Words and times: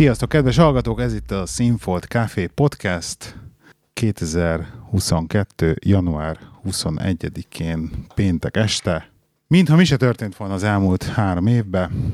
Sziasztok, 0.00 0.28
kedves 0.28 0.56
hallgatók! 0.56 1.00
Ez 1.00 1.14
itt 1.14 1.30
a 1.30 1.46
Sinfold 1.46 2.04
Café 2.04 2.46
Podcast 2.46 3.36
2022. 3.92 5.76
január 5.84 6.38
21-én 6.64 7.90
péntek 8.14 8.56
este. 8.56 9.10
Mintha 9.46 9.76
mi 9.76 9.84
se 9.84 9.96
történt 9.96 10.36
volna 10.36 10.54
az 10.54 10.62
elmúlt 10.62 11.02
három 11.02 11.46
évben, 11.46 12.12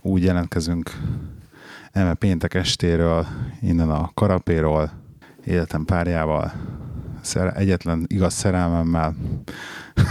úgy 0.00 0.22
jelentkezünk 0.22 0.90
eme 1.92 2.14
péntek 2.14 2.54
estéről, 2.54 3.26
innen 3.60 3.90
a 3.90 4.10
karapéról, 4.14 4.92
életem 5.44 5.84
párjával, 5.84 6.52
egyetlen 7.54 8.04
igaz 8.06 8.34
szerelmemmel, 8.34 9.14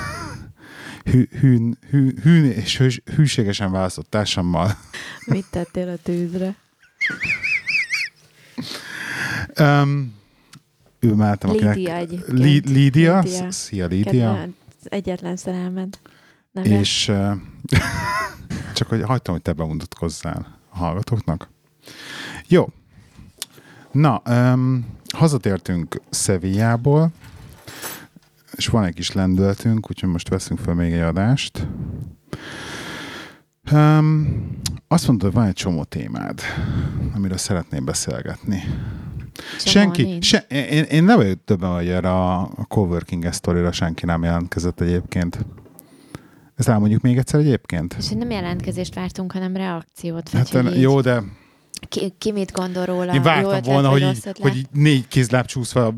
hű, 1.11 1.27
hűn, 1.39 1.77
hű, 1.89 2.13
hűn 2.21 2.45
és 2.45 2.77
hűs, 2.77 3.01
hűségesen 3.15 3.71
választott 3.71 4.09
társammal. 4.09 4.71
Mit 5.25 5.45
tettél 5.51 5.89
a 5.89 5.97
tűzre? 6.03 6.55
Um, 9.59 10.13
ő 10.99 11.13
mellett, 11.13 11.43
Lídia 11.43 11.95
egyébként. 11.95 12.39
Lí- 12.39 12.69
Lídia. 12.69 13.19
Lídia. 13.19 13.51
Szia, 13.51 13.85
Lídia. 13.85 14.11
Kedvenc, 14.11 14.55
egyetlen 14.83 15.35
szerelmed. 15.35 15.99
Neve. 16.51 16.79
És 16.79 17.07
uh, 17.07 17.31
csak 18.75 18.87
hogy 18.87 19.01
hagytam, 19.01 19.33
hogy 19.33 19.43
te 19.43 19.53
bemutatkozzál 19.53 20.59
a 20.69 20.77
hallgatóknak. 20.77 21.49
Jó. 22.47 22.69
Na, 23.91 24.21
um, 24.29 24.85
hazatértünk 25.15 26.01
Szevillából, 26.09 27.11
és 28.51 28.67
van 28.67 28.83
egy 28.83 28.93
kis 28.93 29.11
lendületünk, 29.11 29.89
úgyhogy 29.89 30.09
most 30.09 30.29
veszünk 30.29 30.59
fel 30.59 30.73
még 30.73 30.93
egy 30.93 30.99
adást. 30.99 31.67
Um, 33.71 34.57
azt 34.87 35.07
mondod, 35.07 35.25
hogy 35.25 35.39
van 35.39 35.47
egy 35.47 35.53
csomó 35.53 35.83
témád, 35.83 36.41
amiről 37.15 37.37
szeretném 37.37 37.85
beszélgetni. 37.85 38.63
Csomó 39.33 39.71
Senki, 39.71 40.03
nincs. 40.03 40.25
se, 40.25 40.45
én, 40.49 40.83
én 40.83 41.03
nem 41.03 41.17
vagyok 41.17 41.43
többen, 41.45 41.73
hogy 41.73 41.87
erre 41.87 42.09
a, 42.09 42.41
a 42.41 42.65
coworking 42.67 43.33
sztorira 43.33 43.71
senki 43.71 44.05
nem 44.05 44.23
jelentkezett 44.23 44.81
egyébként. 44.81 45.45
Ezt 46.55 46.67
elmondjuk 46.67 47.01
még 47.01 47.17
egyszer 47.17 47.39
egyébként? 47.39 47.95
És 47.99 48.09
nem 48.09 48.29
jelentkezést 48.29 48.95
vártunk, 48.95 49.31
hanem 49.31 49.55
reakciót. 49.55 50.29
Hát 50.29 50.53
így, 50.53 50.81
jó, 50.81 51.01
de 51.01 51.23
ki, 51.79 52.13
ki, 52.17 52.31
mit 52.31 52.51
gondol 52.51 52.85
róla? 52.85 53.13
én 53.13 53.21
vártam 53.21 53.45
ötlet, 53.45 53.65
volna, 53.65 53.89
hogy 53.89 54.01
így, 54.01 54.17
ötlet? 54.17 54.37
hogy 54.37 54.55
így 54.57 54.67
négy 54.71 55.07
kézláb 55.07 55.45
csúszva 55.45 55.93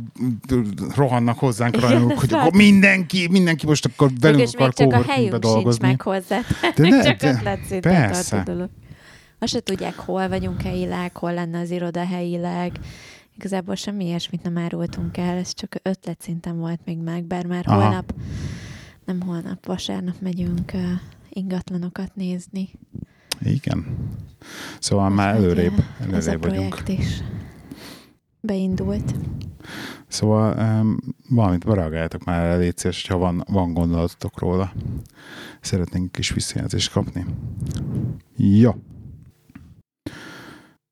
rohannak 0.96 1.40
hozzánk 1.40 1.80
rajongók, 1.80 2.20
hogy 2.20 2.34
akkor 2.34 2.54
mindenki, 2.54 3.28
mindenki 3.28 3.66
most 3.66 3.86
akkor 3.86 4.12
velünk 4.20 4.40
Mégis 4.40 4.54
akar 4.54 4.74
még 4.78 4.92
csak 4.92 5.02
a 5.02 5.12
helyünk 5.12 5.32
sincs 5.32 5.44
dolgozni. 5.44 5.88
meg 5.88 6.02
hozzá. 6.02 6.40
De 6.76 6.88
ne- 6.90 7.04
csak 7.04 7.18
de- 7.20 7.80
persze. 7.80 8.44
Azt 9.40 9.52
se 9.52 9.60
tudják, 9.60 9.96
hol 9.96 10.30
vagyunk 10.30 10.62
helyileg, 10.62 11.18
hol 11.18 11.34
lenne 11.34 11.60
az 11.60 11.72
iroda 11.72 12.06
helyileg. 12.06 12.80
Igazából 13.36 13.76
semmi 13.76 14.06
ilyesmit 14.06 14.44
nem 14.44 14.58
árultunk 14.58 15.18
el, 15.18 15.38
ez 15.38 15.54
csak 15.54 15.76
ötletszinten 15.84 16.60
volt 16.60 16.80
még 16.86 16.98
meg, 16.98 17.24
bár 17.24 17.46
már 17.46 17.64
Aha. 17.68 17.82
holnap, 17.82 18.14
nem 19.06 19.22
holnap, 19.22 19.66
vasárnap 19.66 20.16
megyünk 20.20 20.72
ingatlanokat 21.30 22.16
nézni. 22.16 22.70
Igen. 23.42 23.86
Szóval 24.80 25.10
már 25.10 25.36
előrébb, 25.36 25.78
uh, 25.78 26.14
Ez 26.14 26.28
a 26.28 26.32
előrébb 26.32 26.50
vagyunk. 26.50 26.70
projekt 26.70 26.90
is 26.90 27.24
beindult. 28.40 29.16
Szóval 30.08 30.80
um, 30.80 30.98
valamit 31.30 31.64
reagáljátok 31.64 32.24
már 32.24 32.46
el, 32.46 32.58
légy 32.60 32.78
szíves, 32.78 33.08
ha 33.08 33.18
van, 33.18 33.44
van 33.48 33.74
gondolatotok 33.74 34.40
róla. 34.40 34.74
Szeretnénk 35.62 36.12
kis 36.12 36.32
visszajelzést 36.34 36.92
kapni. 36.92 37.26
Jó. 38.38 38.72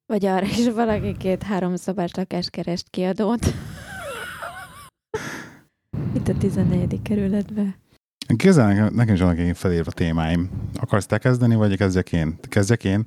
Vagy 0.06 0.25
arra 0.25 0.45
is 0.45 0.69
valaki 0.69 1.17
két-három 1.17 1.75
szobás 1.75 2.12
lakást 2.13 2.50
kerest 2.50 2.89
kiadót. 2.89 3.45
Itt 6.16 6.27
a 6.27 6.38
14. 6.38 7.01
kerületben. 7.01 7.75
Kézzel 8.36 8.90
nekem, 8.90 9.13
is 9.13 9.19
vannak 9.22 9.38
egy 9.38 9.58
felírva 9.58 9.91
témáim. 9.91 10.50
Akarsz 10.75 11.06
te 11.06 11.18
kezdeni, 11.18 11.56
vagy 11.56 11.78
kezdjek 11.78 12.12
én? 12.12 12.38
Kezdjek 12.41 12.84
én? 12.84 13.06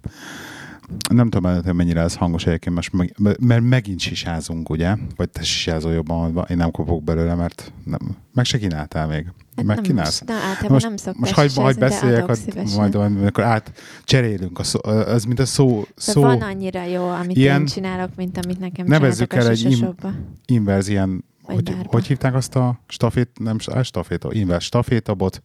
Nem 1.11 1.29
tudom, 1.31 1.62
hogy 1.65 1.75
mennyire 1.75 2.01
ez 2.01 2.15
hangos 2.15 2.47
egyébként, 2.47 2.75
most 2.75 2.93
meg, 2.93 3.15
mert 3.41 3.62
megint 3.62 4.01
sisázunk, 4.01 4.71
ugye? 4.71 4.97
Vagy 5.17 5.29
te 5.31 5.43
sisázol 5.43 5.93
jobban, 5.93 6.47
én 6.51 6.56
nem 6.56 6.71
kapok 6.71 7.05
belőle, 7.05 7.34
mert 7.34 7.73
nem, 7.84 7.99
meg 8.34 8.45
se 8.45 8.59
kínáltál 8.59 9.06
még. 9.06 9.25
Hát 9.56 9.65
meg 9.67 9.75
nem 9.77 9.84
kínálsz? 9.84 10.21
Most, 10.21 10.25
na, 10.41 10.47
általában 10.47 10.71
Most- 10.71 10.84
nem 10.84 10.97
szokták 10.97 11.21
Most 11.21 11.33
hagyd, 11.33 11.53
hagyd 11.55 11.79
beszéljek, 11.79 12.35
szívesen. 12.35 12.79
majd, 12.79 12.95
majd 12.95 13.17
amikor 13.21 13.45
át 13.45 13.73
cserélünk. 14.05 14.59
A 14.59 14.62
szó, 14.62 14.79
ez 15.09 15.25
mint 15.25 15.39
a 15.39 15.47
szó, 15.47 15.81
De 15.81 15.87
szó 15.97 16.21
van 16.21 16.41
annyira 16.43 16.85
jó, 16.85 17.09
amit 17.09 17.37
ilyen- 17.37 17.61
én 17.61 17.67
csinálok, 17.67 18.11
mint 18.17 18.39
amit 18.45 18.59
nekem 18.59 18.87
Nevezzük 18.87 19.29
csináltak 19.31 19.39
el 19.39 19.47
a 19.47 19.50
egy 19.50 19.73
sisasokba. 19.73 20.12
inverz 20.47 20.89
ilyen, 20.89 21.25
Vagy 21.48 21.56
hogy, 21.56 21.75
bárba. 21.75 21.88
hogy 21.91 22.06
hívták 22.06 22.34
azt 22.34 22.56
a 22.56 22.81
stafét, 22.88 23.31
nem 23.38 23.59
staféta, 23.82 24.32
inverz 24.32 24.64
stafétabot, 24.64 25.42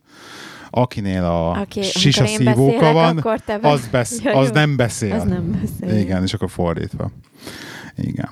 akinél 0.70 1.24
a 1.24 1.52
Aki, 1.52 1.82
sisaszívóka 1.82 2.94
van, 2.94 3.18
akkor 3.18 3.40
te 3.40 3.58
vagy. 3.58 3.72
az, 3.72 3.88
besz, 3.88 4.22
Ja, 4.22 4.38
az 4.38 4.52
nem 4.52 4.76
beszél. 4.76 5.14
Az 5.14 5.24
nem 5.24 5.52
beszél. 5.62 5.98
Igen, 6.00 6.24
és 6.24 6.34
akkor 6.34 6.50
fordítva. 6.50 7.12
Igen. 7.96 8.30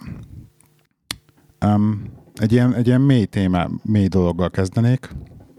Um, 1.65 2.03
egy, 2.35 2.51
ilyen, 2.51 2.73
egy 2.73 2.87
ilyen 2.87 3.01
mély 3.01 3.25
témá, 3.25 3.67
mély 3.83 4.07
dologgal 4.07 4.49
kezdenék, 4.49 5.09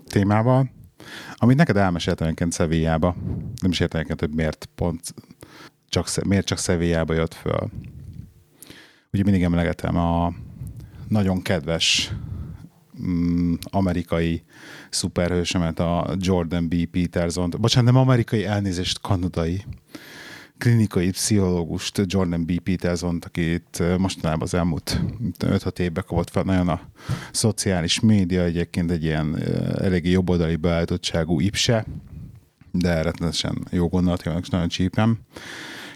témával, 0.07 0.71
amit 1.35 1.57
neked 1.57 1.77
elmeséltem 1.77 2.27
egyébként 2.27 2.53
Szevillába. 2.53 3.17
Nem 3.61 3.71
is 3.71 3.81
értem 3.81 4.01
egyébként, 4.01 4.21
hogy 4.31 4.39
miért 4.39 4.69
pont 4.75 5.15
csak, 5.89 6.25
miért 6.25 6.47
csak 6.47 6.59
Szevillába 6.59 7.15
jött 7.15 7.35
föl. 7.35 7.71
Ugye 9.13 9.23
mindig 9.23 9.43
emlegetem 9.43 9.97
a 9.97 10.33
nagyon 11.13 11.43
kedves 11.43 12.13
mm, 13.07 13.55
amerikai 13.71 14.43
szuperhősömet, 14.91 15.79
a 15.79 16.15
Jordan 16.19 16.69
B. 16.69 16.87
Peterson, 16.87 17.55
bocsánat, 17.59 17.93
nem 17.93 18.03
amerikai, 18.03 18.45
elnézést, 18.45 19.01
kanadai 19.01 19.65
klinikai 20.59 21.11
pszichológust, 21.11 22.03
Jordan 22.07 22.45
B. 22.45 22.61
Peterson, 22.61 23.19
akit 23.27 23.99
mostanában 23.99 24.43
az 24.43 24.55
elmúlt 24.55 25.01
5-6 25.39 25.79
évben 25.79 26.05
kapott 26.07 26.31
fel 26.31 26.43
nagyon 26.43 26.69
a 26.69 26.81
szociális 27.33 28.01
média, 28.01 28.43
egyébként 28.43 28.91
egy 28.91 29.05
ilyen 29.05 29.43
eléggé 29.79 30.11
jobboldali 30.11 30.57
beállítottságú 30.57 31.41
ipse, 31.41 31.87
de 32.71 33.03
rettenetesen 33.03 33.67
jó 33.71 33.89
gondolatja, 33.89 34.39
és 34.41 34.49
nagyon 34.49 34.69
csípem. 34.69 35.19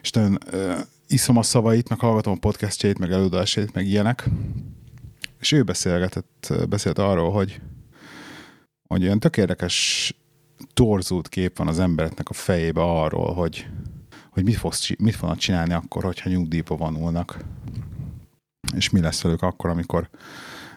És 0.03 0.11
nagyon 0.11 0.39
ö, 0.51 0.75
iszom 1.09 1.37
a 1.37 1.43
szavait, 1.43 1.89
meg 1.89 1.99
hallgatom 1.99 2.33
a 2.33 2.39
podcastjait, 2.39 2.99
meg 2.99 3.13
előadásait, 3.13 3.73
meg 3.73 3.87
ilyenek. 3.87 4.29
És 5.41 5.53
ő 5.53 5.63
beszélgetett, 5.63 6.53
beszélt 6.69 6.99
arról, 6.99 7.33
hogy, 7.33 7.61
hogy 8.89 9.03
olyan 9.03 9.21
tök 9.21 9.37
érdekes 9.37 10.15
torzult 10.75 11.29
kép 11.29 11.57
van 11.57 11.69
az 11.69 11.79
embereknek 11.79 12.29
a 12.29 12.33
fejébe 12.33 12.83
arról, 12.83 13.35
hogy, 13.35 13.67
hogy 14.31 14.45
mit, 14.45 14.57
fogsz, 14.57 14.91
mit 14.99 15.15
fognak 15.15 15.39
csinálni 15.39 15.73
akkor, 15.73 16.05
hogyha 16.05 16.31
nyugdíjba 16.31 16.77
vonulnak. 16.77 17.39
És 18.77 18.91
mi 18.91 19.01
lesz 19.01 19.23
velük 19.23 19.43
akkor, 19.43 19.71
amikor 19.71 20.09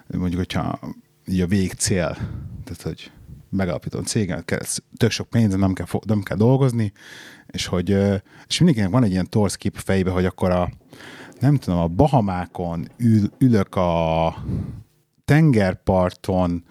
mondjuk, 0.07 0.39
hogyha 0.39 0.79
így 1.25 1.41
a 1.41 1.47
végcél, 1.47 2.17
tehát 2.63 2.81
hogy 2.81 3.11
megalapítom 3.49 4.03
kell, 4.45 4.61
tök 4.97 5.11
sok 5.11 5.29
pénz, 5.29 5.55
nem 5.55 5.73
kell, 5.73 5.85
nem 6.05 6.21
kell 6.21 6.37
dolgozni, 6.37 6.91
és 7.47 7.65
hogy 7.65 7.89
és 8.47 8.57
mindenkinek 8.57 8.89
van 8.89 9.03
egy 9.03 9.11
ilyen 9.11 9.29
torz 9.29 9.55
kép 9.55 9.75
a 9.77 9.79
fejébe, 9.79 10.11
hogy 10.11 10.25
akkor 10.25 10.51
a 10.51 10.69
nem 11.39 11.57
tudom, 11.57 11.79
a 11.79 11.87
Bahamákon 11.87 12.87
ül, 12.97 13.31
ülök 13.37 13.75
a 13.75 14.35
tengerparton, 15.25 16.63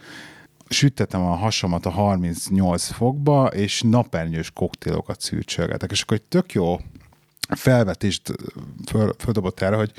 süttetem 0.69 1.21
a 1.21 1.35
hasamat 1.35 1.87
a 1.87 1.91
38 1.91 2.87
fokba, 2.87 3.47
és 3.47 3.83
napernyős 3.83 4.51
koktélokat 4.51 5.21
szűrcsölgetek. 5.21 5.91
És 5.91 6.03
akkor 6.03 6.17
egy 6.17 6.23
tök 6.23 6.53
jó 6.53 6.77
felvetést 7.49 8.33
föl, 8.87 9.15
földobott 9.19 9.61
erre, 9.61 9.77
hogy 9.77 9.93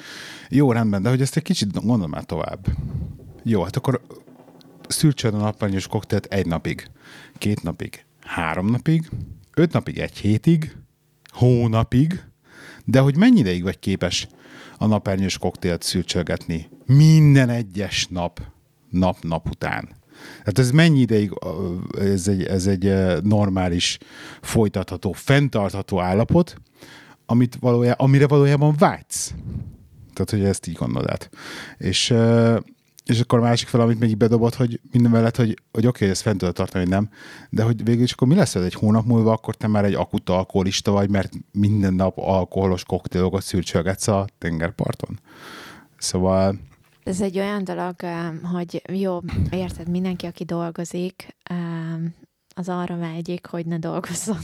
jó, 0.49 0.71
rendben, 0.71 1.01
de 1.01 1.09
hogy 1.09 1.21
ezt 1.21 1.35
egy 1.35 1.43
kicsit 1.43 1.73
gondolom 1.73 2.09
már 2.09 2.23
tovább. 2.23 2.67
Jó, 3.43 3.63
hát 3.63 3.75
akkor 3.75 4.01
szűrcsöld 4.87 5.33
a 5.33 5.37
napernyős 5.37 5.87
koktélt 5.87 6.25
egy 6.25 6.45
napig, 6.45 6.87
két 7.37 7.63
napig, 7.63 8.05
három 8.21 8.65
napig, 8.65 9.09
öt 9.53 9.73
napig, 9.73 9.97
egy 9.97 10.17
hétig, 10.17 10.75
hónapig, 11.31 12.23
de 12.85 12.99
hogy 12.99 13.17
mennyi 13.17 13.39
ideig 13.39 13.63
vagy 13.63 13.79
képes 13.79 14.27
a 14.81 14.85
napernyős 14.85 15.37
koktélt 15.37 15.81
szűrcsölgetni 15.81 16.69
minden 16.85 17.49
egyes 17.49 18.07
nap, 18.07 18.41
nap-nap 18.89 19.49
után. 19.49 19.89
Hát 20.45 20.59
ez 20.59 20.71
mennyi 20.71 20.99
ideig, 20.99 21.31
ez 21.99 22.27
egy, 22.27 22.43
ez 22.43 22.67
egy 22.67 22.93
normális, 23.23 23.97
folytatható, 24.41 25.11
fenntartható 25.11 25.99
állapot, 25.99 26.55
amit 27.25 27.57
valójában, 27.59 28.05
amire 28.05 28.27
valójában 28.27 28.75
vágysz. 28.77 29.33
Tehát, 30.13 30.29
hogy 30.29 30.43
ezt 30.43 30.67
így 30.67 30.75
gondolod 30.75 31.09
át. 31.09 31.29
És, 31.77 32.13
és 33.09 33.19
akkor 33.19 33.39
a 33.39 33.41
másik 33.41 33.67
fel, 33.67 33.81
amit 33.81 33.99
még 33.99 34.17
bedobott, 34.17 34.55
hogy 34.55 34.79
minden 34.91 35.11
mellett, 35.11 35.35
hogy, 35.35 35.47
hogy 35.71 35.87
oké, 35.87 35.87
okay, 35.87 36.09
ezt 36.09 36.21
fent 36.21 36.37
tudod 36.37 36.53
tartani, 36.53 36.83
hogy 36.83 36.93
nem, 36.93 37.09
de 37.49 37.63
hogy 37.63 37.83
végül 37.83 38.03
is 38.03 38.11
akkor 38.11 38.27
mi 38.27 38.35
lesz 38.35 38.55
ez 38.55 38.63
egy 38.63 38.73
hónap 38.73 39.05
múlva, 39.05 39.31
akkor 39.31 39.55
te 39.55 39.67
már 39.67 39.85
egy 39.85 39.93
akut 39.93 40.29
alkoholista 40.29 40.91
vagy, 40.91 41.09
mert 41.09 41.33
minden 41.51 41.93
nap 41.93 42.17
alkoholos 42.17 42.83
koktélokat 42.83 43.43
szürcsölgetsz 43.43 44.07
a 44.07 44.27
tengerparton. 44.37 45.19
Szóval... 45.97 46.59
Ez 47.03 47.21
egy 47.21 47.39
olyan 47.39 47.63
dolog, 47.63 47.95
hogy 48.53 48.81
jó, 48.93 49.19
érted, 49.51 49.89
mindenki, 49.89 50.25
aki 50.25 50.43
dolgozik, 50.43 51.35
az 52.55 52.69
arra 52.69 52.97
vágyik, 52.97 53.45
hogy 53.45 53.65
ne 53.65 53.77
dolgozzon. 53.77 54.39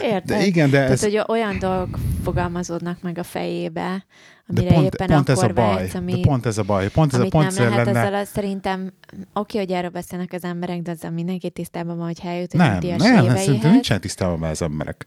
Érted? 0.00 0.38
De 0.38 0.44
igen, 0.44 0.70
de 0.70 0.76
Tehát, 0.76 0.90
ez... 0.90 1.02
hogy 1.02 1.22
olyan 1.26 1.58
dolgok 1.58 1.98
fogalmazódnak 2.24 3.02
meg 3.02 3.18
a 3.18 3.22
fejébe, 3.22 4.04
amire 4.48 4.68
de 4.68 4.74
pont, 4.74 4.94
éppen 4.94 5.06
pont 5.06 5.28
akkor 5.28 5.44
ez 5.44 5.50
a 5.50 5.52
baj, 5.52 5.74
vágysz, 5.74 5.94
ami, 5.94 6.12
de 6.12 6.20
pont 6.20 6.46
ez 6.46 6.58
a 6.58 6.62
baj, 6.62 6.90
pont 6.90 7.14
ez 7.14 7.20
a 7.20 7.28
pont 7.28 7.56
nem 7.56 7.68
lehet 7.68 7.86
lenne... 7.86 8.00
ezzel, 8.00 8.14
az 8.14 8.28
szerintem 8.28 8.92
oké, 9.32 9.58
hogy 9.58 9.70
erről 9.70 9.90
beszélnek 9.90 10.32
az 10.32 10.44
emberek, 10.44 10.82
de 10.82 10.90
ezzel 10.90 11.10
mindenki 11.10 11.50
tisztában 11.50 11.96
van, 11.96 12.06
hogy 12.06 12.18
eljut 12.22 12.52
egy 12.52 12.58
Nem, 12.58 12.78
nem, 12.96 13.24
nem, 13.24 13.36
szerintem 13.36 13.70
nincsen 13.70 14.00
tisztában 14.00 14.38
már 14.38 14.50
az 14.50 14.62
emberek. 14.62 15.06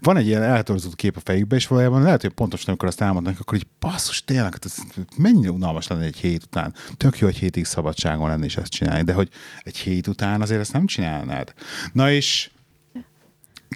Van 0.00 0.16
egy 0.16 0.26
ilyen 0.26 0.42
eltorzott 0.42 0.96
kép 0.96 1.16
a 1.16 1.20
fejükbe, 1.24 1.56
és 1.56 1.66
valójában 1.66 2.02
lehet, 2.02 2.20
hogy 2.20 2.30
pontosan 2.30 2.68
amikor 2.68 2.88
azt 2.88 3.00
elmondanak, 3.00 3.40
akkor 3.40 3.56
így 3.56 3.66
basszus, 3.80 4.24
tényleg, 4.24 4.52
hát 4.52 4.64
ez 4.64 4.76
mennyire 5.16 5.50
unalmas 5.50 5.86
lenne 5.86 6.04
egy 6.04 6.16
hét 6.16 6.42
után. 6.42 6.74
Tök 6.96 7.18
jó, 7.18 7.26
hogy 7.26 7.36
hétig 7.36 7.64
szabadságon 7.64 8.28
lenni 8.28 8.44
és 8.44 8.56
ezt 8.56 8.70
csinálni, 8.70 9.02
de 9.02 9.12
hogy 9.12 9.28
egy 9.62 9.76
hét 9.76 10.06
után 10.06 10.40
azért 10.40 10.60
ezt 10.60 10.72
nem 10.72 10.86
csinálnád. 10.86 11.52
Na 11.92 12.10
és 12.10 12.50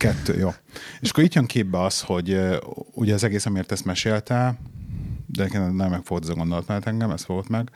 Kettő, 0.02 0.38
jó. 0.38 0.50
És 1.00 1.10
akkor 1.10 1.24
itt 1.24 1.34
jön 1.34 1.46
képbe 1.46 1.80
az, 1.80 2.00
hogy 2.00 2.40
ugye 2.92 3.14
az 3.14 3.24
egész, 3.24 3.46
amiért 3.46 3.72
ezt 3.72 3.84
mesélte, 3.84 4.58
de 5.26 5.42
nekem 5.42 5.74
nem 5.74 5.90
megfogott 5.90 6.22
ez 6.22 6.28
a 6.28 6.34
gondolat 6.34 6.66
mert 6.66 6.86
engem, 6.86 7.10
ez 7.10 7.24
fogott 7.24 7.48
meg. 7.48 7.70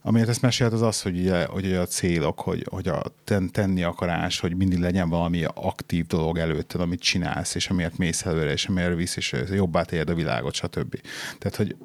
Amiért 0.00 0.28
ezt 0.28 0.40
mesélt, 0.42 0.72
az 0.72 0.82
az, 0.82 1.02
hogy, 1.02 1.18
ugye, 1.18 1.44
hogy 1.44 1.64
ugye 1.64 1.78
a 1.78 1.86
célok, 1.86 2.40
hogy, 2.40 2.66
hogy 2.70 2.88
a 2.88 3.02
ten, 3.24 3.50
tenni 3.50 3.82
akarás, 3.82 4.40
hogy 4.40 4.56
mindig 4.56 4.78
legyen 4.78 5.08
valami 5.08 5.44
aktív 5.54 6.06
dolog 6.06 6.38
előtted, 6.38 6.80
amit 6.80 7.00
csinálsz, 7.00 7.54
és 7.54 7.68
amiért 7.68 7.98
mész 7.98 8.26
előre, 8.26 8.52
és 8.52 8.66
amiért 8.66 8.96
visz, 8.96 9.16
és 9.16 9.34
jobbá 9.50 9.82
tegyed 9.82 10.10
a 10.10 10.14
világot, 10.14 10.54
stb. 10.54 11.00
Tehát, 11.38 11.56
hogy, 11.56 11.76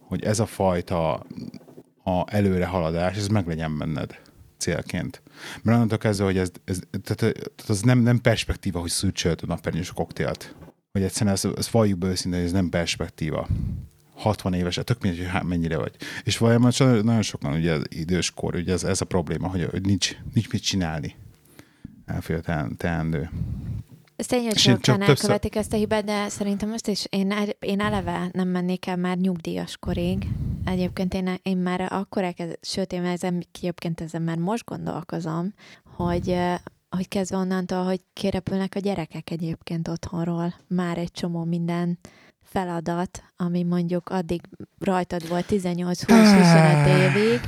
hogy 0.00 0.24
ez 0.24 0.38
a 0.38 0.46
fajta 0.46 1.12
a 2.04 2.24
előre 2.26 2.66
haladás, 2.66 3.16
ez 3.16 3.28
meg 3.28 3.46
legyen 3.46 3.78
benned 3.78 4.25
célként. 4.58 5.22
Mert 5.62 5.76
onnantól 5.76 5.98
kezdve, 5.98 6.24
hogy 6.24 6.38
ez, 6.38 6.50
ez 6.64 6.78
tehát, 6.90 7.34
tehát 7.34 7.64
az 7.68 7.80
nem, 7.80 7.98
nem 7.98 8.20
perspektíva, 8.20 8.80
hogy 8.80 8.90
szűrcsölt 8.90 9.42
a 9.42 9.46
napernyős 9.46 9.92
koktélt. 9.92 10.54
Hogy 10.92 11.02
egyszerűen 11.02 11.34
ez, 11.34 11.44
ez 11.56 11.70
valljuk 11.70 11.98
be 11.98 12.06
őszintén, 12.06 12.40
hogy 12.40 12.48
ez 12.48 12.54
nem 12.54 12.68
perspektíva. 12.68 13.48
60 14.14 14.54
éves, 14.54 14.80
tök 14.84 15.02
mindegy, 15.02 15.28
hogy 15.30 15.42
mennyire 15.42 15.76
vagy. 15.76 15.94
És 16.24 16.38
valójában 16.38 16.72
nagyon 16.78 17.22
sokan 17.22 17.52
ugye 17.52 17.76
időskor, 17.88 18.54
ugye 18.54 18.72
ez, 18.72 18.84
ez 18.84 19.00
a 19.00 19.04
probléma, 19.04 19.48
hogy, 19.48 19.68
hogy 19.70 19.82
nincs, 19.82 20.16
nincs 20.32 20.50
mit 20.50 20.62
csinálni. 20.62 21.14
Elfél 22.06 22.40
teendő. 22.76 23.30
Ezt 24.16 24.28
tényleg 24.28 24.56
sokan 24.56 25.02
elkövetik 25.02 25.56
ezt 25.56 25.72
a 25.72 25.76
hibát, 25.76 26.04
de 26.04 26.28
szerintem 26.28 26.68
most 26.68 26.86
is 26.86 27.06
én, 27.08 27.34
én 27.58 27.80
eleve 27.80 28.28
nem 28.32 28.48
mennék 28.48 28.86
el 28.86 28.96
már 28.96 29.16
nyugdíjas 29.16 29.76
korig. 29.76 30.26
Egyébként 30.66 31.14
én, 31.14 31.34
én 31.42 31.56
már 31.56 31.80
akkor 31.80 32.22
elkezd, 32.22 32.58
sőt, 32.62 32.92
én 32.92 33.04
ezen, 33.04 33.46
egyébként 33.52 34.00
ezen 34.00 34.22
már 34.22 34.36
most 34.36 34.64
gondolkozom, 34.64 35.54
hogy, 35.96 36.38
hogy 36.88 37.08
kezdve 37.08 37.36
onnantól, 37.36 37.84
hogy 37.84 38.00
kérepülnek 38.12 38.72
a 38.74 38.80
gyerekek 38.80 39.30
egyébként 39.30 39.88
otthonról, 39.88 40.54
már 40.68 40.98
egy 40.98 41.10
csomó 41.10 41.44
minden 41.44 41.98
feladat, 42.42 43.22
ami 43.36 43.62
mondjuk 43.62 44.08
addig 44.08 44.40
rajtad 44.78 45.28
volt 45.28 45.46
18-20-25 45.48 46.86
évig, 46.86 47.40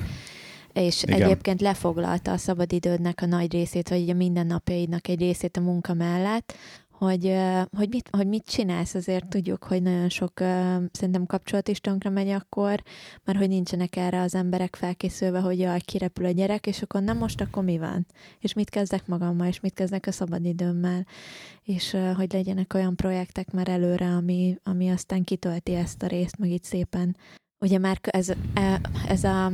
és 0.73 1.03
Igen. 1.03 1.23
egyébként 1.23 1.61
lefoglalta 1.61 2.32
a 2.32 2.37
szabadidődnek 2.37 3.21
a 3.23 3.26
nagy 3.26 3.53
részét, 3.53 3.88
vagy 3.88 4.11
a 4.11 4.14
mindennapjaidnak 4.14 5.09
egy 5.09 5.19
részét 5.19 5.56
a 5.56 5.61
munka 5.61 5.94
mellett, 5.94 6.55
hogy, 6.99 7.37
hogy, 7.77 7.89
mit, 7.89 8.09
hogy 8.12 8.27
mit 8.27 8.47
csinálsz, 8.47 8.95
azért 8.95 9.29
tudjuk, 9.29 9.65
hogy 9.65 9.83
nagyon 9.83 10.09
sok 10.09 10.33
szerintem 10.93 11.27
kapcsolat 11.27 11.69
is 11.69 11.81
tönkre 11.81 12.11
megy 12.11 12.29
akkor, 12.29 12.83
mert 13.25 13.39
hogy 13.39 13.49
nincsenek 13.49 13.97
erre 13.97 14.21
az 14.21 14.35
emberek 14.35 14.77
felkészülve, 14.77 15.41
hogy 15.41 15.59
jaj, 15.59 15.81
kirepül 15.81 16.25
a 16.25 16.31
gyerek, 16.31 16.67
és 16.67 16.83
akkor 16.83 17.03
nem 17.03 17.17
most, 17.17 17.41
akkor 17.41 17.65
mi 17.65 17.79
van? 17.79 18.06
És 18.39 18.53
mit 18.53 18.71
kezdek 18.71 19.06
magammal, 19.06 19.47
és 19.47 19.61
mit 19.61 19.75
kezdek 19.75 20.06
a 20.06 20.12
szabadidőmmel? 20.12 21.06
És 21.62 21.97
hogy 22.17 22.33
legyenek 22.33 22.75
olyan 22.75 22.97
projektek 22.97 23.50
már 23.50 23.69
előre, 23.69 24.06
ami, 24.06 24.56
ami 24.62 24.89
aztán 24.89 25.25
kitölti 25.25 25.75
ezt 25.75 26.03
a 26.03 26.06
részt, 26.06 26.39
meg 26.39 26.50
itt 26.50 26.65
szépen. 26.65 27.17
Ugye 27.61 27.79
már 27.79 27.99
ez, 28.03 28.29
e, 28.55 28.81
ez 29.09 29.25
a 29.25 29.53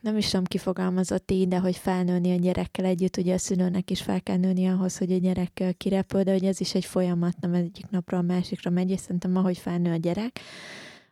nem 0.00 0.16
is 0.16 0.28
tudom 0.28 0.44
kifogalmazott 0.44 1.30
így, 1.30 1.48
de 1.48 1.58
hogy 1.58 1.76
felnőni 1.76 2.32
a 2.32 2.36
gyerekkel 2.36 2.84
együtt, 2.84 3.16
ugye 3.16 3.34
a 3.34 3.38
szülőnek 3.38 3.90
is 3.90 4.02
fel 4.02 4.22
kell 4.22 4.36
nőni 4.36 4.66
ahhoz, 4.66 4.98
hogy 4.98 5.12
a 5.12 5.18
gyerek 5.18 5.74
kirepül, 5.76 6.22
de 6.22 6.32
hogy 6.32 6.44
ez 6.44 6.60
is 6.60 6.74
egy 6.74 6.84
folyamat, 6.84 7.40
nem 7.40 7.54
egyik 7.54 7.90
napra 7.90 8.18
a 8.18 8.22
másikra 8.22 8.70
megy, 8.70 8.90
és 8.90 9.00
szerintem 9.00 9.36
ahogy 9.36 9.58
felnő 9.58 9.92
a 9.92 9.96
gyerek, 9.96 10.40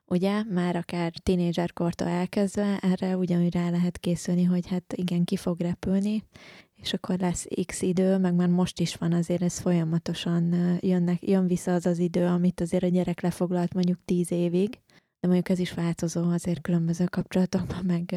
ugye, 0.06 0.42
már 0.42 0.76
akár 0.76 1.12
tínézserkortól 1.22 2.08
elkezdve, 2.08 2.78
erre 2.82 3.16
ugyanúgy 3.16 3.54
rá 3.54 3.70
lehet 3.70 3.98
készülni, 3.98 4.44
hogy 4.44 4.68
hát 4.68 4.92
igen, 4.92 5.24
ki 5.24 5.36
fog 5.36 5.60
repülni, 5.60 6.24
és 6.76 6.92
akkor 6.92 7.18
lesz 7.18 7.46
x 7.66 7.82
idő, 7.82 8.18
meg 8.18 8.34
már 8.34 8.48
most 8.48 8.80
is 8.80 8.94
van 8.94 9.12
azért, 9.12 9.42
ez 9.42 9.58
folyamatosan 9.58 10.54
jönnek, 10.80 11.28
jön 11.28 11.46
vissza 11.46 11.72
az 11.72 11.86
az 11.86 11.98
idő, 11.98 12.26
amit 12.26 12.60
azért 12.60 12.82
a 12.82 12.88
gyerek 12.88 13.20
lefoglalt 13.20 13.74
mondjuk 13.74 13.98
tíz 14.04 14.32
évig, 14.32 14.70
de 15.20 15.28
mondjuk 15.28 15.48
ez 15.48 15.58
is 15.58 15.72
változó 15.72 16.30
azért 16.30 16.60
különböző 16.60 17.04
kapcsolatokban, 17.04 17.84
meg 17.84 18.14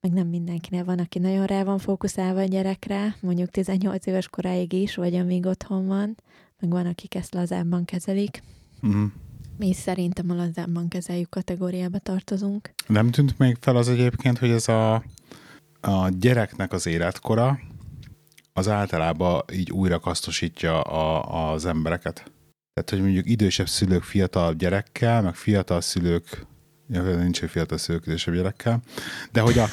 meg 0.00 0.12
nem 0.12 0.26
mindenkinek 0.28 0.84
van, 0.84 0.98
aki 0.98 1.18
nagyon 1.18 1.46
rá 1.46 1.64
van 1.64 1.78
fókuszálva 1.78 2.40
a 2.40 2.44
gyerekre, 2.44 3.16
mondjuk 3.20 3.50
18 3.50 4.06
éves 4.06 4.28
koráig 4.28 4.72
is, 4.72 4.94
vagy 4.94 5.14
amíg 5.14 5.46
otthon 5.46 5.86
van, 5.86 6.16
meg 6.60 6.70
van, 6.70 6.86
akik 6.86 7.14
ezt 7.14 7.34
lazábban 7.34 7.84
kezelik. 7.84 8.42
Mm. 8.86 9.04
Mi 9.58 9.72
szerintem 9.72 10.30
a 10.30 10.34
lazábban 10.34 10.88
kezeljük 10.88 11.30
kategóriába 11.30 11.98
tartozunk. 11.98 12.70
Nem 12.86 13.10
tűnt 13.10 13.38
még 13.38 13.56
fel 13.60 13.76
az 13.76 13.88
egyébként, 13.88 14.38
hogy 14.38 14.50
ez 14.50 14.68
a, 14.68 14.94
a 15.80 16.08
gyereknek 16.18 16.72
az 16.72 16.86
életkora, 16.86 17.58
az 18.52 18.68
általában 18.68 19.42
így 19.52 19.70
újra 19.70 19.98
kasztosítja 19.98 20.80
a, 20.80 21.52
az 21.52 21.64
embereket. 21.64 22.32
Tehát, 22.72 22.90
hogy 22.90 23.00
mondjuk 23.00 23.28
idősebb 23.28 23.68
szülők 23.68 24.02
fiatal 24.02 24.54
gyerekkel, 24.54 25.22
meg 25.22 25.34
fiatal 25.34 25.80
szülők 25.80 26.46
Ja, 26.88 27.02
nincs 27.02 27.42
egy 27.42 27.50
fiatal 27.50 27.78
szülők 27.78 28.04
gyerekkel. 28.24 28.80
De 29.32 29.40
hogy 29.40 29.58
a... 29.58 29.66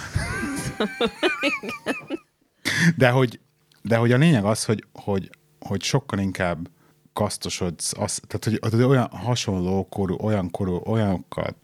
de 2.98 3.10
hogy, 3.10 3.40
de 3.82 3.98
hogy 3.98 4.12
a 4.12 4.18
lényeg 4.18 4.46
az, 4.46 4.66
hogy, 4.66 4.86
hogy, 4.94 5.30
hogy 5.60 5.84
sokkal 5.84 6.20
inkább 6.20 6.70
kasztosodsz, 7.14 7.94
az, 7.98 8.22
tehát 8.28 8.44
hogy, 8.62 8.72
hogy 8.72 8.82
olyan 8.84 9.10
hasonló 9.10 9.88
korú, 9.90 10.16
olyan 10.16 10.52
korú, 10.52 10.76
olyanokkal 10.76 11.56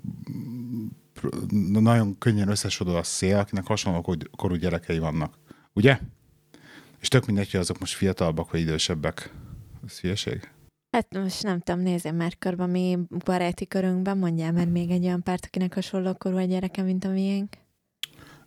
nagyon 1.70 2.18
könnyen 2.18 2.50
összesodol 2.50 2.96
a 2.96 3.04
szél, 3.04 3.38
akinek 3.38 3.66
hasonló 3.66 4.16
korú 4.38 4.56
gyerekei 4.56 5.00
vannak. 5.00 5.34
Ugye? 5.74 6.00
És 7.00 7.08
tök 7.08 7.26
mindegy, 7.26 7.52
hogy 7.52 7.60
azok 7.60 7.80
most 7.80 7.94
fiatalabbak 7.94 8.52
vagy 8.52 8.60
idősebbek. 8.60 9.34
Ez 9.88 10.00
hülyeség? 10.00 10.50
Hát 10.92 11.14
most 11.14 11.44
nem 11.44 11.60
tudom, 11.60 11.82
nézzem 11.82 12.16
már 12.16 12.38
körbe 12.38 12.66
mi 12.66 12.98
baráti 13.26 13.68
körünkben, 13.68 14.18
mondjál 14.18 14.52
már 14.52 14.68
még 14.68 14.90
egy 14.90 15.06
olyan 15.06 15.24
párt, 15.24 15.46
akinek 15.46 15.74
hasonló 15.74 16.14
korú 16.14 16.38
a 16.38 16.44
gyereke, 16.44 16.82
mint 16.82 17.06
a 17.06 17.10
miénk. 17.10 17.54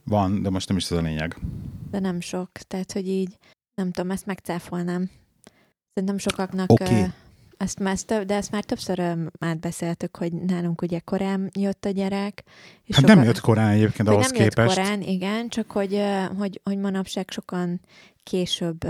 Van, 0.04 0.42
de 0.42 0.50
most 0.50 0.68
nem 0.68 0.76
is 0.76 0.90
ez 0.90 0.98
a 0.98 1.00
lényeg. 1.00 1.36
De 1.90 1.98
nem 1.98 2.20
sok, 2.20 2.50
tehát 2.52 2.92
hogy 2.92 3.08
így, 3.08 3.38
nem 3.74 3.90
tudom, 3.90 4.10
ezt 4.10 4.26
megcáfolnám. 4.26 5.10
Szerintem 5.94 6.18
sokaknak 6.18 6.70
okay. 6.70 7.04
ezt 7.56 7.78
már, 7.78 7.96
de 8.26 8.34
ezt 8.34 8.50
már 8.50 8.64
többször 8.64 9.16
átbeszéltük, 9.38 10.16
hogy 10.16 10.32
nálunk 10.32 10.82
ugye 10.82 10.98
korán 10.98 11.50
jött 11.58 11.84
a 11.84 11.90
gyerek. 11.90 12.42
És 12.84 12.94
hát 12.94 13.04
sokan, 13.04 13.16
nem 13.16 13.24
jött 13.24 13.40
korán 13.40 13.70
egyébként 13.70 14.08
ahhoz 14.08 14.30
nem 14.30 14.40
képest. 14.40 14.76
jött 14.76 14.84
korán, 14.84 15.02
igen, 15.02 15.48
csak 15.48 15.70
hogy, 15.70 16.02
hogy, 16.38 16.60
hogy 16.64 16.78
manapság 16.78 17.30
sokan 17.30 17.80
később 18.22 18.84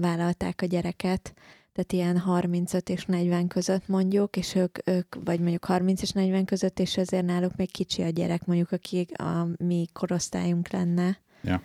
vállalták 0.00 0.62
a 0.62 0.66
gyereket, 0.66 1.34
tehát 1.78 1.92
ilyen 1.92 2.18
35 2.18 2.88
és 2.88 3.04
40 3.04 3.48
között 3.48 3.88
mondjuk, 3.88 4.36
és 4.36 4.54
ők, 4.54 4.78
ők 4.88 5.14
vagy 5.24 5.40
mondjuk 5.40 5.64
30 5.64 6.02
és 6.02 6.10
40 6.10 6.44
között, 6.44 6.78
és 6.78 6.96
ezért 6.96 7.26
náluk 7.26 7.56
még 7.56 7.70
kicsi 7.70 8.02
a 8.02 8.08
gyerek, 8.08 8.46
mondjuk 8.46 8.72
aki 8.72 9.06
a 9.12 9.46
mi 9.58 9.86
korosztályunk 9.92 10.68
lenne. 10.68 11.18
Ja. 11.42 11.62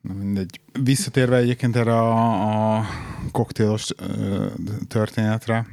Na 0.00 0.12
mindegy. 0.12 0.60
Visszatérve 0.82 1.36
egyébként 1.36 1.76
erre 1.76 1.98
a, 1.98 2.76
a 2.76 2.84
koktélos 3.32 3.88
történetre, 4.88 5.66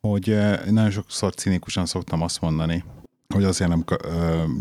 hogy 0.00 0.38
nagyon 0.70 0.90
sokszor 0.90 1.34
cinikusan 1.34 1.86
szoktam 1.86 2.22
azt 2.22 2.40
mondani, 2.40 2.84
hogy 3.32 3.44
azért 3.44 3.70
nem 3.70 3.84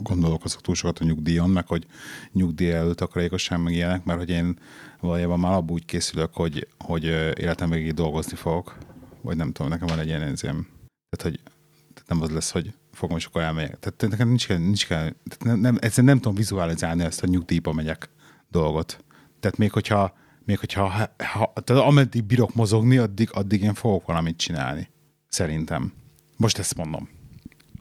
gondolkozok 0.04 0.62
túl 0.62 0.76
sokat 0.76 1.00
a 1.00 1.04
nyugdíjon, 1.04 1.50
meg 1.50 1.68
hogy 1.68 1.86
nyugdíj 2.32 2.72
előtt 2.72 2.98
takarékosság 2.98 3.64
meg 3.64 3.74
ilyenek, 3.74 4.04
mert 4.04 4.20
hogy 4.20 4.30
én 4.30 4.60
valójában 5.00 5.40
már 5.40 5.54
abból 5.54 5.74
úgy 5.74 5.86
készülök, 5.86 6.34
hogy, 6.34 6.68
hogy 6.80 7.04
életem 7.40 7.70
végig 7.70 7.94
dolgozni 7.94 8.36
fogok, 8.36 8.78
vagy 9.22 9.38
nem 9.38 9.52
tudom, 9.52 9.72
nekem 9.72 9.88
van 9.88 10.00
egy 10.00 10.08
ilyen 10.08 10.22
enzém. 10.22 10.68
Tehát, 11.10 11.38
hogy 11.38 11.54
tehát 11.94 12.10
nem 12.10 12.22
az 12.22 12.30
lesz, 12.30 12.52
hogy 12.52 12.74
fogom, 12.92 13.18
és 13.18 13.26
akkor 13.26 13.42
elmegyek. 13.42 13.80
Tehát 13.80 14.08
nekem 14.10 14.28
nincs, 14.28 14.48
nincs 14.50 14.88
kell, 14.88 15.00
tehát 15.00 15.44
nem, 15.44 15.60
nem, 15.60 15.78
egyszerűen 15.80 16.08
nem 16.14 16.18
tudom 16.18 16.36
vizualizálni 16.36 17.04
ezt 17.04 17.24
a 17.24 17.28
nyugdíjba 17.28 17.74
megyek 17.74 18.10
dolgot. 18.50 19.04
Tehát 19.40 19.58
még 19.58 19.72
hogyha, 19.72 20.14
még 20.46 20.60
hogyha 20.60 20.88
ha, 20.88 21.10
ha, 21.18 21.54
tehát 21.64 21.84
ameddig 21.84 22.24
bírok 22.24 22.54
mozogni, 22.54 22.98
addig, 22.98 23.30
addig 23.32 23.62
én 23.62 23.74
fogok 23.74 24.06
valamit 24.06 24.38
csinálni. 24.38 24.90
Szerintem. 25.28 25.94
Most 26.38 26.58
ezt 26.58 26.76
mondom. 26.76 27.10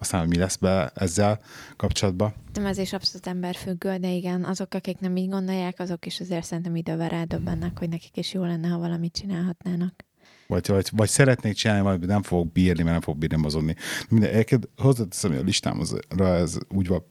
Aztán, 0.00 0.28
mi 0.28 0.36
lesz 0.36 0.56
be 0.56 0.92
ezzel 0.94 1.40
kapcsolatban. 1.76 2.34
Nem, 2.52 2.66
ez 2.66 2.78
is 2.78 2.92
abszolút 2.92 3.26
emberfüggő, 3.26 3.96
de 3.96 4.10
igen, 4.10 4.44
azok, 4.44 4.74
akik 4.74 4.98
nem 4.98 5.16
így 5.16 5.28
gondolják, 5.28 5.78
azok 5.78 6.06
is 6.06 6.20
azért 6.20 6.44
szerintem 6.44 6.76
idővel 6.76 7.08
rádöbbennek, 7.08 7.78
hogy 7.78 7.88
nekik 7.88 8.16
is 8.16 8.32
jó 8.32 8.44
lenne, 8.44 8.68
ha 8.68 8.78
valamit 8.78 9.12
csinálhatnának. 9.12 10.04
Vagy, 10.46 10.66
vagy, 10.66 10.88
vagy 10.92 11.08
szeretnék 11.08 11.54
csinálni, 11.54 11.82
vagy 11.82 12.06
nem 12.06 12.22
fogok 12.22 12.52
bírni, 12.52 12.82
mert 12.82 12.92
nem 12.92 13.00
fogok 13.00 13.18
bírni 13.18 13.36
mozogni. 13.36 13.76
Minden, 14.08 14.30
egyébként 14.30 14.68
hozzáteszem, 14.76 15.30
hogy 15.30 15.40
a 15.40 15.44
listámra 15.44 16.34
ez 16.34 16.58
úgy 16.68 16.86
van. 16.86 17.04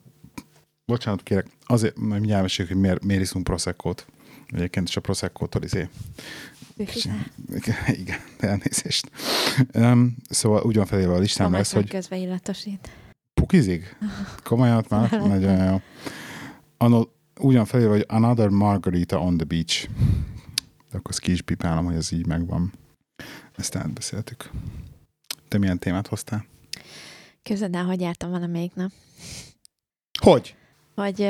Bocsánat, 0.86 1.24
kérek, 1.24 1.48
azért, 1.66 1.98
majd 1.98 2.20
mindjárt 2.20 2.42
meséljük, 2.42 2.74
hogy 2.74 2.84
miért, 2.84 3.04
miért 3.04 3.22
iszunk 3.22 3.44
proszekkót. 3.44 4.06
Egyébként 4.48 4.88
is 4.88 4.98
a 4.98 5.02
proszekkótól 5.02 5.64
izé. 5.64 5.90
Igen, 8.02 8.20
elnézést. 8.40 9.12
Um, 9.74 10.16
szóval 10.30 10.64
úgy 10.64 10.76
van 10.76 10.86
felélve 10.86 11.14
a 11.14 11.20
listám 11.20 11.52
lesz, 11.52 11.72
hogy... 11.74 11.90
közben 11.90 12.20
illatosít. 12.20 12.90
Pukizik? 13.34 13.98
Komolyan 14.44 14.86
már? 14.90 15.12
Nagyon 15.12 15.66
jó. 15.66 15.82
Ano, 16.78 17.04
úgy 17.40 17.56
van 17.56 17.66
felélve, 17.66 17.94
hogy 17.94 18.06
Another 18.08 18.50
Margarita 18.50 19.20
on 19.20 19.38
the 19.38 19.46
Beach. 19.46 19.90
De 20.92 20.98
akkor 20.98 21.12
ezt 21.12 21.20
ki 21.20 21.32
is 21.32 21.42
pipálom, 21.42 21.86
hogy 21.86 21.96
ez 21.96 22.12
így 22.12 22.26
megvan. 22.26 22.74
Ezt 23.56 23.76
átbeszéltük. 23.76 24.50
Te 25.48 25.58
milyen 25.58 25.80
témát 25.80 26.08
hoztál? 26.08 26.46
Képzeld 27.42 27.76
el, 27.76 27.86
hogy 27.86 28.02
jártam 28.02 28.32
valamelyik 28.32 28.74
nap. 28.74 28.92
Hogy? 30.20 30.56
Hogy... 30.96 31.22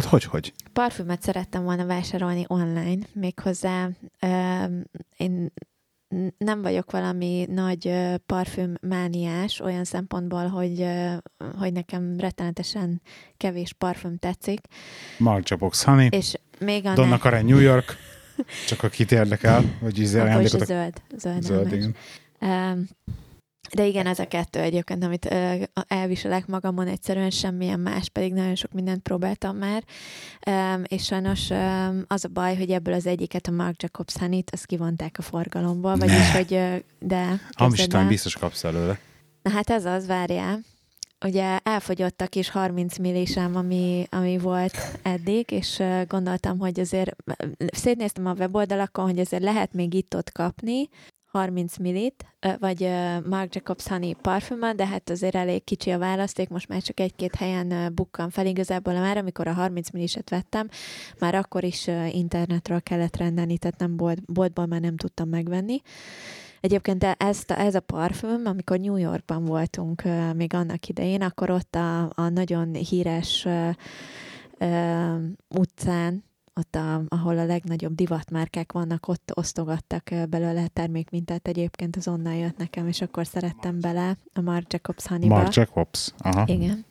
Hát 0.00 0.08
hogy, 0.08 0.24
hogy? 0.24 0.52
Parfümöt 0.72 1.22
szerettem 1.22 1.62
volna 1.62 1.86
vásárolni 1.86 2.44
online, 2.46 3.06
méghozzá 3.12 3.88
uh, 4.22 4.70
én 5.16 5.52
nem 6.38 6.62
vagyok 6.62 6.90
valami 6.90 7.46
nagy 7.48 7.92
parfümmániás 8.26 9.60
olyan 9.60 9.84
szempontból, 9.84 10.46
hogy, 10.46 10.86
hogy 11.58 11.72
nekem 11.72 12.16
rettenetesen 12.18 13.02
kevés 13.36 13.72
parfüm 13.72 14.18
tetszik. 14.18 14.60
Marc 15.18 15.50
Jabox 15.50 15.84
Honey, 15.84 16.08
és 16.10 16.34
még 16.58 16.86
a 16.86 16.94
Donna 16.94 17.18
Karen 17.18 17.44
New 17.44 17.58
York, 17.58 17.96
csak 18.66 18.82
akit 18.82 19.12
érdekel, 19.12 19.64
vagy 19.80 19.98
íze 19.98 20.22
ajándékot. 20.22 20.66
Zöld. 20.66 21.02
Zöld, 21.16 21.42
zöld 21.42 21.72
igen. 21.72 21.94
Um, 22.40 22.88
de 23.74 23.86
igen, 23.86 24.06
ez 24.06 24.18
a 24.18 24.26
kettő 24.26 24.60
egyébként, 24.60 25.04
amit 25.04 25.24
uh, 25.24 25.62
elviselek 25.88 26.46
magamon, 26.46 26.86
egyszerűen 26.86 27.30
semmilyen 27.30 27.80
más, 27.80 28.08
pedig 28.08 28.32
nagyon 28.32 28.54
sok 28.54 28.72
mindent 28.72 29.02
próbáltam 29.02 29.56
már, 29.56 29.84
és 30.84 31.04
sajnos 31.04 31.50
az 32.06 32.24
a 32.24 32.28
baj, 32.32 32.56
hogy 32.56 32.70
ebből 32.70 32.94
az 32.94 33.06
egyiket, 33.06 33.46
a 33.46 33.50
Mark 33.50 33.82
Jacobs 33.82 34.16
Honey-t, 34.16 34.50
azt 34.50 34.66
kivonták 34.66 35.16
a 35.18 35.22
forgalomból, 35.22 35.96
vagyis, 35.96 36.30
hogy 36.30 36.52
uh, 36.52 36.76
de... 36.98 37.40
Hamisítani 37.56 38.08
biztos 38.08 38.36
kapsz 38.36 38.64
előle. 38.64 38.98
Na 39.42 39.50
hát 39.50 39.70
ez 39.70 39.84
az, 39.84 40.06
várjál. 40.06 40.60
Ugye 41.24 41.58
elfogyott 41.62 42.20
a 42.20 42.26
kis 42.26 42.50
30 42.50 42.98
millésem, 42.98 43.56
ami, 43.56 44.06
ami 44.10 44.38
volt 44.38 44.76
eddig, 45.02 45.50
és 45.50 45.82
gondoltam, 46.08 46.58
hogy 46.58 46.80
azért 46.80 47.16
szétnéztem 47.72 48.26
a 48.26 48.32
weboldalakon, 48.32 49.04
hogy 49.04 49.18
azért 49.18 49.42
lehet 49.42 49.72
még 49.72 49.94
itt-ott 49.94 50.32
kapni, 50.32 50.88
30 51.30 51.76
millit, 51.76 52.24
vagy 52.58 52.88
Marc 53.28 53.54
Jacobs 53.54 53.88
Honey 53.88 54.14
parfümön, 54.22 54.76
de 54.76 54.86
hát 54.86 55.10
azért 55.10 55.34
elég 55.34 55.64
kicsi 55.64 55.90
a 55.90 55.98
választék, 55.98 56.48
most 56.48 56.68
már 56.68 56.82
csak 56.82 57.00
egy-két 57.00 57.34
helyen 57.34 57.94
bukkan 57.94 58.30
fel. 58.30 58.46
Igazából 58.46 58.92
már, 58.92 59.16
amikor 59.16 59.46
a 59.46 59.52
30 59.52 59.90
milliset 59.90 60.30
vettem, 60.30 60.68
már 61.18 61.34
akkor 61.34 61.64
is 61.64 61.86
internetről 62.10 62.80
kellett 62.80 63.16
rendelni, 63.16 63.58
tehát 63.58 63.78
nem 63.78 63.96
bolt, 63.96 64.32
boltból 64.32 64.66
már 64.66 64.80
nem 64.80 64.96
tudtam 64.96 65.28
megvenni. 65.28 65.80
Egyébként 66.60 67.04
ezt 67.04 67.50
a, 67.50 67.58
ez 67.58 67.74
a 67.74 67.80
parfüm, 67.80 68.42
amikor 68.44 68.78
New 68.78 68.96
Yorkban 68.96 69.44
voltunk 69.44 70.02
még 70.34 70.54
annak 70.54 70.86
idején, 70.88 71.22
akkor 71.22 71.50
ott 71.50 71.74
a, 71.74 72.02
a 72.14 72.28
nagyon 72.28 72.74
híres 72.74 73.44
uh, 73.44 73.74
utcán 75.48 76.24
ott, 76.54 76.74
a, 76.74 77.02
ahol 77.08 77.38
a 77.38 77.44
legnagyobb 77.44 77.94
divatmárkák 77.94 78.72
vannak, 78.72 79.08
ott 79.08 79.32
osztogattak 79.34 80.10
belőle 80.28 80.66
termékmintát 80.66 81.48
egyébként, 81.48 81.96
az 81.96 82.08
onnan 82.08 82.34
jött 82.34 82.56
nekem, 82.56 82.88
és 82.88 83.00
akkor 83.00 83.26
szerettem 83.26 83.80
bele 83.80 84.16
a 84.32 84.40
Marc 84.40 84.72
Jacobs 84.72 85.06
Honey-ba. 85.06 85.34
Marc 85.34 85.56
Jacobs, 85.56 86.12
aha. 86.18 86.44
Igen. 86.46 86.84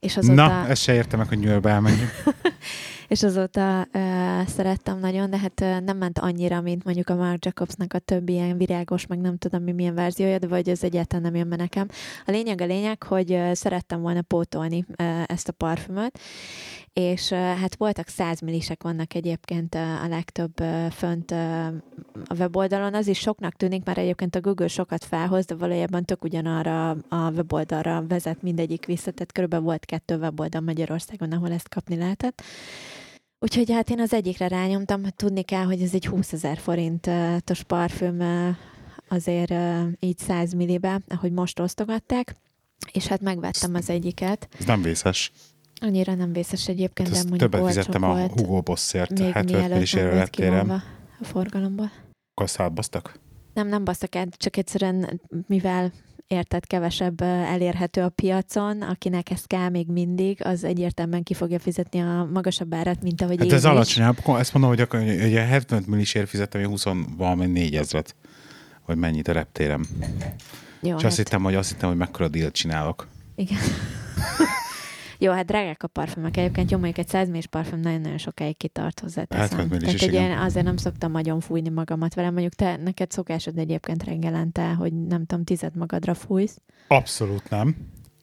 És 0.00 0.16
azóta... 0.16 0.34
Na, 0.34 0.66
ezt 0.68 0.82
se 0.82 0.94
értem 0.94 1.18
meg, 1.18 1.28
hogy 1.28 1.42
Yorkba 1.42 1.68
elmenjünk. 1.68 2.10
és 3.10 3.22
azóta 3.22 3.78
uh, 3.92 4.46
szerettem 4.46 4.98
nagyon, 4.98 5.30
de 5.30 5.38
hát 5.38 5.60
uh, 5.60 5.80
nem 5.80 5.96
ment 5.96 6.18
annyira, 6.18 6.60
mint 6.60 6.84
mondjuk 6.84 7.08
a 7.08 7.14
Marc 7.14 7.44
Jacobsnak 7.44 7.92
a 7.92 7.98
többi 7.98 8.32
ilyen 8.32 8.56
virágos, 8.56 9.06
meg 9.06 9.18
nem 9.18 9.36
tudom 9.36 9.62
mi 9.62 9.72
milyen 9.72 9.94
verziója, 9.94 10.38
de 10.38 10.46
vagy 10.46 10.68
ez 10.68 10.82
egyáltalán 10.82 11.22
nem 11.22 11.34
jön 11.34 11.48
be 11.48 11.56
nekem. 11.56 11.88
A 12.26 12.30
lényeg 12.30 12.60
a 12.60 12.64
lényeg, 12.64 13.02
hogy 13.02 13.32
uh, 13.32 13.52
szerettem 13.52 14.00
volna 14.00 14.22
pótolni 14.22 14.84
uh, 14.88 15.22
ezt 15.26 15.48
a 15.48 15.52
parfümöt, 15.52 16.18
és 16.92 17.30
uh, 17.30 17.38
hát 17.38 17.76
voltak 17.76 18.08
százmillisek 18.08 18.82
vannak 18.82 19.14
egyébként 19.14 19.74
uh, 19.74 20.04
a 20.04 20.08
legtöbb 20.08 20.60
uh, 20.60 20.86
fönt 20.86 21.30
uh, 21.30 21.66
a 22.24 22.34
weboldalon. 22.34 22.94
Az 22.94 23.06
is 23.06 23.18
soknak 23.18 23.54
tűnik, 23.54 23.84
mert 23.84 23.98
egyébként 23.98 24.34
a 24.34 24.40
Google 24.40 24.68
sokat 24.68 25.04
felhoz, 25.04 25.44
de 25.44 25.54
valójában 25.54 26.04
tök 26.04 26.24
ugyanarra 26.24 26.90
a 26.90 27.30
weboldalra 27.30 28.04
vezet 28.08 28.42
mindegyik 28.42 28.86
vissza, 28.86 29.10
tehát 29.10 29.32
körülbelül 29.32 29.64
volt 29.64 29.84
kettő 29.84 30.16
weboldal 30.16 30.60
Magyarországon, 30.60 31.32
ahol 31.32 31.52
ezt 31.52 31.68
kapni 31.68 31.96
lehetett. 31.96 32.42
Úgyhogy 33.38 33.70
hát 33.70 33.90
én 33.90 34.00
az 34.00 34.12
egyikre 34.12 34.48
rányomtam, 34.48 35.02
tudni 35.16 35.42
kell, 35.42 35.64
hogy 35.64 35.82
ez 35.82 35.94
egy 35.94 36.06
20 36.06 36.32
ezer 36.32 36.58
forintos 36.58 37.62
parfüm 37.66 38.22
azért 39.08 39.54
így 40.00 40.18
100 40.18 40.52
millibe, 40.52 41.00
ahogy 41.08 41.32
most 41.32 41.60
osztogatták, 41.60 42.34
és 42.92 43.06
hát 43.06 43.20
megvettem 43.20 43.74
az 43.74 43.90
egyiket. 43.90 44.48
Ez 44.58 44.64
nem 44.64 44.82
vészes. 44.82 45.32
Annyira 45.80 46.14
nem 46.14 46.32
vészes 46.32 46.68
egyébként, 46.68 47.08
hát 47.08 47.22
de 47.22 47.28
mondjuk 47.28 47.50
Többet 47.50 47.66
fizettem 47.66 48.02
a 48.02 48.26
Hugo 48.26 48.60
Bossért, 48.60 49.18
75 49.18 49.68
millisére 49.68 50.14
letérem. 50.14 50.70
A 51.20 51.24
forgalomból. 51.24 51.90
Akkor 52.40 52.52
azt 52.78 52.94
Nem, 53.54 53.68
nem 53.68 53.84
basztak 53.84 54.16
át, 54.16 54.34
csak 54.36 54.56
egyszerűen, 54.56 55.20
mivel 55.46 55.92
érted, 56.26 56.66
kevesebb 56.66 57.20
elérhető 57.22 58.02
a 58.02 58.08
piacon, 58.08 58.82
akinek 58.82 59.30
ez 59.30 59.44
kell 59.44 59.68
még 59.68 59.86
mindig, 59.86 60.44
az 60.44 60.64
egyértelműen 60.64 61.22
ki 61.22 61.34
fogja 61.34 61.58
fizetni 61.58 62.00
a 62.00 62.28
magasabb 62.32 62.74
árat, 62.74 63.02
mint 63.02 63.22
ahogy 63.22 63.38
hát 63.38 63.46
én 63.46 63.52
ez 63.54 63.64
alacsony, 63.64 64.14
ezt 64.26 64.52
mondom, 64.52 64.70
hogy, 64.70 64.80
akkor, 64.80 65.00
hogy 65.00 65.36
a 65.36 65.44
75 65.44 65.86
millisért 65.86 66.28
fizettem, 66.28 66.66
20 66.66 66.84
valami 67.16 67.46
4 67.46 67.76
ezret, 67.76 68.16
vagy 68.86 68.96
mennyit 68.96 69.28
a 69.28 69.32
reptérem. 69.32 69.86
Jó, 70.80 70.96
És 70.96 71.02
hát... 71.02 71.04
azt 71.04 71.16
hittem, 71.16 71.42
hogy 71.42 71.54
azt 71.54 71.70
hittem, 71.70 71.88
hogy 71.88 71.98
mekkora 71.98 72.28
dílt 72.28 72.54
csinálok. 72.54 73.08
Igen. 73.34 73.58
Jó, 75.22 75.32
hát 75.32 75.46
drágák 75.46 75.82
a 75.82 75.86
parfümök. 75.86 76.36
Egyébként 76.36 76.70
jó, 76.70 76.78
mondjuk 76.78 76.98
egy 76.98 77.08
100 77.08 77.28
ml 77.28 77.38
parfüm 77.50 77.80
nagyon-nagyon 77.80 78.18
sokáig 78.18 78.56
kitart 78.56 79.00
hozzá. 79.00 79.24
Hát, 79.28 79.52
hát 79.52 79.68
Tehát 79.68 80.02
egy 80.02 80.12
ilyen, 80.12 80.38
azért 80.38 80.64
nem 80.64 80.76
szoktam 80.76 81.12
nagyon 81.12 81.40
fújni 81.40 81.68
magamat 81.68 82.14
vele. 82.14 82.30
Mondjuk 82.30 82.54
te, 82.54 82.76
neked 82.76 83.10
szokásod 83.10 83.58
egyébként 83.58 84.04
reggelente, 84.04 84.72
hogy 84.72 84.92
nem 84.92 85.26
tudom, 85.26 85.44
tized 85.44 85.76
magadra 85.76 86.14
fújsz. 86.14 86.60
Abszolút 86.88 87.50
nem. 87.50 87.76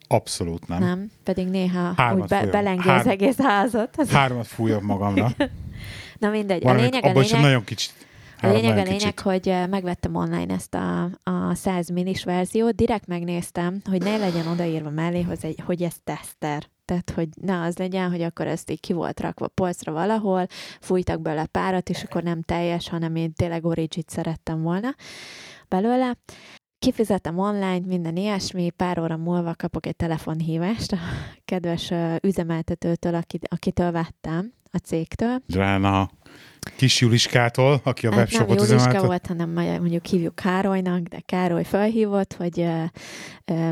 Abszolút 0.07 0.67
nem. 0.67 0.79
Nem, 0.79 1.11
pedig 1.23 1.47
néha 1.47 1.93
Hármat 1.95 2.21
úgy 2.21 2.29
be, 2.29 2.45
belengi 2.45 2.89
az 2.89 3.07
egész 3.07 3.41
házat. 3.41 3.95
Az... 3.97 4.09
Hármat 4.09 4.47
fújok 4.47 4.81
magamra. 4.81 5.31
Na 6.19 6.29
mindegy. 6.29 6.65
a 6.67 6.73
lényeg, 6.73 7.03
a 7.03 7.11
lényeg, 7.11 7.41
nagyon 7.41 7.63
kicsit 7.63 7.93
a 8.41 8.47
lényeg 8.47 8.77
a 8.77 8.81
lényeg, 8.81 9.13
kicsit. 9.13 9.19
hogy 9.19 9.53
megvettem 9.69 10.15
online 10.15 10.53
ezt 10.53 10.73
a, 10.73 11.03
a 11.23 11.53
100 11.53 11.89
millis 11.89 12.23
verziót, 12.23 12.75
direkt 12.75 13.07
megnéztem, 13.07 13.81
hogy 13.89 14.01
ne 14.01 14.17
legyen 14.17 14.47
odaírva 14.47 14.89
mellé, 14.89 15.25
hogy 15.65 15.83
ez 15.83 15.95
teszter. 16.03 16.67
Tehát, 16.87 17.11
hogy 17.15 17.27
ne 17.41 17.61
az 17.61 17.77
legyen, 17.77 18.09
hogy 18.09 18.21
akkor 18.21 18.47
ezt 18.47 18.71
így 18.71 18.79
ki 18.79 18.93
volt 18.93 19.19
rakva 19.19 19.47
polcra 19.47 19.91
valahol, 19.91 20.45
fújtak 20.79 21.21
bele 21.21 21.45
párat, 21.45 21.89
és 21.89 22.03
akkor 22.03 22.23
nem 22.23 22.41
teljes, 22.41 22.89
hanem 22.89 23.15
én 23.15 23.33
tényleg 23.33 23.65
origit 23.65 24.09
szerettem 24.09 24.61
volna 24.61 24.95
belőle. 25.67 26.17
Kifizetem 26.79 27.37
online, 27.37 27.85
minden 27.85 28.15
ilyesmi, 28.15 28.69
pár 28.69 28.99
óra 28.99 29.17
múlva 29.17 29.53
kapok 29.57 29.85
egy 29.85 29.95
telefonhívást 29.95 30.91
a 30.91 30.97
kedves 31.45 31.91
üzemeltetőtől, 32.21 33.15
akit, 33.15 33.47
akitől 33.47 33.91
vettem, 33.91 34.53
a 34.71 34.77
cégtől. 34.77 35.41
Drána 35.47 36.09
Kis 36.75 37.01
Juliskától, 37.01 37.81
aki 37.83 38.07
a 38.07 38.09
hát 38.09 38.19
webshopot 38.19 38.57
nem 38.57 38.67
Juliska 38.67 39.05
volt, 39.05 39.27
hanem 39.27 39.49
mondjuk 39.49 40.05
hívjuk 40.05 40.35
Károlynak, 40.35 40.99
de 40.99 41.19
Károly 41.25 41.63
felhívott, 41.63 42.33
hogy 42.33 42.65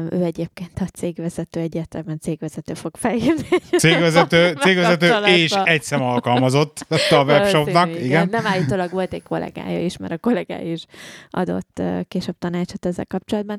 ő 0.09 0.23
egyébként 0.23 0.79
a 0.79 0.85
cégvezető, 0.85 1.59
egyértelműen 1.59 2.19
cégvezető 2.19 2.73
fog 2.73 2.97
felhívni. 2.97 3.47
Cégvezető, 3.77 4.53
cégvezető 4.65 5.13
és 5.25 5.51
egy 5.63 5.83
szem 5.83 6.01
alkalmazott 6.01 6.85
a 7.09 7.23
webshopnak. 7.27 7.89
Igen. 7.89 8.03
igen. 8.03 8.27
Nem 8.31 8.45
állítólag 8.45 8.91
volt 8.91 9.13
egy 9.13 9.23
kollégája 9.23 9.83
is, 9.83 9.97
mert 9.97 10.13
a 10.13 10.17
kollégája 10.17 10.71
is 10.71 10.85
adott 11.29 11.81
később 12.07 12.37
tanácsot 12.39 12.85
ezzel 12.85 13.05
kapcsolatban. 13.05 13.57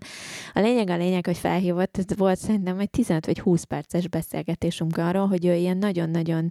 A 0.52 0.60
lényeg 0.60 0.90
a 0.90 0.96
lényeg, 0.96 1.26
hogy 1.26 1.38
felhívott, 1.38 1.98
ez 1.98 2.16
volt 2.16 2.38
szerintem 2.38 2.78
egy 2.78 2.90
15 2.90 3.26
vagy 3.26 3.40
20 3.40 3.62
perces 3.62 4.08
beszélgetésünk 4.08 4.96
arról, 4.96 5.26
hogy 5.26 5.46
ő 5.46 5.54
ilyen 5.54 5.76
nagyon-nagyon 5.76 6.50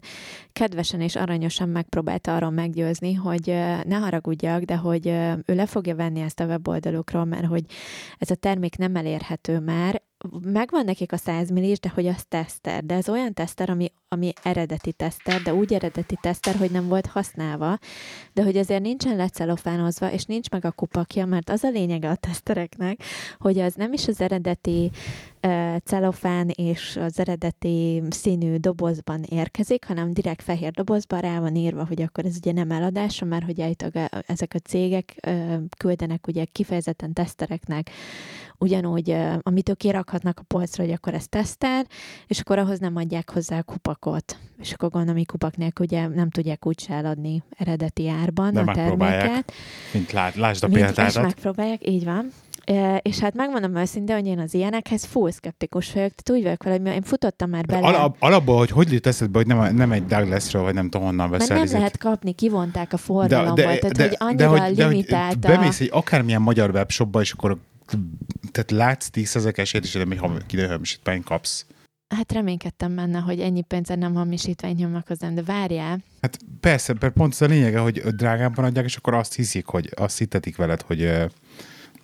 kedvesen 0.53 1.01
és 1.01 1.15
aranyosan 1.15 1.69
megpróbálta 1.69 2.35
arról 2.35 2.49
meggyőzni, 2.75 3.13
hogy 3.13 3.45
ne 3.85 3.95
haragudjak, 3.95 4.61
de 4.63 4.75
hogy 4.75 5.07
ő 5.45 5.55
le 5.55 5.65
fogja 5.65 5.95
venni 5.95 6.19
ezt 6.19 6.39
a 6.39 6.45
weboldalukról, 6.45 7.25
mert 7.25 7.45
hogy 7.45 7.65
ez 8.17 8.29
a 8.29 8.35
termék 8.35 8.77
nem 8.77 8.95
elérhető 8.95 9.59
már, 9.59 10.01
megvan 10.41 10.85
nekik 10.85 11.11
a 11.11 11.17
100 11.17 11.49
millis, 11.49 11.79
de 11.79 11.91
hogy 11.93 12.07
az 12.07 12.25
teszter. 12.27 12.85
De 12.85 12.95
ez 12.95 13.09
olyan 13.09 13.33
teszter, 13.33 13.69
ami, 13.69 13.91
ami 14.07 14.33
eredeti 14.43 14.93
teszter, 14.93 15.41
de 15.41 15.53
úgy 15.53 15.73
eredeti 15.73 16.17
teszter, 16.21 16.55
hogy 16.55 16.71
nem 16.71 16.87
volt 16.87 17.05
használva, 17.05 17.77
de 18.33 18.43
hogy 18.43 18.57
azért 18.57 18.81
nincsen 18.81 19.15
lecelofánozva, 19.15 20.11
és 20.11 20.23
nincs 20.23 20.49
meg 20.49 20.65
a 20.65 20.71
kupakja, 20.71 21.25
mert 21.25 21.49
az 21.49 21.63
a 21.63 21.69
lényege 21.69 22.09
a 22.09 22.15
tesztereknek, 22.15 23.03
hogy 23.37 23.59
az 23.59 23.73
nem 23.73 23.93
is 23.93 24.07
az 24.07 24.21
eredeti 24.21 24.91
celofán 25.83 26.49
és 26.49 26.97
az 27.01 27.19
eredeti 27.19 28.03
színű 28.09 28.55
dobozban 28.55 29.23
érkezik, 29.23 29.85
hanem 29.85 30.13
direkt 30.13 30.43
fehér 30.43 30.71
dobozban 30.71 31.19
rá 31.19 31.39
van 31.39 31.55
írva, 31.55 31.85
hogy 31.85 32.01
akkor 32.01 32.25
ez 32.25 32.35
ugye 32.35 32.51
nem 32.51 32.71
eladása, 32.71 33.25
mert 33.25 33.45
hogy 33.45 33.75
ezek 34.27 34.53
a 34.53 34.59
cégek 34.59 35.29
küldenek 35.77 36.27
ugye 36.27 36.45
kifejezetten 36.51 37.13
tesztereknek 37.13 37.89
ugyanúgy, 38.57 39.15
amit 39.41 39.69
ők 39.69 39.77
kirakhatnak 39.77 40.39
a 40.39 40.43
polcra, 40.47 40.83
hogy 40.83 40.93
akkor 40.93 41.13
ezt 41.13 41.29
tesztel, 41.29 41.85
és 42.27 42.39
akkor 42.39 42.59
ahhoz 42.59 42.79
nem 42.79 42.95
adják 42.95 43.29
hozzá 43.31 43.57
a 43.57 43.63
kupakot. 43.63 44.37
És 44.59 44.73
akkor 44.73 44.89
gondolom, 44.89 45.15
hogy 45.15 45.25
kupak 45.25 45.57
nélkül 45.57 45.85
ugye 45.85 46.07
nem 46.07 46.29
tudják 46.29 46.65
úgy 46.65 46.79
se 46.79 46.93
eladni 46.93 47.43
eredeti 47.57 48.09
árban 48.09 48.53
De 48.53 48.59
a 48.59 48.73
terméket. 48.73 49.51
Mint 49.93 50.11
lát, 50.11 50.35
lásd 50.35 50.63
a 50.63 50.67
példádat. 50.67 51.07
És 51.07 51.15
megpróbálják, 51.15 51.89
így 51.89 52.03
van. 52.03 52.31
És 53.01 53.19
hát 53.19 53.33
megmondom 53.33 53.75
őszintén, 53.75 54.15
hogy 54.15 54.25
én 54.25 54.39
az 54.39 54.53
ilyenekhez 54.53 55.03
full 55.05 55.31
szkeptikus 55.31 55.93
vagyok. 55.93 56.11
Tehát 56.15 56.39
úgy 56.39 56.43
vagyok 56.43 56.63
vele, 56.63 56.77
hogy 56.77 56.95
én 56.95 57.01
futottam 57.01 57.49
már 57.49 57.65
bele. 57.65 57.87
Alap, 57.87 58.15
alapból, 58.19 58.57
hogy 58.57 58.69
hogy 58.69 58.91
jut 58.91 59.07
eszedbe, 59.07 59.37
hogy 59.37 59.47
nem, 59.47 59.75
nem 59.75 59.91
egy 59.91 60.05
Douglasről, 60.05 60.63
vagy 60.63 60.73
nem 60.73 60.89
tudom 60.89 61.05
honnan 61.05 61.29
veszel. 61.29 61.57
Mert 61.57 61.69
nem 61.69 61.79
lehet 61.79 61.97
kapni, 61.97 62.33
kivonták 62.33 62.93
a 62.93 62.97
forgalomból. 62.97 63.55
De, 63.55 63.71
de, 63.71 63.77
tehát, 63.77 63.95
de, 63.95 64.03
hogy 64.03 64.15
annyira 64.19 64.53
de, 64.53 64.65
hogy, 64.65 64.77
limitálta. 64.77 65.37
De, 65.37 65.47
hogy 65.47 65.57
bemész 65.57 65.79
egy 65.79 65.89
akármilyen 65.91 66.41
magyar 66.41 66.69
webshopba, 66.69 67.21
és 67.21 67.31
akkor 67.31 67.57
tehát 68.51 68.71
látsz 68.71 69.07
10 69.07 69.35
ezek 69.35 69.57
esélyt, 69.57 69.83
és 69.83 69.93
nem 69.93 70.17
hamisítvány 70.17 71.23
kapsz. 71.23 71.65
Hát 72.15 72.31
reménykedtem 72.31 72.95
benne, 72.95 73.19
hogy 73.19 73.39
ennyi 73.39 73.61
pénzzel 73.61 73.95
nem 73.95 74.13
hamisítvány 74.13 74.75
nyomnak 74.75 75.07
hozzám, 75.07 75.35
de 75.35 75.43
várjál. 75.43 76.03
Hát 76.21 76.37
persze, 76.59 76.93
mert 76.99 77.13
pont 77.13 77.33
az 77.33 77.41
a 77.41 77.45
lényege, 77.45 77.79
hogy 77.79 77.99
drágábban 77.99 78.65
adják, 78.65 78.85
és 78.85 78.95
akkor 78.95 79.13
azt 79.13 79.35
hiszik, 79.35 79.65
hogy 79.65 79.89
azt 79.95 80.17
hittetik 80.17 80.55
veled, 80.55 80.81
hogy 80.81 81.11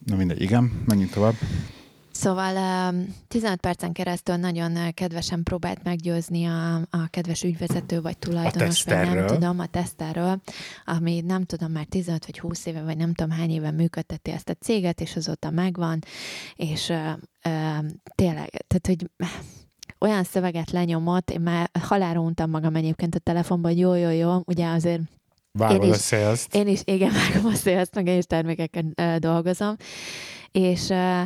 na 0.05 0.15
mindegy, 0.15 0.41
igen, 0.41 0.83
menjünk 0.85 1.11
tovább. 1.11 1.33
Szóval 2.11 2.93
15 3.27 3.59
percen 3.59 3.91
keresztül 3.91 4.35
nagyon 4.35 4.93
kedvesen 4.93 5.43
próbált 5.43 5.83
meggyőzni 5.83 6.45
a, 6.45 6.75
a 6.75 7.07
kedves 7.09 7.43
ügyvezető 7.43 8.01
vagy 8.01 8.17
tulajdonos, 8.17 8.83
vagy 8.83 8.95
nem 8.95 9.25
tudom, 9.25 9.59
a 9.59 9.65
teszterről, 9.65 10.41
ami 10.85 11.21
nem 11.21 11.43
tudom, 11.43 11.71
már 11.71 11.85
15 11.85 12.25
vagy 12.25 12.39
20 12.39 12.65
éve, 12.65 12.81
vagy 12.81 12.97
nem 12.97 13.13
tudom 13.13 13.31
hány 13.31 13.49
éve 13.49 13.71
működteti 13.71 14.31
ezt 14.31 14.49
a 14.49 14.53
céget, 14.53 15.01
és 15.01 15.15
azóta 15.15 15.49
megvan, 15.49 15.99
és 16.55 16.89
uh, 16.89 16.97
uh, 17.45 17.85
tényleg, 18.15 18.49
tehát, 18.67 18.87
hogy 18.87 19.09
olyan 19.99 20.23
szöveget 20.23 20.71
lenyomott, 20.71 21.29
én 21.29 21.41
már 21.41 21.69
halálra 21.79 22.19
untam 22.19 22.49
magam 22.49 22.75
egyébként 22.75 23.15
a 23.15 23.19
telefonban, 23.19 23.71
hogy 23.71 23.79
jó, 23.79 23.93
jó, 23.93 24.09
jó, 24.09 24.41
ugye 24.45 24.67
azért 24.67 25.01
Vágod 25.59 25.83
én 25.83 25.89
is, 25.89 25.95
a 25.95 25.99
Én 26.55 26.67
is, 26.67 26.81
igen, 26.83 27.11
vágom 27.11 27.51
a 27.51 27.55
szélzt, 27.55 27.95
meg 27.95 28.07
én 28.07 28.17
is 28.17 28.25
termékeken 28.25 28.93
uh, 29.01 29.15
dolgozom. 29.15 29.75
És 30.51 30.89
uh, 30.89 31.23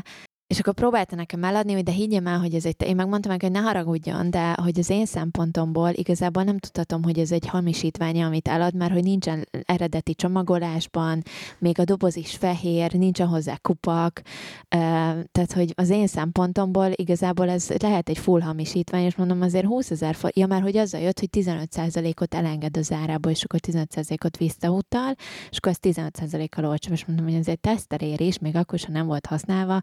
és 0.48 0.60
akkor 0.60 0.74
próbálta 0.74 1.16
nekem 1.16 1.44
eladni, 1.44 1.74
hogy 1.74 1.84
de 1.84 1.92
higgyem 1.92 2.28
el, 2.28 2.40
hogy 2.40 2.56
ez 2.56 2.66
egy, 2.66 2.76
én 2.82 2.96
megmondtam 2.96 3.32
meg, 3.32 3.42
hogy 3.42 3.52
ne 3.52 3.60
haragudjon, 3.60 4.30
de 4.30 4.56
hogy 4.62 4.80
az 4.80 4.90
én 4.90 5.06
szempontomból 5.06 5.90
igazából 5.90 6.44
nem 6.44 6.58
tudhatom, 6.58 7.04
hogy 7.04 7.20
ez 7.20 7.32
egy 7.32 7.48
hamisítványa, 7.48 8.26
amit 8.26 8.48
elad, 8.48 8.76
mert 8.76 8.92
hogy 8.92 9.04
nincsen 9.04 9.48
eredeti 9.66 10.16
csomagolásban, 10.16 11.22
még 11.60 11.80
a 11.80 11.84
doboz 11.84 12.16
is 12.16 12.36
fehér, 12.36 12.94
nincsen 12.94 13.28
hozzá 13.28 13.56
kupak, 13.58 14.22
tehát 15.32 15.54
hogy 15.54 15.74
az 15.76 15.90
én 15.90 16.08
szempontomból 16.08 16.92
igazából 16.96 17.50
ez 17.50 17.70
lehet 17.82 18.10
egy 18.10 18.18
full 18.18 18.42
hamisítvány, 18.42 19.04
és 19.04 19.16
mondom 19.16 19.42
azért 19.42 19.66
20 19.66 19.92
ezer 19.92 20.16
forint, 20.16 20.38
ja 20.38 20.48
már 20.48 20.62
hogy 20.62 20.78
azzal 20.78 21.02
jött, 21.02 21.20
hogy 21.20 21.30
15%-ot 21.32 22.34
elenged 22.34 22.78
az 22.78 22.92
árából, 22.92 23.32
és 23.32 23.44
akkor 23.44 23.60
15%-ot 23.68 24.38
visszautal, 24.38 25.16
és 25.50 25.58
akkor 25.58 25.72
ez 25.72 25.96
15%-kal 25.96 26.66
olcsóbb, 26.66 26.94
és 26.94 27.06
mondom, 27.06 27.26
hogy 27.26 27.36
ez 27.36 27.48
egy 27.48 27.60
teszterér 27.60 28.22
is, 28.22 28.40
még 28.40 28.56
akkor 28.56 28.80
sem 28.80 28.92
nem 28.92 29.06
volt 29.06 29.26
használva, 29.26 29.80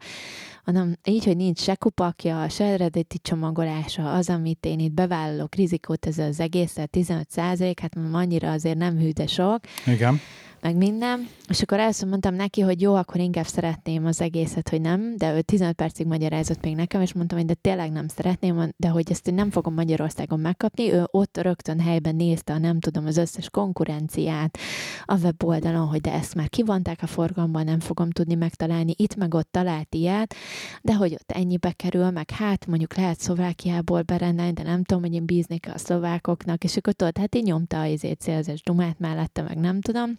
hanem 0.64 0.96
így, 1.05 1.25
hogy 1.25 1.37
nincs 1.37 1.59
se 1.59 1.75
kupakja, 1.75 2.48
se 2.48 2.64
eredeti 2.64 3.18
csomagolása, 3.18 4.12
az, 4.12 4.29
amit 4.29 4.66
én 4.66 4.79
itt 4.79 4.92
bevállalok 4.92 5.55
rizikót, 5.55 6.07
ez 6.07 6.18
az 6.18 6.40
egészet 6.40 6.90
15 6.90 7.31
százalék, 7.31 7.81
hát 7.81 7.96
annyira 8.12 8.51
azért 8.51 8.79
nem 8.79 8.98
hű, 8.98 9.11
de 9.11 9.27
sok. 9.27 9.59
Igen 9.87 10.20
meg 10.62 10.77
minden, 10.77 11.29
és 11.48 11.62
akkor 11.62 11.79
először 11.79 12.09
mondtam 12.09 12.35
neki, 12.35 12.61
hogy 12.61 12.81
jó, 12.81 12.94
akkor 12.94 13.20
inkább 13.20 13.46
szeretném 13.46 14.07
az 14.07 14.20
egészet, 14.20 14.68
hogy 14.68 14.81
nem, 14.81 15.16
de 15.16 15.35
ő 15.35 15.40
15 15.40 15.75
percig 15.75 16.07
magyarázott 16.07 16.62
még 16.62 16.75
nekem, 16.75 17.01
és 17.01 17.12
mondtam, 17.12 17.38
hogy 17.38 17.46
de 17.46 17.55
tényleg 17.55 17.92
nem 17.92 18.09
szeretném, 18.09 18.72
de 18.77 18.88
hogy 18.88 19.11
ezt 19.11 19.29
én 19.29 19.35
nem 19.35 19.51
fogom 19.51 19.75
Magyarországon 19.75 20.40
megkapni. 20.40 20.92
Ő 20.92 21.05
ott 21.11 21.38
rögtön 21.38 21.81
helyben 21.81 22.16
nézte, 22.16 22.59
nem 22.59 22.81
tudom, 22.81 23.07
az 23.07 23.16
összes 23.16 23.51
konkurenciát 23.51 24.59
a 25.05 25.18
weboldalon, 25.18 25.87
hogy 25.87 26.01
de 26.01 26.12
ezt 26.12 26.35
már 26.35 26.48
kivonták 26.48 27.03
a 27.03 27.07
forgalomban, 27.07 27.64
nem 27.64 27.81
fogom 27.81 28.11
tudni 28.11 28.35
megtalálni. 28.35 28.94
Itt 28.96 29.16
meg 29.16 29.35
ott 29.35 29.48
talált 29.51 29.94
ilyet, 29.94 30.35
de 30.83 30.94
hogy 30.94 31.12
ott 31.12 31.33
ennyibe 31.33 31.72
kerül, 31.72 32.11
meg 32.11 32.31
hát 32.31 32.66
mondjuk 32.66 32.96
lehet 32.96 33.20
Szlovákiából 33.20 34.03
berendelni, 34.03 34.53
de 34.53 34.62
nem 34.62 34.85
tudom, 34.85 35.03
hogy 35.03 35.14
én 35.14 35.27
bíznék 35.27 35.68
a 35.75 35.79
szlovákoknak, 35.79 36.64
és 36.64 36.77
akkor 36.77 36.92
tudod, 36.92 37.18
hát 37.18 37.35
így 37.35 37.44
nyomta 37.44 37.81
a 37.81 37.85
izét 37.85 38.20
célzás 38.20 38.62
dumát 38.62 38.98
mellette, 38.98 39.42
meg 39.42 39.59
nem 39.59 39.81
tudom. 39.81 40.18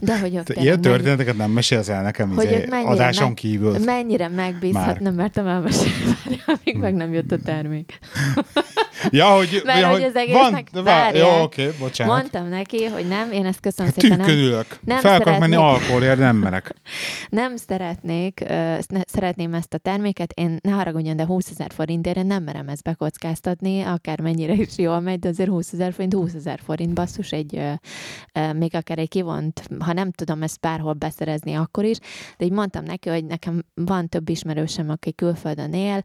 De 0.00 0.18
hogy 0.18 0.36
ott 0.36 0.48
Ilyen 0.48 0.80
történeteket 0.80 1.36
nem 1.36 1.50
mesélsz 1.50 1.88
el 1.88 2.02
nekem 2.02 2.30
hogy 2.34 2.44
izé, 2.44 2.66
adáson 2.84 3.26
meg, 3.26 3.34
kívül. 3.34 3.78
Mennyire 3.78 4.28
megbízhat, 4.28 5.00
nem 5.00 5.14
mertem 5.14 5.46
elmesélni, 5.46 6.16
amíg 6.46 6.76
meg 6.76 6.94
nem 6.94 7.12
jött 7.12 7.32
a 7.32 7.38
termék. 7.44 7.98
ja, 9.10 9.26
hogy, 9.26 9.62
Mert 9.64 9.80
ja, 9.80 9.88
hogy 9.88 10.02
az 10.02 10.16
egésznek 10.16 10.68
van, 10.72 10.84
várjál, 10.84 11.36
jó, 11.36 11.42
oké, 11.42 11.64
okay, 11.64 11.76
bocsánat. 11.78 12.16
Mondtam 12.16 12.48
neki, 12.48 12.84
hogy 12.84 13.08
nem, 13.08 13.32
én 13.32 13.46
ezt 13.46 13.60
köszönöm 13.60 13.92
szépen. 13.96 14.18
Nem, 14.18 14.64
nem 14.84 14.98
Fel 14.98 15.20
akarok 15.20 15.38
menni 15.38 15.54
alkoholért, 15.54 16.18
nem 16.18 16.36
merek. 16.36 16.74
nem 17.30 17.56
szeretnék, 17.56 18.44
uh, 18.48 18.78
szeretném 19.06 19.54
ezt 19.54 19.74
a 19.74 19.78
terméket, 19.78 20.32
én 20.32 20.58
ne 20.62 20.70
haragudjon, 20.70 21.16
de 21.16 21.24
20 21.24 21.50
ezer 21.50 21.70
forintért 21.74 22.24
nem 22.24 22.42
merem 22.42 22.68
ezt 22.68 22.82
bekockáztatni, 22.82 23.80
akár 23.82 24.20
mennyire 24.20 24.52
is 24.52 24.78
jól 24.78 25.00
megy, 25.00 25.18
de 25.18 25.28
azért 25.28 25.50
20 25.50 25.72
ezer 25.72 25.92
forint, 25.92 26.14
20 26.14 26.34
ezer 26.34 26.60
forint 26.64 26.94
basszus, 26.94 27.30
egy, 27.30 27.54
uh, 27.54 27.72
uh, 28.34 28.54
még 28.54 28.74
akár 28.74 28.98
egy 28.98 29.08
kivont, 29.08 29.62
ha 29.90 29.96
nem 29.96 30.10
tudom 30.10 30.42
ezt 30.42 30.60
bárhol 30.60 30.92
beszerezni, 30.92 31.54
akkor 31.54 31.84
is, 31.84 31.98
de 32.38 32.44
így 32.44 32.52
mondtam 32.52 32.84
neki, 32.84 33.08
hogy 33.08 33.24
nekem 33.24 33.64
van 33.74 34.08
több 34.08 34.28
ismerősem, 34.28 34.90
aki 34.90 35.14
külföldön 35.14 35.72
él, 35.72 36.02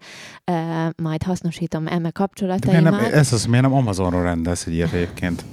majd 0.97 1.23
hasznosítom 1.23 1.87
eme 1.87 2.11
kapcsolataimat. 2.11 2.91
Nem, 3.01 3.13
ez 3.13 3.33
az, 3.33 3.45
miért 3.45 3.63
nem 3.63 3.73
Amazonról 3.73 4.23
rendelsz 4.23 4.65
egy 4.65 4.73
ilyet 4.73 4.93
egyébként? 4.93 5.45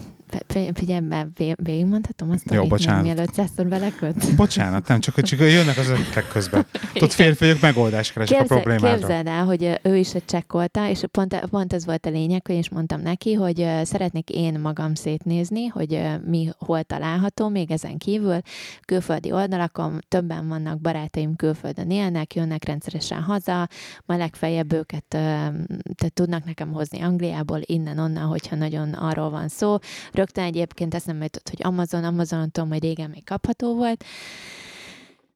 Figyelj, 0.74 1.00
mert 1.00 1.38
végigmondhatom 1.56 2.30
azt, 2.30 2.50
Jó, 2.50 2.66
bocsánat. 2.66 3.02
mielőtt 3.02 3.34
százszor 3.34 3.66
beleköt? 3.66 4.34
Bocsánat, 4.36 4.88
nem, 4.88 5.00
csak, 5.00 5.22
csak 5.22 5.38
jönnek 5.38 5.78
az 5.78 5.88
ötletek 5.88 6.28
közben. 6.28 6.66
Tudod, 6.92 7.10
férfiak 7.10 7.60
megoldást 7.60 8.12
keresek 8.12 8.38
Képzel, 8.38 8.56
a 8.56 8.60
problémára. 8.60 8.96
Képzeld 8.96 9.26
el, 9.26 9.44
hogy 9.44 9.80
ő 9.82 9.96
is 9.96 10.12
csekkolta, 10.26 10.88
és 10.88 11.04
pont, 11.10 11.40
pont 11.50 11.72
ez 11.72 11.86
volt 11.86 12.06
a 12.06 12.10
lényeg, 12.10 12.46
hogy 12.46 12.56
is 12.56 12.68
mondtam 12.68 13.00
neki, 13.00 13.32
hogy 13.32 13.66
szeretnék 13.82 14.30
én 14.30 14.60
magam 14.60 14.94
szétnézni, 14.94 15.66
hogy 15.66 16.00
mi 16.26 16.48
hol 16.58 16.82
található, 16.82 17.48
még 17.48 17.70
ezen 17.70 17.98
kívül 17.98 18.38
külföldi 18.84 19.32
oldalakon 19.32 20.04
többen 20.08 20.48
vannak 20.48 20.80
barátaim 20.80 21.36
külföldön 21.36 21.90
élnek, 21.90 22.34
jönnek 22.34 22.64
rendszeresen 22.64 23.22
haza, 23.22 23.68
ma 24.06 24.16
legfeljebb 24.16 24.72
őket 24.72 25.04
tehát 25.08 26.12
tudnak 26.14 26.44
nekem 26.44 26.72
hozni 26.72 27.00
Angliából, 27.00 27.60
innen-onnan, 27.62 28.26
hogyha 28.26 28.56
nagyon 28.56 28.92
arról 28.92 29.30
van 29.30 29.48
szó 29.48 29.76
Rögtön 30.22 30.44
egyébként 30.44 30.94
eszembe 30.94 31.24
jutott, 31.24 31.48
hogy 31.48 31.60
Amazon, 31.62 32.04
Amazonon 32.04 32.50
tudom, 32.50 32.68
hogy 32.68 32.82
régen 32.82 33.10
még 33.10 33.24
kapható 33.24 33.74
volt. 33.74 34.04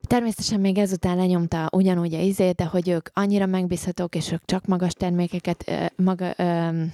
Természetesen 0.07 0.61
még 0.61 0.79
ezután 0.79 1.17
lenyomta 1.17 1.69
ugyanúgy 1.73 2.15
a 2.15 2.21
izét, 2.21 2.55
de 2.55 2.65
hogy 2.65 2.89
ők 2.89 3.09
annyira 3.13 3.47
megbízhatók, 3.47 4.15
és 4.15 4.33
ők 4.33 4.45
csak 4.45 4.67
magas 4.67 4.93
termékeket, 4.93 5.71
maga, 5.97 6.35
um, 6.39 6.93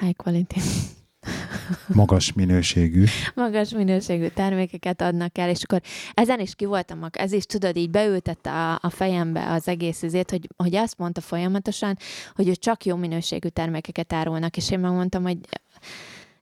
high 0.00 0.16
quality, 0.16 0.56
Magas 1.94 2.32
minőségű. 2.32 3.04
Magas 3.34 3.70
minőségű 3.70 4.28
termékeket 4.28 5.00
adnak 5.00 5.38
el, 5.38 5.48
és 5.48 5.62
akkor 5.62 5.80
ezen 6.14 6.40
is 6.40 6.54
ki 6.54 6.64
voltam, 6.64 7.08
ez 7.10 7.32
is 7.32 7.44
tudod, 7.44 7.76
így 7.76 7.90
beültette 7.90 8.50
a, 8.50 8.78
a 8.82 8.90
fejembe 8.90 9.50
az 9.50 9.68
egész 9.68 10.02
izét, 10.02 10.30
hogy, 10.30 10.48
hogy 10.56 10.76
azt 10.76 10.98
mondta 10.98 11.20
folyamatosan, 11.20 11.96
hogy 12.34 12.48
ő 12.48 12.54
csak 12.54 12.84
jó 12.84 12.96
minőségű 12.96 13.48
termékeket 13.48 14.12
árulnak, 14.12 14.56
és 14.56 14.70
én 14.70 14.78
megmondtam, 14.78 15.22
hogy 15.22 15.38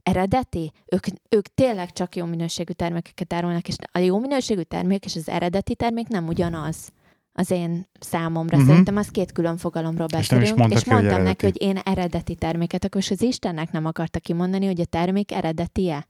eredeti, 0.02 0.72
ők, 0.86 1.04
ők 1.28 1.54
tényleg 1.54 1.92
csak 1.92 2.16
jó 2.16 2.24
minőségű 2.24 2.72
termékeket 2.72 3.32
árulnak, 3.32 3.68
és 3.68 3.74
a 3.92 3.98
jó 3.98 4.18
minőségű 4.18 4.62
termék 4.62 5.04
és 5.04 5.16
az 5.16 5.28
eredeti 5.28 5.74
termék 5.74 6.08
nem 6.08 6.26
ugyanaz 6.26 6.92
az 7.34 7.50
én 7.50 7.88
számomra. 8.00 8.56
Uh-huh. 8.56 8.70
Szerintem 8.70 8.96
az 8.96 9.08
két 9.08 9.32
külön 9.32 9.56
fogalomról 9.56 10.06
beszélünk. 10.06 10.46
És, 10.46 10.76
és 10.76 10.84
mondtam 10.84 11.14
hogy 11.14 11.22
neki, 11.22 11.44
hogy 11.44 11.62
én 11.62 11.76
eredeti 11.76 12.34
terméket, 12.34 12.84
akkor 12.84 13.02
az 13.10 13.22
Istennek 13.22 13.70
nem 13.72 13.86
akarta 13.86 14.18
kimondani, 14.18 14.66
hogy 14.66 14.80
a 14.80 14.84
termék 14.84 15.32
eredetie. 15.32 16.06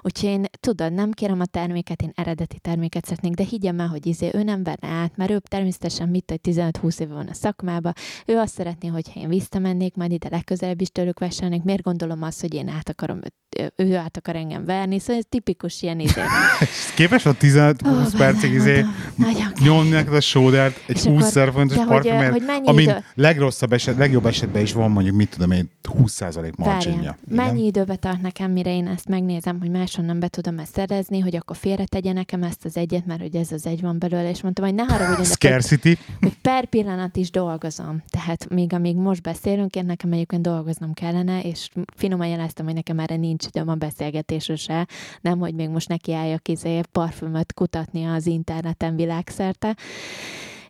Úgyhogy 0.00 0.28
én, 0.28 0.44
tudod, 0.60 0.92
nem 0.92 1.10
kérem 1.10 1.40
a 1.40 1.46
terméket, 1.46 2.02
én 2.02 2.12
eredeti 2.14 2.58
terméket 2.58 3.04
szeretnék, 3.04 3.34
de 3.34 3.44
higgyem 3.44 3.80
el, 3.80 3.88
hogy 3.88 4.06
izé, 4.06 4.30
ő 4.34 4.42
nem 4.42 4.62
verne 4.62 4.88
át, 4.88 5.16
mert 5.16 5.30
ő 5.30 5.42
természetesen 5.48 6.08
mit, 6.08 6.30
hogy 6.30 6.40
15-20 6.54 7.00
éve 7.00 7.14
van 7.14 7.28
a 7.28 7.34
szakmába, 7.34 7.92
ő 8.26 8.36
azt 8.36 8.54
szeretné, 8.54 8.88
hogy 8.88 9.10
én 9.14 9.28
visszamennék, 9.28 9.94
majd 9.94 10.12
ide 10.12 10.28
legközelebb 10.30 10.80
is 10.80 10.88
tőlük 10.88 11.18
vesselnék, 11.18 11.62
miért 11.62 11.82
gondolom 11.82 12.22
azt, 12.22 12.40
hogy 12.40 12.54
én 12.54 12.68
át 12.68 12.88
akarom, 12.88 13.20
ő 13.76 13.96
át 13.96 14.16
akar 14.16 14.36
engem 14.36 14.64
verni, 14.64 14.98
szóval 14.98 15.16
ez 15.16 15.24
tipikus 15.28 15.82
ilyen 15.82 16.00
izé. 16.00 16.20
Képes 16.96 17.26
a 17.26 17.34
15-20 17.34 17.84
oh, 17.84 18.18
percig 18.18 18.52
izé 18.52 18.84
nyomni 19.62 19.90
neked 19.90 20.14
a 20.14 20.20
sódert 20.70 20.88
egy 20.88 21.04
20 21.04 21.52
fontos 21.52 21.76
parfümért, 21.76 22.42
ami 22.64 22.82
idő... 22.82 23.04
legrosszabb 23.14 23.72
eset, 23.72 23.96
legjobb 23.96 24.26
esetben 24.26 24.62
is 24.62 24.72
van 24.72 24.90
mondjuk, 24.90 25.16
mit 25.16 25.30
tudom 25.30 25.50
én, 25.50 25.70
20% 25.88 26.56
marginja. 26.56 27.16
Mennyi 27.28 27.64
időbe 27.64 27.96
tart 27.96 28.20
nekem, 28.20 28.50
mire 28.50 28.74
én 28.74 28.86
ezt 28.86 29.08
megnézem, 29.08 29.58
hogy 29.60 29.70
máshonnan 29.70 30.18
be 30.18 30.28
tudom 30.28 30.58
ezt 30.58 30.74
szerezni, 30.74 31.20
hogy 31.20 31.36
akkor 31.36 31.56
félretegye 31.56 32.12
nekem 32.12 32.42
ezt 32.42 32.64
az 32.64 32.76
egyet, 32.76 33.06
mert 33.06 33.20
hogy 33.20 33.36
ez 33.36 33.52
az 33.52 33.66
egy 33.66 33.80
van 33.80 33.98
belőle, 33.98 34.30
és 34.30 34.42
mondtam, 34.42 34.64
hogy 34.64 34.74
ne 34.74 34.84
haragudjon. 34.84 35.24
Scarcity. 35.24 35.98
Hogy 36.20 36.36
per 36.42 36.66
pillanat 36.66 37.16
is 37.16 37.30
dolgozom. 37.30 38.02
Tehát 38.10 38.48
még 38.48 38.72
amíg 38.72 38.96
most 38.96 39.22
beszélünk, 39.22 39.74
én 39.74 39.84
nekem 39.84 40.12
egyébként 40.12 40.42
dolgoznom 40.42 40.92
kellene, 40.92 41.40
és 41.40 41.68
finoman 41.96 42.26
jeleztem, 42.26 42.64
hogy 42.64 42.74
nekem 42.74 42.98
erre 42.98 43.16
nincs 43.16 43.46
időm 43.46 43.68
a 43.68 43.74
beszélgetésre 43.74 44.56
se, 44.56 44.86
nem, 45.20 45.38
hogy 45.38 45.54
még 45.54 45.68
most 45.68 45.88
nekiálljak 45.88 46.48
izé 46.48 46.80
parfümöt 46.92 47.52
kutatni 47.54 48.04
az 48.04 48.26
interneten 48.26 48.96
világszerte. 48.96 49.76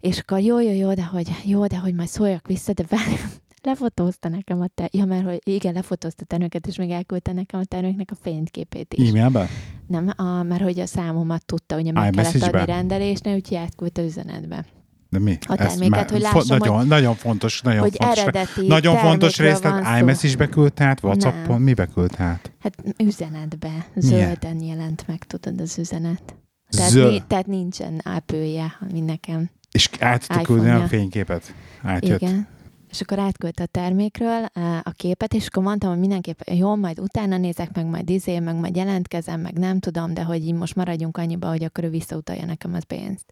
És 0.00 0.18
akkor 0.18 0.40
jó, 0.40 0.60
jó, 0.60 0.72
jó, 0.72 0.94
de 0.94 1.04
hogy, 1.04 1.28
jó, 1.44 1.66
de 1.66 1.78
hogy 1.78 1.94
majd 1.94 2.08
szóljak 2.08 2.46
vissza, 2.46 2.72
de 2.72 2.84
várj, 2.88 3.14
lefotózta 3.62 4.28
nekem 4.28 4.60
a 4.60 4.66
te... 4.74 4.88
Ja, 4.92 5.04
mert 5.04 5.24
hogy 5.24 5.40
igen, 5.44 5.72
lefotózta 5.72 6.22
a 6.22 6.26
terméket, 6.26 6.66
és 6.66 6.76
még 6.76 6.90
elküldte 6.90 7.32
nekem 7.32 7.60
a 7.60 7.64
terméknek 7.64 8.10
a 8.10 8.16
fényképét 8.22 8.94
is. 8.94 9.08
E-mailben? 9.08 9.46
Nem, 9.86 10.12
a, 10.16 10.42
mert 10.42 10.62
hogy 10.62 10.80
a 10.80 10.86
számomat 10.86 11.44
tudta, 11.44 11.76
ugye 11.76 11.92
meg 11.92 12.10
kellett 12.10 12.42
adni 12.42 12.64
rendelésnél, 12.64 13.34
úgyhogy 13.34 13.56
átküldte 13.56 14.02
üzenetbe. 14.02 14.64
De 15.08 15.18
mi? 15.18 15.38
A 15.46 15.54
terméket, 15.54 15.98
Ezt 15.98 16.10
hogy 16.10 16.20
lássam, 16.20 16.40
fo- 16.40 16.58
nagyon, 16.58 16.76
hogy, 16.76 16.86
nagyon 16.86 17.14
fontos, 17.14 17.60
nagyon 17.60 17.80
hogy 17.80 17.96
fontos. 17.96 18.18
Eredeti 18.18 18.66
nagyon 18.66 18.96
fontos 18.96 19.38
rész, 19.38 19.58
tehát 19.58 20.00
iMess 20.00 20.22
is 20.22 20.36
beküldte 20.36 20.84
át, 20.84 21.02
Whatsappon, 21.02 21.60
mi 21.60 21.74
beküldte 21.74 22.22
át? 22.22 22.52
Hát 22.58 22.74
üzenetbe, 22.98 23.86
zölden 23.96 24.56
Milyen? 24.56 24.76
jelent 24.76 25.06
meg, 25.06 25.24
tudod, 25.24 25.60
az 25.60 25.78
üzenet. 25.78 26.36
Tehát, 26.68 26.90
Zöld. 26.90 27.26
tehát 27.26 27.46
nincsen 27.46 28.00
ápője, 28.04 28.76
ami 28.88 29.00
nekem. 29.00 29.50
És 29.70 29.90
át 29.98 30.26
tudta 30.26 30.42
küldeni 30.42 30.82
a 30.82 30.86
fényképet? 30.86 31.54
Átjött. 31.82 32.20
Igen. 32.20 32.48
És 32.90 33.00
akkor 33.00 33.18
átküldte 33.18 33.62
a 33.62 33.66
termékről 33.66 34.44
a 34.82 34.90
képet, 34.90 35.34
és 35.34 35.46
akkor 35.46 35.62
mondtam, 35.62 35.90
hogy 35.90 35.98
mindenképpen 35.98 36.56
jó, 36.56 36.76
majd 36.76 36.98
utána 36.98 37.36
nézek, 37.36 37.74
meg 37.74 37.86
majd 37.86 38.10
izé, 38.10 38.38
meg 38.38 38.54
majd 38.54 38.76
jelentkezem, 38.76 39.40
meg 39.40 39.58
nem 39.58 39.78
tudom, 39.78 40.14
de 40.14 40.22
hogy 40.22 40.46
így 40.46 40.54
most 40.54 40.74
maradjunk 40.74 41.16
annyiba, 41.16 41.48
hogy 41.48 41.64
akkor 41.64 41.84
ő 41.84 41.90
visszautalja 41.90 42.44
nekem 42.44 42.74
az 42.74 42.84
pénzt. 42.84 43.24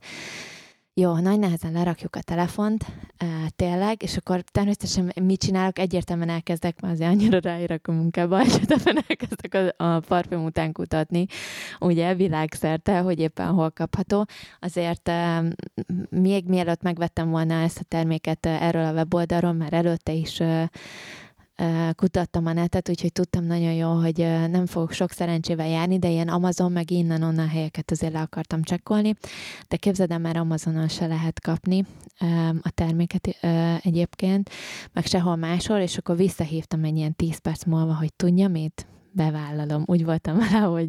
Jó, 0.96 1.16
nagy 1.16 1.38
nehezen 1.38 1.72
lerakjuk 1.72 2.16
a 2.16 2.22
telefont, 2.22 2.84
e, 3.16 3.26
tényleg, 3.56 4.02
és 4.02 4.16
akkor 4.16 4.40
természetesen 4.40 5.12
mit 5.22 5.40
csinálok? 5.40 5.78
Egyértelműen 5.78 6.28
elkezdek, 6.28 6.80
már 6.80 6.92
azért 6.92 7.10
annyira 7.10 7.38
ráírok 7.38 7.88
a 7.88 7.92
munkába, 7.92 8.40
egyértelműen 8.44 9.04
elkezdek 9.08 9.54
a, 9.54 9.84
a 9.84 10.00
parfüm 10.00 10.44
után 10.44 10.72
kutatni, 10.72 11.26
ugye 11.80 12.14
világszerte, 12.14 12.98
hogy 12.98 13.18
éppen 13.18 13.46
hol 13.46 13.70
kapható. 13.70 14.26
Azért 14.60 15.08
e, 15.08 15.42
még 16.08 16.44
mielőtt 16.46 16.82
megvettem 16.82 17.30
volna 17.30 17.54
ezt 17.54 17.78
a 17.78 17.84
terméket 17.88 18.46
erről 18.46 18.84
a 18.84 18.92
weboldalról, 18.92 19.52
már 19.52 19.72
előtte 19.72 20.12
is 20.12 20.40
e, 20.40 20.70
kutattam 21.94 22.46
a 22.46 22.52
netet, 22.52 22.88
úgyhogy 22.88 23.12
tudtam 23.12 23.44
nagyon 23.44 23.72
jó, 23.72 23.92
hogy 23.92 24.18
nem 24.50 24.66
fogok 24.66 24.92
sok 24.92 25.10
szerencsével 25.10 25.68
járni, 25.68 25.98
de 25.98 26.10
ilyen 26.10 26.28
Amazon 26.28 26.72
meg 26.72 26.90
innen-onnan 26.90 27.48
helyeket 27.48 27.90
azért 27.90 28.12
le 28.12 28.20
akartam 28.20 28.62
csekkolni, 28.62 29.14
de 29.68 29.76
képzeld 29.76 30.10
el, 30.10 30.18
már 30.18 30.36
Amazonon 30.36 30.88
se 30.88 31.06
lehet 31.06 31.40
kapni 31.40 31.84
a 32.62 32.70
terméket 32.70 33.26
egyébként, 33.82 34.50
meg 34.92 35.06
sehol 35.06 35.36
máshol, 35.36 35.78
és 35.78 35.96
akkor 35.98 36.16
visszahívtam 36.16 36.84
egy 36.84 36.96
ilyen 36.96 37.16
10 37.16 37.38
perc 37.38 37.64
múlva, 37.64 37.94
hogy 37.94 38.12
tudja 38.14 38.48
mit? 38.48 38.86
Bevállalom. 39.12 39.82
Úgy 39.86 40.04
voltam 40.04 40.38
vele, 40.38 40.58
hogy 40.58 40.88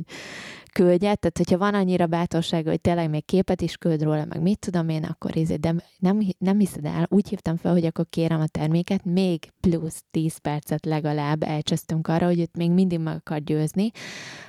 küldje, 0.75 1.15
tehát 1.15 1.37
hogyha 1.37 1.57
van 1.57 1.73
annyira 1.73 2.05
bátorsága, 2.05 2.69
hogy 2.69 2.81
tényleg 2.81 3.09
még 3.09 3.25
képet 3.25 3.61
is 3.61 3.75
küld 3.77 4.03
róla, 4.03 4.25
meg 4.25 4.41
mit 4.41 4.59
tudom 4.59 4.89
én, 4.89 5.03
akkor 5.03 5.37
ezért, 5.37 5.59
de 5.59 5.75
nem, 5.99 6.19
nem 6.37 6.59
hiszed 6.59 6.85
el, 6.85 7.07
úgy 7.09 7.29
hívtam 7.29 7.55
fel, 7.55 7.71
hogy 7.71 7.85
akkor 7.85 8.05
kérem 8.09 8.41
a 8.41 8.47
terméket, 8.47 9.05
még 9.05 9.51
plusz 9.59 10.03
10 10.11 10.37
percet 10.37 10.85
legalább 10.85 11.43
elcsesztünk 11.43 12.07
arra, 12.07 12.25
hogy 12.25 12.39
őt 12.39 12.57
még 12.57 12.71
mindig 12.71 12.99
meg 12.99 13.15
akar 13.15 13.39
győzni 13.39 13.91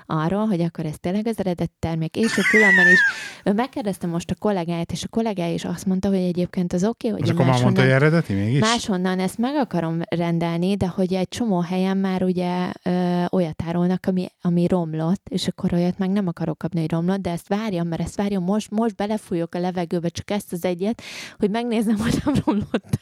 arról, 0.06 0.46
hogy 0.46 0.60
akkor 0.60 0.86
ez 0.86 0.98
tényleg 1.00 1.26
az 1.26 1.38
eredet 1.38 1.70
termék, 1.78 2.16
és 2.16 2.38
a 2.38 2.42
különben 2.50 2.92
is, 2.92 2.98
ő 3.44 3.52
megkérdezte 3.52 4.06
most 4.06 4.30
a 4.30 4.34
kollégáját, 4.38 4.92
és 4.92 5.04
a 5.04 5.08
kollégája 5.08 5.54
is 5.54 5.64
azt 5.64 5.86
mondta, 5.86 6.08
hogy 6.08 6.18
egyébként 6.18 6.72
az 6.72 6.84
oké, 6.84 7.08
okay, 7.08 7.20
hogy 7.20 7.30
akkor 7.30 7.44
máshonnan, 7.44 7.62
mondta, 7.62 7.82
hogy 7.82 7.90
eredeti 7.90 8.32
mégis? 8.32 8.60
máshonnan 8.60 9.18
ezt 9.18 9.38
meg 9.38 9.56
akarom 9.56 10.00
rendelni, 10.08 10.76
de 10.76 10.88
hogy 10.88 11.14
egy 11.14 11.28
csomó 11.28 11.60
helyen 11.60 11.96
már 11.96 12.22
ugye 12.22 12.72
ö, 12.82 13.24
olyat 13.30 13.62
árulnak, 13.66 14.06
ami, 14.06 14.26
ami 14.40 14.66
romlott, 14.66 15.28
és 15.28 15.48
akkor 15.48 15.72
olyat 15.72 15.98
meg 15.98 16.10
nem 16.16 16.26
akarok 16.26 16.58
kapni, 16.58 16.80
hogy 16.80 16.90
romlott, 16.90 17.20
de 17.20 17.30
ezt 17.30 17.48
várjam, 17.48 17.88
mert 17.88 18.02
ezt 18.02 18.16
várjam, 18.16 18.44
most, 18.44 18.70
most 18.70 18.96
belefújok 18.96 19.54
a 19.54 19.58
levegőbe 19.58 20.08
csak 20.08 20.30
ezt 20.30 20.52
az 20.52 20.64
egyet, 20.64 21.02
hogy 21.38 21.50
megnézem, 21.50 21.96
hogy 21.96 22.22
nem 22.24 22.34
romlott. 22.44 22.98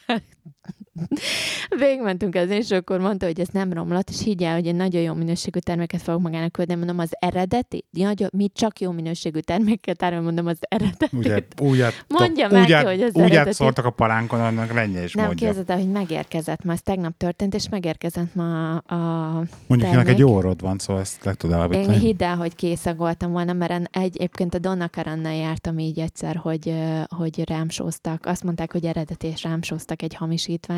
Végmentünk 1.79 2.35
ezen, 2.35 2.57
és 2.57 2.71
akkor 2.71 2.99
mondta, 2.99 3.25
hogy 3.25 3.39
ez 3.39 3.47
nem 3.51 3.73
romlott, 3.73 4.09
és 4.09 4.23
higgyel, 4.23 4.53
hogy 4.53 4.67
egy 4.67 4.75
nagyon 4.75 5.01
jó 5.01 5.13
minőségű 5.13 5.59
terméket 5.59 6.01
fogok 6.01 6.21
magának 6.21 6.51
küldeni, 6.51 6.79
mondom, 6.79 6.99
az 6.99 7.09
eredeti, 7.19 7.85
nagyon, 7.91 8.29
mi 8.33 8.49
csak 8.53 8.79
jó 8.79 8.91
minőségű 8.91 9.39
terméket 9.39 10.03
árul, 10.03 10.21
mondom, 10.21 10.47
az 10.47 10.57
eredeti. 10.59 11.17
Úgy, 11.17 11.43
úgy 11.69 11.81
át, 11.81 12.05
mondja 12.07 12.47
meg, 12.51 12.71
át, 12.71 12.85
hogy 12.85 13.01
az 13.01 13.13
úgy 13.13 13.21
eredeti. 13.21 13.47
átszórtak 13.47 13.85
a 13.85 13.89
palánkon, 13.89 14.39
annak 14.41 14.73
lennye 14.73 15.03
is 15.03 15.13
nem, 15.13 15.25
mondja. 15.25 15.53
Hogy 15.67 15.91
megérkezett, 15.91 16.63
ma 16.63 16.71
ez 16.71 16.81
tegnap 16.81 17.17
történt, 17.17 17.53
és 17.53 17.69
megérkezett 17.69 18.35
ma 18.35 18.75
a 18.75 19.33
Mondjuk 19.67 19.91
termék. 19.91 20.13
egy 20.13 20.19
jó 20.19 20.35
orrod 20.35 20.61
van, 20.61 20.77
szóval 20.77 21.01
ezt 21.01 21.23
le 21.23 21.33
tudod 21.33 21.73
Én 21.73 21.99
hidd 21.99 22.23
el, 22.23 22.35
hogy 22.35 22.55
készagoltam 22.55 23.31
volna, 23.31 23.53
mert 23.53 23.97
egyébként 23.97 24.53
a 24.53 24.59
Donna 24.59 24.89
Karannal 24.89 25.33
jártam 25.33 25.79
így 25.79 25.99
egyszer, 25.99 26.35
hogy, 26.35 26.73
hogy 27.07 27.49
rámsóztak. 27.49 28.25
Azt 28.25 28.43
mondták, 28.43 28.71
hogy 28.71 28.85
eredeti 28.85 29.27
és 29.27 29.43
rámsóztak 29.43 30.01
egy 30.01 30.15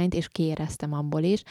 hamisítványt, 0.07 0.13
és 0.13 0.27
kiéreztem 0.27 0.93
abból 0.93 1.23
is. 1.23 1.43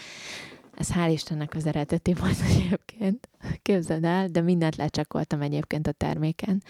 Ez 0.75 0.93
hál' 0.93 1.11
Istennek 1.13 1.55
az 1.55 1.67
eredeti 1.67 2.15
volt 2.15 2.41
egyébként. 2.51 3.29
Képzeld 3.63 4.05
el, 4.05 4.29
de 4.29 4.41
mindent 4.41 4.77
lecsakoltam 4.77 5.43
egyébként 5.43 5.87
a 5.87 5.93
terméken 5.93 6.63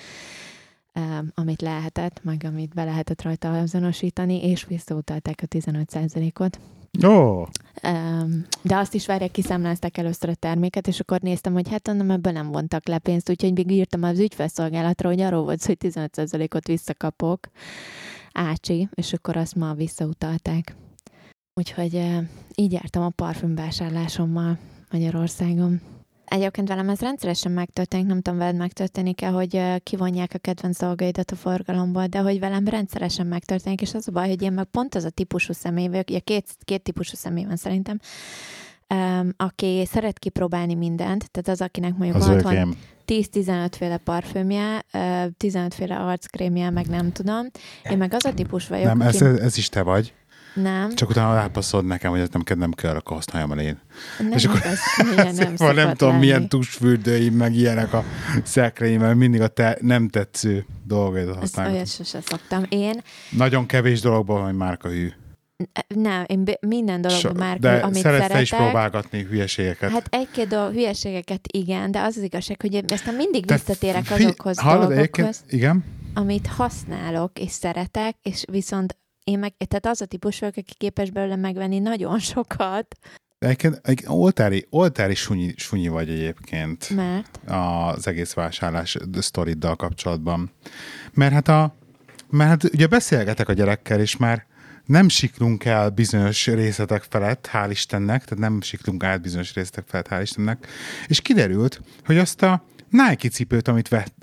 amit 1.35 1.63
lehetett, 1.63 2.21
meg 2.25 2.43
amit 2.45 2.75
be 2.75 2.85
lehetett 2.85 3.23
rajta 3.23 3.59
azonosítani, 3.59 4.49
és 4.49 4.65
visszautalták 4.65 5.41
a 5.43 5.47
15%-ot. 5.47 6.59
Ó! 7.05 7.09
Oh. 7.09 7.49
De 8.63 8.77
azt 8.77 8.95
is 8.95 9.07
várják, 9.07 9.31
kiszámlázták 9.31 9.99
először 9.99 10.29
a 10.29 10.35
terméket, 10.35 10.87
és 10.87 11.01
akkor 11.01 11.21
néztem, 11.21 11.53
hogy 11.53 11.69
hát 11.69 11.87
nem, 11.87 12.11
ebből 12.11 12.33
nem 12.33 12.53
vontak 12.53 12.87
le 12.87 12.99
pénzt, 12.99 13.31
úgyhogy 13.31 13.53
még 13.53 13.71
írtam 13.71 14.03
az 14.03 14.19
ügyfelszolgálatra, 14.19 15.09
hogy 15.09 15.21
arról 15.21 15.43
volt 15.43 15.65
hogy 15.65 15.79
15%-ot 15.81 16.67
visszakapok. 16.67 17.49
Ácsi, 18.33 18.89
és 18.95 19.13
akkor 19.13 19.37
azt 19.37 19.55
ma 19.55 19.75
visszautalták. 19.75 20.77
Úgyhogy 21.59 22.03
így 22.55 22.73
jártam 22.73 23.03
a 23.03 23.11
parfümvásárlásommal 23.11 24.59
Magyarországon. 24.91 25.81
Egyébként 26.25 26.69
velem 26.69 26.89
ez 26.89 27.01
rendszeresen 27.01 27.53
megtörténik, 27.53 28.07
nem 28.07 28.21
tudom, 28.21 28.39
veled 28.39 28.57
megtörténik-e, 28.57 29.29
hogy 29.29 29.61
kivonják 29.83 30.31
a 30.35 30.39
kedvenc 30.39 30.79
dolgaidat 30.79 31.31
a 31.31 31.37
forgalomból, 31.37 32.07
de 32.07 32.19
hogy 32.19 32.39
velem 32.39 32.69
rendszeresen 32.69 33.27
megtörténik, 33.27 33.81
és 33.81 33.95
az 33.95 34.09
a 34.09 34.13
baj, 34.13 34.29
hogy 34.29 34.43
én 34.43 34.53
meg 34.53 34.65
pont 34.65 34.95
az 34.95 35.05
a 35.05 35.11
típusú 35.11 35.53
személy 35.53 35.89
vagyok, 35.89 36.09
ugye 36.09 36.19
két, 36.19 36.45
két 36.65 36.83
típusú 36.83 37.17
személy 37.17 37.45
van 37.45 37.57
szerintem, 37.57 38.01
um, 38.95 39.31
aki 39.37 39.87
szeret 39.87 40.19
kipróbálni 40.19 40.75
mindent, 40.75 41.31
tehát 41.31 41.49
az, 41.49 41.67
akinek 41.67 41.97
mondjuk 41.97 42.23
az 42.23 42.43
van 42.43 42.77
10-15 43.07 43.69
féle 43.77 43.97
parfümje, 43.97 44.85
15 45.37 45.75
féle 45.75 45.97
arckrémje, 45.97 46.71
meg 46.71 46.87
nem 46.87 47.13
tudom. 47.13 47.47
Én 47.91 47.97
meg 47.97 48.15
az 48.15 48.25
a 48.25 48.35
típus 48.35 48.69
vagyok, 48.69 48.87
Nem, 48.87 49.01
ez, 49.01 49.23
ez 49.23 49.57
is 49.57 49.69
te 49.69 49.83
vagy. 49.83 50.15
Nem. 50.63 50.95
Csak 50.95 51.09
utána 51.09 51.35
rápasszod 51.35 51.85
nekem, 51.85 52.11
hogy 52.11 52.21
ezt 52.21 52.33
nem, 52.33 52.59
nem 52.59 52.73
kell, 52.73 52.95
akkor 52.95 53.17
használjam 53.17 53.53
el 53.53 53.59
én. 53.59 53.81
Nem, 54.19 54.33
és 54.33 54.45
akkor 54.45 54.61
ez 54.65 54.79
milyen 55.15 55.35
nem, 55.35 55.55
van, 55.67 55.75
nem 55.75 55.95
tudom, 55.95 56.13
lenni. 56.13 56.25
milyen 56.25 56.49
tusfürdőim, 56.49 57.35
meg 57.35 57.55
ilyenek 57.55 57.93
a 57.93 58.05
szekreim, 58.43 59.01
mert 59.01 59.17
mindig 59.17 59.41
a 59.41 59.49
te 59.49 59.79
nem 59.81 60.09
tetsző 60.09 60.67
dolgokat 60.85 61.37
használom. 61.37 61.75
Ezt 61.75 62.01
olyat 62.01 62.09
sose 62.09 62.21
szoktam. 62.27 62.63
Én... 62.69 63.03
Nagyon 63.31 63.67
kevés 63.67 64.01
dologban 64.01 64.41
van 64.41 64.55
márka 64.55 64.89
hű. 64.89 65.13
Nem, 65.89 66.25
én 66.27 66.45
minden 66.61 67.01
dologban 67.01 67.33
so, 67.33 67.39
már, 67.39 67.59
de 67.59 67.77
amit 67.77 67.95
szeretek. 67.95 68.23
szeretek. 68.23 68.43
is 68.43 68.51
próbálgatni 68.51 69.23
hülyeségeket. 69.23 69.91
Hát 69.91 70.07
egy-két 70.11 70.49
dolog, 70.49 70.73
hülyeségeket 70.73 71.41
igen, 71.53 71.91
de 71.91 72.01
az 72.01 72.17
az 72.17 72.23
igazság, 72.23 72.61
hogy 72.61 72.85
aztán 72.93 73.15
mindig 73.15 73.45
de 73.45 73.55
visszatérek 73.55 74.05
fi- 74.05 74.25
azokhoz 74.25 74.59
hallod, 74.59 74.89
dolgokhoz, 74.89 75.45
igen? 75.49 75.85
amit 76.15 76.47
használok 76.47 77.39
és 77.39 77.51
szeretek, 77.51 78.17
és 78.23 78.45
viszont 78.51 78.97
én 79.27 79.39
meg, 79.39 79.55
tehát 79.69 79.87
az 79.87 80.01
a 80.01 80.07
típus 80.07 80.39
vagyok, 80.39 80.57
aki 80.57 80.75
képes 80.77 81.11
belőle 81.11 81.37
megvenni 81.37 81.79
nagyon 81.79 82.19
sokat. 82.19 82.97
Egyébként 83.39 83.81
egy 83.83 84.05
oltári, 84.07 84.67
oltári 84.71 85.15
sunyi, 85.15 85.55
sunyi 85.57 85.89
vagy 85.89 86.11
egyébként. 86.11 86.91
Mert? 86.91 87.41
Az 87.47 88.07
egész 88.07 88.33
vásárlás 88.33 88.97
sztoriddal 89.19 89.77
kapcsolatban. 89.77 90.51
Mert 91.13 91.33
hát, 91.33 91.49
a, 91.49 91.75
mert 92.31 92.51
hát 92.51 92.73
ugye 92.75 92.87
beszélgetek 92.87 93.49
a 93.49 93.53
gyerekkel, 93.53 94.01
és 94.01 94.17
már 94.17 94.47
nem 94.85 95.09
siklunk 95.09 95.65
el 95.65 95.91
bizonyos 95.91 96.47
részletek 96.47 97.03
felett, 97.09 97.49
hál' 97.53 97.69
Istennek, 97.71 98.25
tehát 98.25 98.39
nem 98.39 98.61
siklunk 98.61 99.05
át 99.05 99.23
bizonyos 99.23 99.55
részletek 99.55 99.85
felett, 99.89 100.09
hál' 100.09 100.23
Istennek, 100.23 100.67
és 101.07 101.21
kiderült, 101.21 101.81
hogy 102.05 102.19
azt 102.19 102.43
a 102.43 102.65
Nike 102.91 103.29
cipőt, 103.29 103.69
amit 103.69 103.89
vett, 103.89 104.15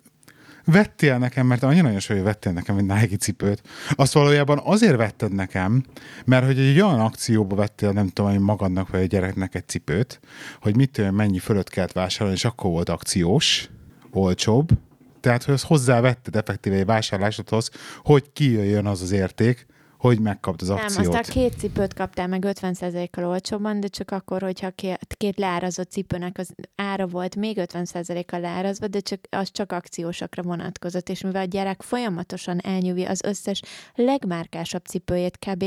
vettél 0.66 1.18
nekem, 1.18 1.48
mert 1.48 1.64
annyira 1.64 1.82
nagyon 1.82 2.00
hogy 2.08 2.22
vettél 2.22 2.52
nekem 2.52 2.78
egy 2.78 2.86
Nike 2.86 3.16
cipőt, 3.16 3.62
azt 3.90 4.14
valójában 4.14 4.62
azért 4.64 4.96
vetted 4.96 5.34
nekem, 5.34 5.84
mert 6.26 6.46
hogy 6.46 6.60
egy 6.60 6.82
olyan 6.82 7.00
akcióba 7.00 7.56
vettél, 7.56 7.92
nem 7.92 8.08
tudom, 8.08 8.32
hogy 8.32 8.40
magadnak 8.40 8.90
vagy 8.90 9.02
a 9.02 9.06
gyereknek 9.06 9.56
egy 9.56 9.68
cipőt, 9.68 10.20
hogy 10.62 10.76
mit 10.76 10.92
tudom, 10.92 11.16
mennyi 11.16 11.40
fölött 11.40 11.70
kellett 11.70 11.92
vásárolni, 11.92 12.36
és 12.36 12.46
akkor 12.46 12.72
volt 12.72 12.90
akciós, 12.90 13.70
olcsóbb, 14.12 14.70
tehát, 15.20 15.44
hogy 15.44 15.54
az 15.54 15.64
hozzávetted 15.64 16.36
effektíve 16.36 16.76
egy 16.76 16.86
vásárlásodhoz, 16.86 17.70
hogy 18.04 18.32
kijöjjön 18.34 18.86
az 18.86 19.02
az 19.02 19.12
érték, 19.12 19.66
hogy 20.04 20.20
megkapd 20.20 20.62
az 20.62 20.70
akciót. 20.70 20.98
Nem, 20.98 21.08
aztán 21.08 21.34
két 21.34 21.58
cipőt 21.58 21.94
kaptál 21.94 22.28
meg 22.28 22.46
50%-kal 22.48 23.26
olcsóban, 23.26 23.80
de 23.80 23.88
csak 23.88 24.12
akkor, 24.12 24.42
hogyha 24.42 24.72
két 25.18 25.38
leárazott 25.38 25.92
cipőnek 25.92 26.38
az 26.38 26.54
ára 26.76 27.08
volt 27.08 27.36
még 27.36 27.58
50%-kal 27.60 28.40
leárazva, 28.40 28.88
de 28.88 29.00
csak, 29.00 29.20
az 29.30 29.52
csak 29.52 29.72
akciósakra 29.72 30.42
vonatkozott, 30.42 31.10
és 31.10 31.22
mivel 31.22 31.42
a 31.42 31.46
gyerek 31.46 31.82
folyamatosan 31.82 32.60
elnyúvi 32.60 33.04
az 33.04 33.24
összes 33.24 33.62
legmárkásabb 33.96 34.86
cipőjét, 34.86 35.38
kb. 35.38 35.66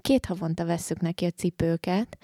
két 0.00 0.26
havonta 0.26 0.64
vesszük 0.64 1.00
neki 1.00 1.24
a 1.24 1.30
cipőket, 1.30 2.18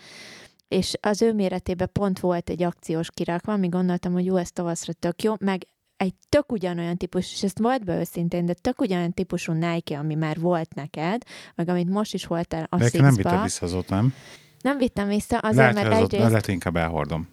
és 0.68 0.94
az 1.00 1.22
ő 1.22 1.32
méretében 1.32 1.90
pont 1.92 2.20
volt 2.20 2.50
egy 2.50 2.62
akciós 2.62 3.10
kirakva, 3.10 3.52
ami 3.52 3.68
gondoltam, 3.68 4.12
hogy 4.12 4.24
jó, 4.24 4.36
ez 4.36 4.50
tavaszra 4.50 4.92
tök 4.92 5.22
jó, 5.22 5.34
meg 5.38 5.66
egy 6.04 6.14
tök 6.28 6.52
ugyanolyan 6.52 6.96
típus, 6.96 7.32
és 7.32 7.42
ezt 7.42 7.58
volt 7.58 7.84
be 7.84 7.98
őszintén, 7.98 8.46
de 8.46 8.54
tök 8.54 8.80
ugyanolyan 8.80 9.12
típusú 9.12 9.52
Nike, 9.52 9.98
ami 9.98 10.14
már 10.14 10.40
volt 10.40 10.74
neked, 10.74 11.22
meg 11.54 11.68
amit 11.68 11.88
most 11.88 12.14
is 12.14 12.26
voltál 12.26 12.66
a 12.70 12.76
De 12.76 12.90
nem 12.92 13.14
vittem 13.14 13.42
vissza 13.42 13.64
azóta, 13.64 13.94
nem? 13.94 14.14
Nem 14.60 14.78
vittem 14.78 15.08
vissza, 15.08 15.38
azért, 15.38 15.56
lehet, 15.56 15.74
mert 15.74 15.92
az 15.96 15.98
egyrészt... 15.98 16.28
Lehet, 16.28 16.48
inkább 16.48 16.76
elhordom. 16.76 17.28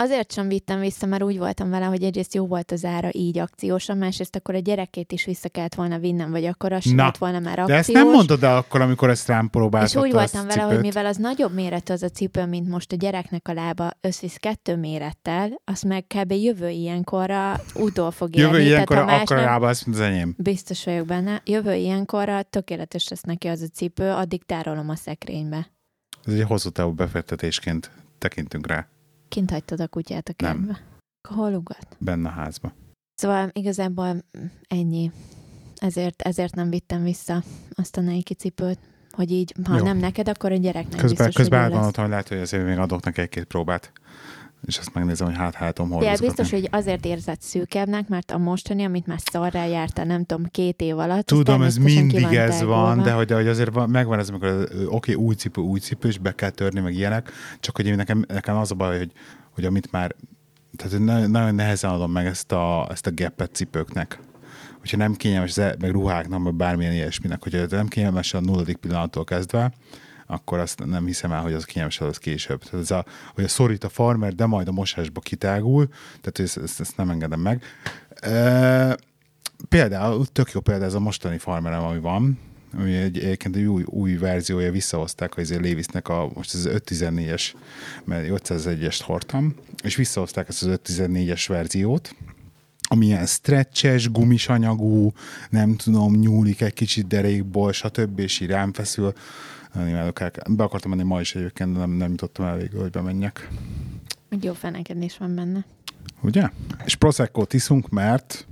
Azért 0.00 0.32
sem 0.32 0.48
vittem 0.48 0.80
vissza, 0.80 1.06
mert 1.06 1.22
úgy 1.22 1.38
voltam 1.38 1.70
vele, 1.70 1.84
hogy 1.84 2.02
egyrészt 2.02 2.34
jó 2.34 2.46
volt 2.46 2.72
az 2.72 2.84
ára 2.84 3.08
így 3.12 3.38
akciósan, 3.38 3.98
másrészt 3.98 4.36
akkor 4.36 4.54
a 4.54 4.58
gyerekét 4.58 5.12
is 5.12 5.24
vissza 5.24 5.48
kellett 5.48 5.74
volna 5.74 5.98
vinnem, 5.98 6.30
vagy 6.30 6.44
akkor 6.44 6.72
az 6.72 6.82
sem 6.82 6.96
lett 6.96 7.16
volna 7.16 7.38
már 7.38 7.58
akciós. 7.58 7.68
De 7.68 7.74
ezt 7.76 7.92
nem 7.92 8.10
mondod 8.10 8.42
el 8.42 8.56
akkor, 8.56 8.80
amikor 8.80 9.10
ezt 9.10 9.26
rám 9.26 9.50
próbáltad 9.50 9.90
És 9.90 10.08
úgy 10.08 10.12
voltam 10.12 10.40
vele, 10.40 10.52
cipőt. 10.52 10.70
hogy 10.70 10.80
mivel 10.80 11.06
az 11.06 11.16
nagyobb 11.16 11.54
méretű 11.54 11.92
az 11.92 12.02
a 12.02 12.08
cipő, 12.08 12.46
mint 12.46 12.68
most 12.68 12.92
a 12.92 12.96
gyereknek 12.96 13.48
a 13.48 13.52
lába, 13.52 13.90
összvisz 14.00 14.36
kettő 14.36 14.76
mérettel, 14.76 15.60
azt 15.64 15.84
meg 15.84 16.06
kb. 16.06 16.32
jövő 16.32 16.68
ilyenkorra 16.68 17.60
utol 17.74 18.10
fog 18.10 18.36
érni. 18.36 18.50
Jövő 18.50 18.62
ilyenkorra 18.68 19.04
akkor 19.04 19.36
a 19.36 19.40
lába, 19.40 19.68
az, 19.68 19.82
mint 19.82 19.98
az 19.98 20.04
enyém. 20.04 20.34
Biztos 20.38 20.84
vagyok 20.84 21.06
benne. 21.06 21.42
Jövő 21.44 21.74
ilyenkorra 21.74 22.42
tökéletes 22.42 23.08
lesz 23.08 23.22
neki 23.22 23.48
az 23.48 23.60
a 23.60 23.68
cipő, 23.74 24.10
addig 24.10 24.44
tárolom 24.44 24.88
a 24.88 24.94
szekrénybe. 24.96 25.70
Ez 26.24 26.34
egy 26.34 26.42
hosszú 26.42 26.70
távú 26.70 26.92
befektetésként 26.92 27.90
tekintünk 28.18 28.66
rá. 28.66 28.88
Kint 29.28 29.50
hagytad 29.50 29.80
a 29.80 29.88
kutyát 29.88 30.28
a 30.28 30.32
kertbe? 30.32 30.66
Nem. 30.66 30.76
Hol 31.28 31.54
ugat? 31.54 31.96
Benne 31.98 32.28
a 32.28 32.32
házba. 32.32 32.72
Szóval 33.14 33.50
igazából 33.52 34.24
ennyi. 34.68 35.10
Ezért, 35.76 36.22
ezért 36.22 36.54
nem 36.54 36.70
vittem 36.70 37.02
vissza 37.02 37.42
azt 37.74 37.96
a 37.96 38.00
Nike 38.00 38.34
cipőt, 38.34 38.78
hogy 39.10 39.30
így, 39.30 39.54
ha 39.64 39.76
Jó. 39.76 39.84
nem 39.84 39.96
neked, 39.96 40.28
akkor 40.28 40.52
a 40.52 40.56
gyereknek 40.56 41.00
közben, 41.00 41.26
biztos, 41.26 41.34
Közben 41.34 41.58
hogy 41.58 41.68
elgondoltam, 41.68 42.02
hogy 42.02 42.12
lehet, 42.12 42.28
hogy 42.28 42.38
azért 42.38 42.66
még 42.66 42.78
adok 42.78 43.04
neki 43.04 43.20
egy-két 43.20 43.44
próbát 43.44 43.92
és 44.66 44.78
azt 44.78 44.94
megnézem, 44.94 45.26
hogy 45.26 45.36
hát 45.36 45.54
hátom 45.54 45.90
hol. 45.90 46.16
biztos, 46.20 46.50
hogy 46.50 46.68
azért 46.70 47.04
érzett 47.04 47.40
szűkebbnek, 47.40 48.08
mert 48.08 48.30
a 48.30 48.38
mostani, 48.38 48.84
amit 48.84 49.06
már 49.06 49.18
szarrá 49.30 49.66
járta, 49.66 50.04
nem 50.04 50.24
tudom, 50.24 50.44
két 50.50 50.80
év 50.80 50.98
alatt. 50.98 51.26
Tudom, 51.26 51.62
ez 51.62 51.76
mindig 51.76 52.24
ez 52.24 52.62
van, 52.62 53.02
de 53.02 53.12
hogy, 53.12 53.26
de 53.26 53.34
hogy 53.34 53.48
azért 53.48 53.72
van, 53.72 53.90
megvan 53.90 54.18
ez, 54.18 54.28
amikor 54.28 54.68
oké, 54.70 54.84
okay, 54.84 55.14
új 55.14 55.34
cipő, 55.34 55.60
új 55.60 55.78
cipő, 55.78 56.08
és 56.08 56.18
be 56.18 56.34
kell 56.34 56.50
törni, 56.50 56.80
meg 56.80 56.94
ilyenek, 56.94 57.30
csak 57.60 57.76
hogy 57.76 57.96
nekem, 57.96 58.24
nekem 58.28 58.56
az 58.56 58.70
a 58.70 58.74
baj, 58.74 58.98
hogy, 58.98 59.12
hogy 59.50 59.64
amit 59.64 59.90
már, 59.90 60.14
tehát 60.76 60.98
nagyon 61.28 61.54
nehezen 61.54 61.90
adom 61.90 62.10
meg 62.10 62.26
ezt 62.26 62.52
a, 62.52 62.86
ezt 62.90 63.06
a 63.06 63.10
gepet 63.10 63.54
cipőknek 63.54 64.18
hogyha 64.78 64.96
nem 64.96 65.14
kényelmes, 65.14 65.54
meg 65.54 65.90
ruháknak, 65.90 66.42
vagy 66.42 66.54
bármilyen 66.54 66.92
ilyesminek, 66.92 67.42
hogyha 67.42 67.66
nem 67.70 67.88
kényelmes 67.88 68.34
a 68.34 68.40
nulladik 68.40 68.76
pillanattól 68.76 69.24
kezdve, 69.24 69.72
akkor 70.30 70.58
azt 70.58 70.84
nem 70.84 71.06
hiszem 71.06 71.32
el, 71.32 71.42
hogy 71.42 71.52
az 71.52 71.64
kényelmes 71.64 72.00
az 72.00 72.18
később. 72.18 72.62
Tehát 72.62 72.80
ez 72.80 72.90
a, 72.90 73.04
hogy 73.34 73.44
a 73.44 73.48
szorít 73.48 73.84
a 73.84 73.88
farmer, 73.88 74.34
de 74.34 74.46
majd 74.46 74.68
a 74.68 74.72
mosásba 74.72 75.20
kitágul, 75.20 75.88
tehát 76.20 76.38
ezt, 76.38 76.56
ezt, 76.56 76.80
ezt 76.80 76.96
nem 76.96 77.10
engedem 77.10 77.40
meg. 77.40 77.62
E, 78.20 78.98
például, 79.68 80.26
tök 80.26 80.50
jó 80.50 80.60
példa 80.60 80.84
ez 80.84 80.94
a 80.94 81.00
mostani 81.00 81.38
farmerem, 81.38 81.82
ami 81.82 81.98
van, 81.98 82.38
ami 82.78 82.96
egy, 82.96 83.18
egyébként 83.18 83.56
egy 83.56 83.64
új, 83.64 83.82
új 83.86 84.16
verziója 84.16 84.70
visszahozták, 84.70 85.34
hogy 85.34 85.42
ezért 85.42 85.60
Lévisznek 85.60 86.08
a, 86.08 86.30
most 86.34 86.54
ez 86.54 86.64
az 86.64 86.80
514-es, 86.86 87.52
mert 88.04 88.28
501-est 88.28 89.00
hordtam, 89.02 89.54
és 89.82 89.96
visszahozták 89.96 90.48
ezt 90.48 90.62
az 90.62 90.78
514-es 90.84 91.44
verziót, 91.48 92.14
ami 92.90 93.06
ilyen 93.06 93.26
stretches, 93.26 94.10
gumis 94.10 94.48
anyagú, 94.48 95.12
nem 95.50 95.76
tudom, 95.76 96.14
nyúlik 96.14 96.60
egy 96.60 96.72
kicsit 96.72 97.06
derékból, 97.06 97.72
stb. 97.72 98.18
és 98.18 98.40
így 98.40 98.48
rám 98.48 98.72
feszül 98.72 99.12
imádok 99.86 100.20
el. 100.20 100.30
Be 100.50 100.62
akartam 100.62 100.90
menni 100.90 101.02
ma 101.02 101.20
is 101.20 101.34
egyébként, 101.34 101.72
de 101.72 101.78
nem, 101.78 101.90
nem 101.90 102.10
jutottam 102.10 102.46
el 102.46 102.56
végül, 102.56 102.80
hogy 102.80 102.90
bemenjek. 102.90 103.48
Egy 104.28 104.44
jó 104.44 104.52
fenekedés 104.52 105.18
van 105.18 105.34
benne. 105.34 105.64
Ugye? 106.20 106.50
És 106.84 106.94
prosecco 106.94 107.44
iszunk, 107.50 107.88
mert... 107.88 108.46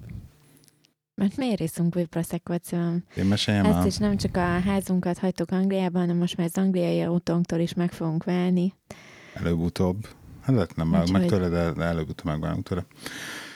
Mert 1.15 1.37
miért 1.37 1.61
iszunk 1.61 1.97
új 1.97 2.05
prosecco 2.05 2.55
szóval 2.63 3.03
Én 3.17 3.25
meséljem 3.25 3.65
Ezt 3.65 3.79
el. 3.79 3.87
is 3.87 3.97
nem 3.97 4.17
csak 4.17 4.37
a 4.37 4.41
házunkat 4.41 5.19
hagytuk 5.19 5.51
Angliában, 5.51 6.01
hanem 6.01 6.17
most 6.17 6.37
már 6.37 6.47
az 6.47 6.63
angliai 6.63 7.01
autónktól 7.03 7.59
is 7.59 7.75
meg 7.75 7.93
fogunk 7.93 8.25
válni. 8.25 8.75
Előbb-utóbb. 9.35 10.09
Hát 10.43 10.77
nem, 10.77 10.89
meg, 10.89 11.11
meg 11.11 11.27
tőle, 11.27 11.49
de 11.49 11.85
előbb-utóbb 11.85 12.27
megválunk 12.27 12.69
tőle. 12.69 12.87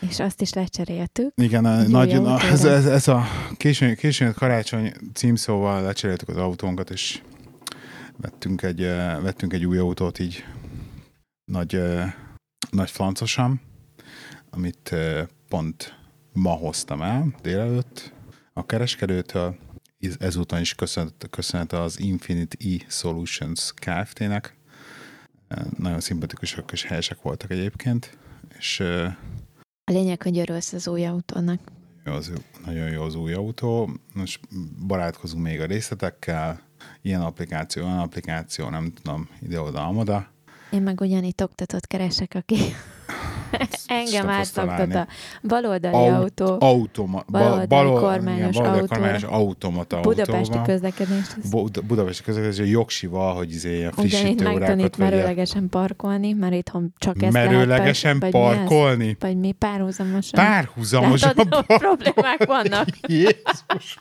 És 0.00 0.20
azt 0.20 0.40
is 0.40 0.52
lecseréltük. 0.52 1.32
Igen, 1.34 1.64
a, 1.64 1.82
nagy, 1.82 2.12
a, 2.12 2.40
ez, 2.40 2.64
ez, 2.64 2.86
ez, 2.86 3.08
a 3.08 3.24
későn, 3.56 3.96
későn 3.96 4.34
karácsony 4.34 4.92
címszóval 5.14 5.82
lecseréltük 5.82 6.28
az 6.28 6.36
autónkat, 6.36 6.90
és 6.90 7.22
vettünk 8.20 8.62
egy, 8.62 8.80
vettünk 9.22 9.52
egy 9.52 9.66
új 9.66 9.78
autót 9.78 10.18
így 10.18 10.44
nagy, 11.44 11.82
nagy 12.70 12.90
flancosan, 12.90 13.60
amit 14.50 14.94
pont 15.48 15.98
ma 16.32 16.50
hoztam 16.50 17.02
el 17.02 17.34
délelőtt 17.42 18.12
a 18.52 18.66
kereskedőtől. 18.66 19.56
Ezúton 20.18 20.60
is 20.60 20.74
köszönet, 20.74 21.26
köszönet 21.30 21.72
az 21.72 22.00
Infinite 22.00 22.56
E 22.60 22.84
Solutions 22.88 23.72
Kft-nek. 23.74 24.56
Nagyon 25.78 26.00
szimpatikusak 26.00 26.72
és 26.72 26.82
helyesek 26.82 27.22
voltak 27.22 27.50
egyébként. 27.50 28.18
És, 28.58 28.80
a 29.84 29.92
lényeg, 29.92 30.22
hogy 30.22 30.38
örülsz 30.38 30.72
az 30.72 30.88
új 30.88 31.06
autónak. 31.06 31.60
Az, 32.04 32.32
nagyon 32.64 32.90
jó 32.90 33.02
az 33.02 33.14
új 33.14 33.32
autó. 33.32 33.90
Most 34.14 34.40
barátkozunk 34.86 35.42
még 35.42 35.60
a 35.60 35.66
részletekkel, 35.66 36.60
ilyen 37.02 37.20
applikáció, 37.20 37.84
olyan 37.84 37.98
applikáció, 37.98 38.68
nem 38.68 38.92
tudom, 38.92 39.28
ide-oda, 39.40 39.86
amoda. 39.86 40.30
Én 40.70 40.82
meg 40.82 41.00
ugyanitt 41.00 41.42
oktatott 41.42 41.86
keresek, 41.86 42.34
aki 42.34 42.56
Engem 43.86 44.28
átszoktat 44.28 44.94
a 44.94 45.06
baloldali 45.42 45.94
Aut- 45.94 46.40
autó. 46.40 46.66
Automa, 46.66 47.24
baloldali 47.28 47.66
bal, 47.90 48.00
kormányos 48.00 48.56
igen, 48.56 48.70
autó. 48.70 48.86
kormányos 48.86 49.22
automata 49.22 50.00
Budapesti 50.00 50.32
autóval. 50.36 50.62
közlekedés. 50.64 51.24
Bu- 51.50 51.84
Budapesti 51.84 52.22
közlekedés, 52.22 52.70
jogsival, 52.70 53.34
hogy 53.34 53.50
izé 53.50 53.76
ilyen 53.76 53.92
frissítő 53.92 54.44
megtanít 54.44 54.78
órákat 54.78 54.96
merőlegesen 54.96 55.68
parkolni, 55.68 56.32
mert 56.32 56.52
itthon 56.54 56.92
csak 56.98 57.22
ez 57.22 57.32
Merőlegesen 57.32 58.16
lehet, 58.20 58.32
parkolni? 58.34 59.04
Mi 59.06 59.16
vagy 59.20 59.36
mi 59.36 59.52
párhuzamosan? 59.52 60.44
Párhuzamosan 60.44 61.32
Látod, 61.36 61.64
problémák 61.86 62.44
vannak. 62.46 62.86
Jézus. 63.06 63.98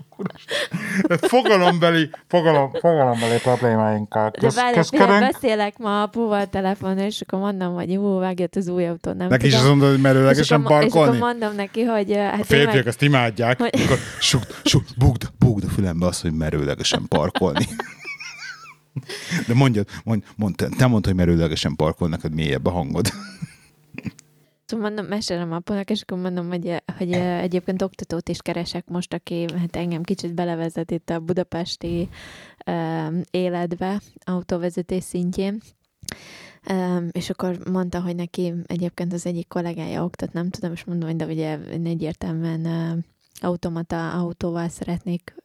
Fogalombeli, 1.22 2.10
fogalom, 2.28 2.72
fogalombeli 2.72 3.38
problémáinkkal 3.38 4.32
De 4.40 4.50
várj, 4.56 4.80
beszélek 5.20 5.78
ma 5.78 6.02
apuval 6.02 6.48
telefonon, 6.48 6.98
és 6.98 7.22
akkor 7.22 7.40
mondom, 7.40 7.74
hogy 7.74 7.92
jó, 7.92 8.18
vágjött 8.18 8.56
az 8.56 8.68
új 8.68 8.88
autó, 8.88 9.12
nem 9.12 9.28
Neki 9.28 9.49
tudom. 9.52 9.66
azt 9.66 9.70
mondod, 9.76 9.90
hogy 9.92 10.02
merőlegesen 10.02 10.60
és 10.60 10.66
és 10.66 10.72
parkolni? 10.72 11.08
akkor 11.18 11.20
mondom 11.30 11.56
neki, 11.56 11.82
hogy 11.84 12.10
uh, 12.10 12.18
hát 12.18 12.34
A 12.40 12.44
férfiak 12.44 12.68
tényleg- 12.70 12.88
azt 12.88 13.02
imádják, 13.02 13.58
Hogy- 13.60 13.82
akkor 13.84 13.98
suk, 14.20 14.44
suk, 14.64 14.84
bugd, 14.98 15.24
bugd 15.38 15.64
a 15.64 15.68
fülembe 15.68 16.06
azt, 16.06 16.22
hogy 16.22 16.34
merőlegesen 16.34 17.06
parkolni. 17.08 17.66
De 19.48 19.54
mondjad, 19.54 19.88
mondj, 20.04 20.26
mondd, 20.36 20.54
te, 20.78 20.88
mondd, 20.88 21.06
hogy 21.06 21.16
merőlegesen 21.16 21.76
parkol, 21.76 22.08
neked 22.10 22.34
mélyebb 22.34 22.66
a 22.66 22.72
hangod. 22.72 23.08
Szóval 24.66 24.86
mondom, 24.88 25.06
mesélem 25.06 25.52
apunak, 25.52 25.90
és 25.90 26.02
akkor 26.02 26.18
mondom, 26.18 26.48
hogy, 26.48 26.84
hogy 26.98 27.12
eh, 27.12 27.42
egyébként 27.42 27.82
oktatót 27.82 28.30
is 28.30 28.38
keresek 28.42 28.86
most, 28.88 29.14
aki 29.14 29.46
hát 29.60 29.76
engem 29.76 30.04
kicsit 30.04 30.34
belevezet 30.34 30.92
itt 30.92 31.10
a 31.10 31.20
budapesti 31.20 32.10
um, 32.66 33.22
életbe, 33.32 34.02
autóvezetés 34.24 35.04
szintjén. 35.04 35.62
És 37.12 37.30
akkor 37.30 37.60
mondta, 37.72 38.02
hogy 38.02 38.16
neki 38.16 38.54
egyébként 38.66 39.14
az 39.14 39.26
egyik 39.26 39.48
kollégája 39.48 40.04
oktat, 40.04 40.34
nem 40.34 40.50
tudom, 40.50 40.72
és 40.72 40.84
mondom, 40.84 41.10
hogy 41.10 41.18
de 41.18 41.26
ugye 41.26 41.58
én 41.58 41.86
egyértelműen 41.86 42.66
automata 43.42 44.12
autóval 44.12 44.70
szeretnék 44.70 45.36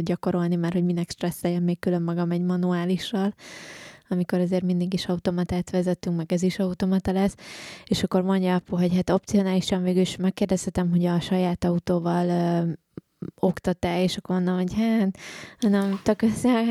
gyakorolni, 0.00 0.56
mert 0.56 0.72
hogy 0.72 0.84
minek 0.84 1.10
stresszeljem 1.10 1.62
még 1.62 1.78
külön 1.78 2.02
magam 2.02 2.30
egy 2.30 2.42
manuálissal, 2.42 3.34
amikor 4.08 4.40
azért 4.40 4.62
mindig 4.62 4.92
is 4.94 5.06
automatát 5.06 5.70
vezetünk, 5.70 6.16
meg 6.16 6.32
ez 6.32 6.42
is 6.42 6.58
automata 6.58 7.12
lesz, 7.12 7.34
és 7.84 8.02
akkor 8.02 8.22
mondja 8.22 8.54
apu, 8.54 8.76
hogy 8.76 8.94
hát 8.94 9.10
opcionálisan 9.10 9.82
végül 9.82 10.00
is 10.00 10.16
megkérdezhetem, 10.16 10.90
hogy 10.90 11.04
a 11.04 11.20
saját 11.20 11.64
autóval 11.64 12.26
oktat-e, 13.34 14.02
és 14.02 14.16
akkor 14.16 14.34
mondom, 14.34 14.56
hogy 14.56 14.72
hát, 14.74 15.18
nem, 15.60 16.00
tök, 16.02 16.24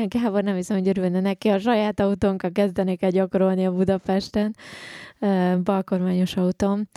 Gábor 0.08 0.42
nem 0.42 0.54
hiszem, 0.54 0.78
hogy 0.78 0.88
örülne 0.88 1.20
neki, 1.20 1.48
a 1.48 1.58
saját 1.58 2.00
autónkkal 2.00 2.50
kezdenék 2.50 3.02
el 3.02 3.10
gyakorolni 3.10 3.66
a 3.66 3.72
Budapesten, 3.72 4.56
balkormányos 5.64 6.36
autóm, 6.36 6.88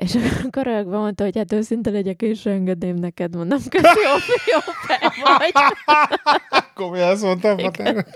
és 0.00 0.16
akkor 0.44 0.62
rögve 0.62 0.96
mondta, 0.96 1.24
hogy 1.24 1.36
hát 1.36 1.52
őszinte 1.52 1.90
legyek, 1.90 2.22
és 2.22 2.46
engedném 2.46 2.94
neked, 2.96 3.36
mondom, 3.36 3.58
köszi, 3.68 4.00
jó, 4.04 4.34
jó 4.52 4.58
fej 4.86 4.98
vagy. 5.22 5.52
Komolyan 6.74 7.08
azt 7.08 7.22
mondtam, 7.22 7.56
Pater. 7.56 8.06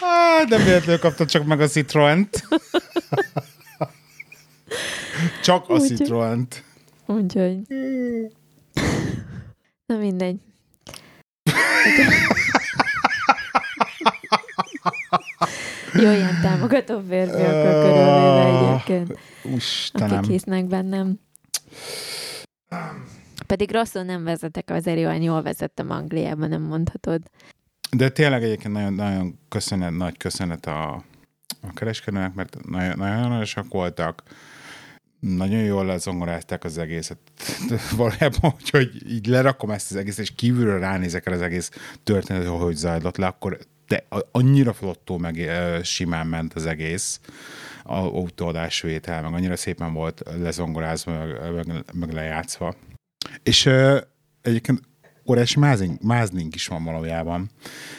Ah, 0.00 0.48
nem 0.48 0.64
véletlenül 0.64 0.98
kaptad 0.98 1.28
csak 1.28 1.44
meg 1.44 1.60
a 1.60 1.66
Citroent. 1.66 2.42
Csak 5.42 5.68
a 5.68 5.78
Citroent. 5.78 6.64
Úgyhogy... 7.10 7.60
Na 9.86 9.96
mindegy. 9.96 10.36
Jó, 15.94 16.10
ilyen 16.10 16.40
támogató 16.42 17.00
férfiakkal 17.08 17.82
körülvéve 17.82 18.68
egyébként, 18.68 19.18
Istenem. 19.56 20.18
akik 20.18 20.30
hisznek 20.30 20.66
bennem. 20.66 21.18
Pedig 23.46 23.72
rosszul 23.72 24.02
nem 24.02 24.24
vezetek, 24.24 24.70
azért 24.70 24.96
olyan 24.96 25.22
jól 25.22 25.42
vezettem 25.42 25.90
Angliában, 25.90 26.48
nem 26.48 26.62
mondhatod. 26.62 27.22
De 27.90 28.08
tényleg 28.08 28.42
egyébként 28.42 28.74
nagyon, 28.74 28.92
nagyon 28.92 29.38
köszönet, 29.48 29.96
nagy 29.96 30.16
köszönet 30.16 30.66
a, 30.66 30.92
a 31.60 31.72
kereskedőnek, 31.74 32.34
mert 32.34 32.56
nagyon, 32.68 32.98
nagyon 32.98 33.22
aranyosak 33.22 33.68
voltak, 33.68 34.22
nagyon 35.20 35.62
jól 35.62 35.84
lezongorázták 35.84 36.64
az 36.64 36.78
egészet. 36.78 37.18
Valójában, 37.96 38.54
hogy 38.70 39.12
így 39.12 39.26
lerakom 39.26 39.70
ezt 39.70 39.90
az 39.90 39.96
egészet, 39.96 40.24
és 40.24 40.34
kívülről 40.34 40.78
ránézek 40.78 41.26
el 41.26 41.32
az 41.32 41.42
egész 41.42 41.70
történet, 42.02 42.46
hogy 42.46 42.74
zajlott 42.74 43.16
le, 43.16 43.26
akkor 43.26 43.58
de 43.86 44.06
annyira 44.30 44.72
flottó, 44.72 45.18
meg 45.18 45.50
simán 45.82 46.26
ment 46.26 46.54
az 46.54 46.66
egész 46.66 47.20
a 47.84 47.94
autóadásvétel, 47.94 49.22
meg 49.22 49.32
annyira 49.32 49.56
szépen 49.56 49.92
volt 49.92 50.22
lezongorázva, 50.38 51.24
meg, 51.24 51.66
meg, 51.66 51.84
meg 51.92 52.12
lejátszva. 52.12 52.74
És 53.42 53.66
egyébként 54.42 54.80
óriási 55.30 55.58
mázink, 55.58 56.02
máznink 56.02 56.54
is 56.54 56.66
van 56.66 56.84
valójában, 56.84 57.50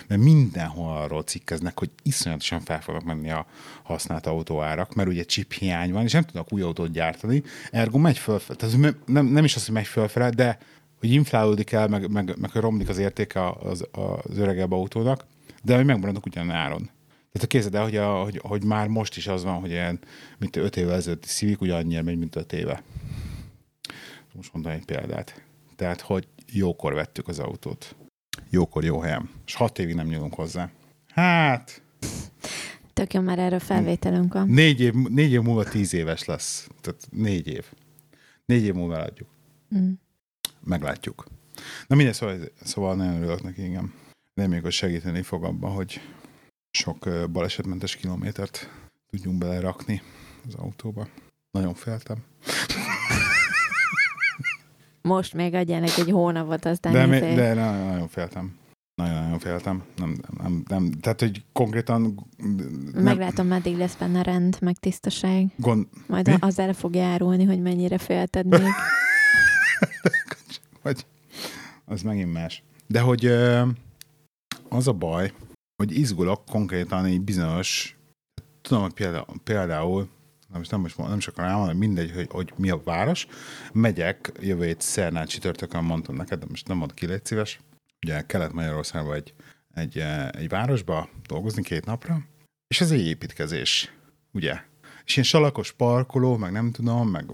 mert 0.08 0.22
mindenhol 0.22 0.98
arról 0.98 1.22
cikkeznek, 1.22 1.80
hogy 1.80 1.89
iszonyatosan 2.04 2.60
fel 2.60 2.82
fognak 2.82 3.04
menni 3.04 3.32
a 3.32 3.46
használt 3.84 4.28
autóárak, 4.28 4.94
mert 4.94 5.10
ugye 5.10 5.24
chip 5.24 5.54
hiány 5.54 5.91
van, 5.91 6.04
és 6.04 6.12
nem 6.12 6.24
tudnak 6.24 6.54
új 6.54 6.62
autót 6.62 6.91
gyártani, 6.91 7.44
ergo 7.72 7.98
megy 7.98 8.17
fölfele. 8.17 8.58
Tehát 8.58 8.96
nem, 9.06 9.26
nem 9.26 9.44
is 9.44 9.56
az, 9.56 9.65
hogy 9.65 9.74
megy 9.74 9.88
fölfele, 9.88 10.30
de 10.30 10.58
hogy 11.00 11.12
inflálódik 11.12 11.72
el, 11.72 11.88
meg, 11.88 12.12
meg, 12.12 12.38
meg 12.38 12.52
hogy 12.52 12.62
romlik 12.62 12.89
az 12.89 12.98
értéke 12.98 13.50
az, 13.50 13.88
az 13.91 14.38
öregebb 14.38 14.72
autónak, 14.72 15.26
de 15.63 15.76
hogy 15.76 15.86
megmaradnak 15.86 16.26
ugyan 16.26 16.50
áron. 16.50 16.89
Tehát 17.32 17.48
képzeld 17.48 17.76
el, 17.76 17.84
hogy, 17.84 17.96
a, 17.96 18.24
hogy, 18.24 18.39
hogy, 18.44 18.63
már 18.63 18.88
most 18.88 19.17
is 19.17 19.28
az 19.28 19.44
van, 19.44 19.60
hogy 19.60 19.70
ilyen, 19.70 20.00
mint 20.38 20.56
5 20.56 20.76
évvel 20.76 20.96
ezelőtt 20.96 21.24
Civic 21.24 21.62
ugyanannyira 21.62 22.02
megy, 22.02 22.17
mint 22.17 22.36
5 22.36 22.54
éve. 22.54 22.84
Most 24.34 24.54
mondtam 24.54 24.74
egy 24.74 24.86
példát. 24.86 25.44
Tehát, 25.76 26.02
hogy 26.02 26.28
jókor 26.52 26.94
vettük 26.94 27.28
az 27.28 27.40
autót. 27.40 27.96
Jókor, 28.50 28.84
jó 28.84 29.00
helyen. 29.00 29.30
És 29.46 29.56
hat 29.56 29.80
évig 29.80 29.96
nem 29.96 30.08
nyúlunk 30.08 30.34
hozzá. 30.34 30.70
Hát, 31.08 31.82
Tök 32.94 33.14
jó, 33.14 33.22
már 33.22 33.40
erről 33.40 33.60
felvételünk 33.60 34.34
van. 34.34 34.48
négy 34.50 34.80
év, 34.80 34.94
négy 34.94 35.32
év 35.32 35.42
múlva 35.42 35.64
tíz 35.64 35.94
éves 35.94 36.26
lesz. 36.26 36.68
Tehát 36.82 37.08
négy 37.12 37.48
év. 37.48 37.66
Négy 38.46 38.64
év 38.64 38.74
múlva 38.74 38.98
látjuk. 38.98 39.30
Mm. 39.76 39.92
Meglátjuk. 40.64 41.26
Na 41.88 41.96
mindegy, 41.96 42.14
szóval, 42.16 42.38
szóval 42.64 42.96
nagyon 42.96 43.16
örülök 43.16 43.44
neki, 43.44 43.64
igen. 43.64 43.94
Reméljük, 44.34 44.64
hogy 44.64 44.74
segíteni 44.74 45.22
fog 45.22 45.44
abban, 45.44 45.72
hogy 45.72 46.02
sok 46.72 47.10
balesetmentes 47.32 47.96
kilométert 47.96 48.70
tudjunk 49.10 49.38
belerakni 49.38 50.02
az 50.48 50.54
autóba. 50.56 51.08
Nagyon 51.52 51.74
féltem. 51.74 52.18
Most 55.02 55.34
még 55.34 55.54
adjának 55.54 55.98
egy 55.98 56.10
hónapot, 56.12 56.66
aztán 56.66 56.94
De, 56.94 57.16
izé- 57.18 57.30
mi, 57.30 57.36
de 57.36 57.54
nagyon, 57.54 57.86
nagyon 57.88 58.08
féltem. 58.08 58.60
Nagyon-nagyon 58.96 59.40
féltem. 59.40 59.84
Nem, 59.96 60.16
nem, 60.38 60.64
nem, 60.68 60.92
tehát, 60.92 61.20
hogy 61.20 61.44
konkrétan 61.54 62.28
nem, 62.94 63.04
Meglátom, 63.04 63.48
meddig 63.48 63.78
lesz 63.78 63.96
benne 63.96 64.24
rend, 64.24 64.58
meg 64.62 64.76
tisztaság. 64.80 65.48
gond, 65.58 65.88
Majd 66.08 66.28
Mi? 66.28 66.36
az 66.40 66.60
el 66.60 66.74
fog 66.74 66.96
járulni, 66.96 67.44
hogy 67.44 67.62
mennyire 67.62 67.98
félted 67.98 68.46
még. 68.46 68.62
vagy 70.84 71.06
az 71.86 72.02
megint 72.02 72.34
más. 72.34 72.64
De 72.88 73.00
hogy 73.00 73.26
az 74.70 74.88
a 74.88 74.94
baj, 74.94 75.34
hogy 75.84 75.98
izgulok 75.98 76.46
konkrétan 76.46 77.06
egy 77.06 77.22
bizonyos, 77.22 77.98
tudom, 78.62 78.82
hogy 78.84 78.94
például, 78.94 79.26
például 79.44 80.10
nem, 80.52 80.60
most 80.60 80.72
nem, 80.72 80.80
most 80.80 80.98
nem 80.98 81.18
is 81.18 81.28
akarom 81.28 81.50
elmondani, 81.50 81.78
mindegy, 81.78 82.12
hogy, 82.12 82.28
hogy 82.32 82.54
mi 82.58 82.70
a 82.70 82.82
város. 82.84 83.28
Megyek 83.74 84.32
jövő 84.40 84.66
hét 84.66 84.82
szerdán 84.82 85.26
csütörtökön, 85.26 85.84
mondtam 85.84 86.16
neked, 86.16 86.40
de 86.40 86.46
most 86.50 86.68
nem 86.68 86.78
mond 86.78 86.94
ki, 86.94 87.06
légy 87.06 87.26
szíves. 87.26 87.60
Ugye 88.06 88.22
Kelet-Magyarországban 88.22 89.16
egy, 89.16 89.34
egy, 89.74 89.98
eh, 89.98 90.28
egy 90.30 90.50
városba 90.50 91.10
dolgozni 91.28 91.64
két 91.64 91.86
napra, 91.86 92.22
és 92.68 92.82
ez 92.82 92.92
egy 92.92 93.06
építkezés, 93.06 93.94
ugye? 94.32 94.60
És 95.06 95.16
ilyen 95.16 95.28
salakos 95.28 95.72
parkoló, 95.72 96.38
meg 96.38 96.52
nem 96.52 96.72
tudom, 96.72 97.10
meg 97.10 97.26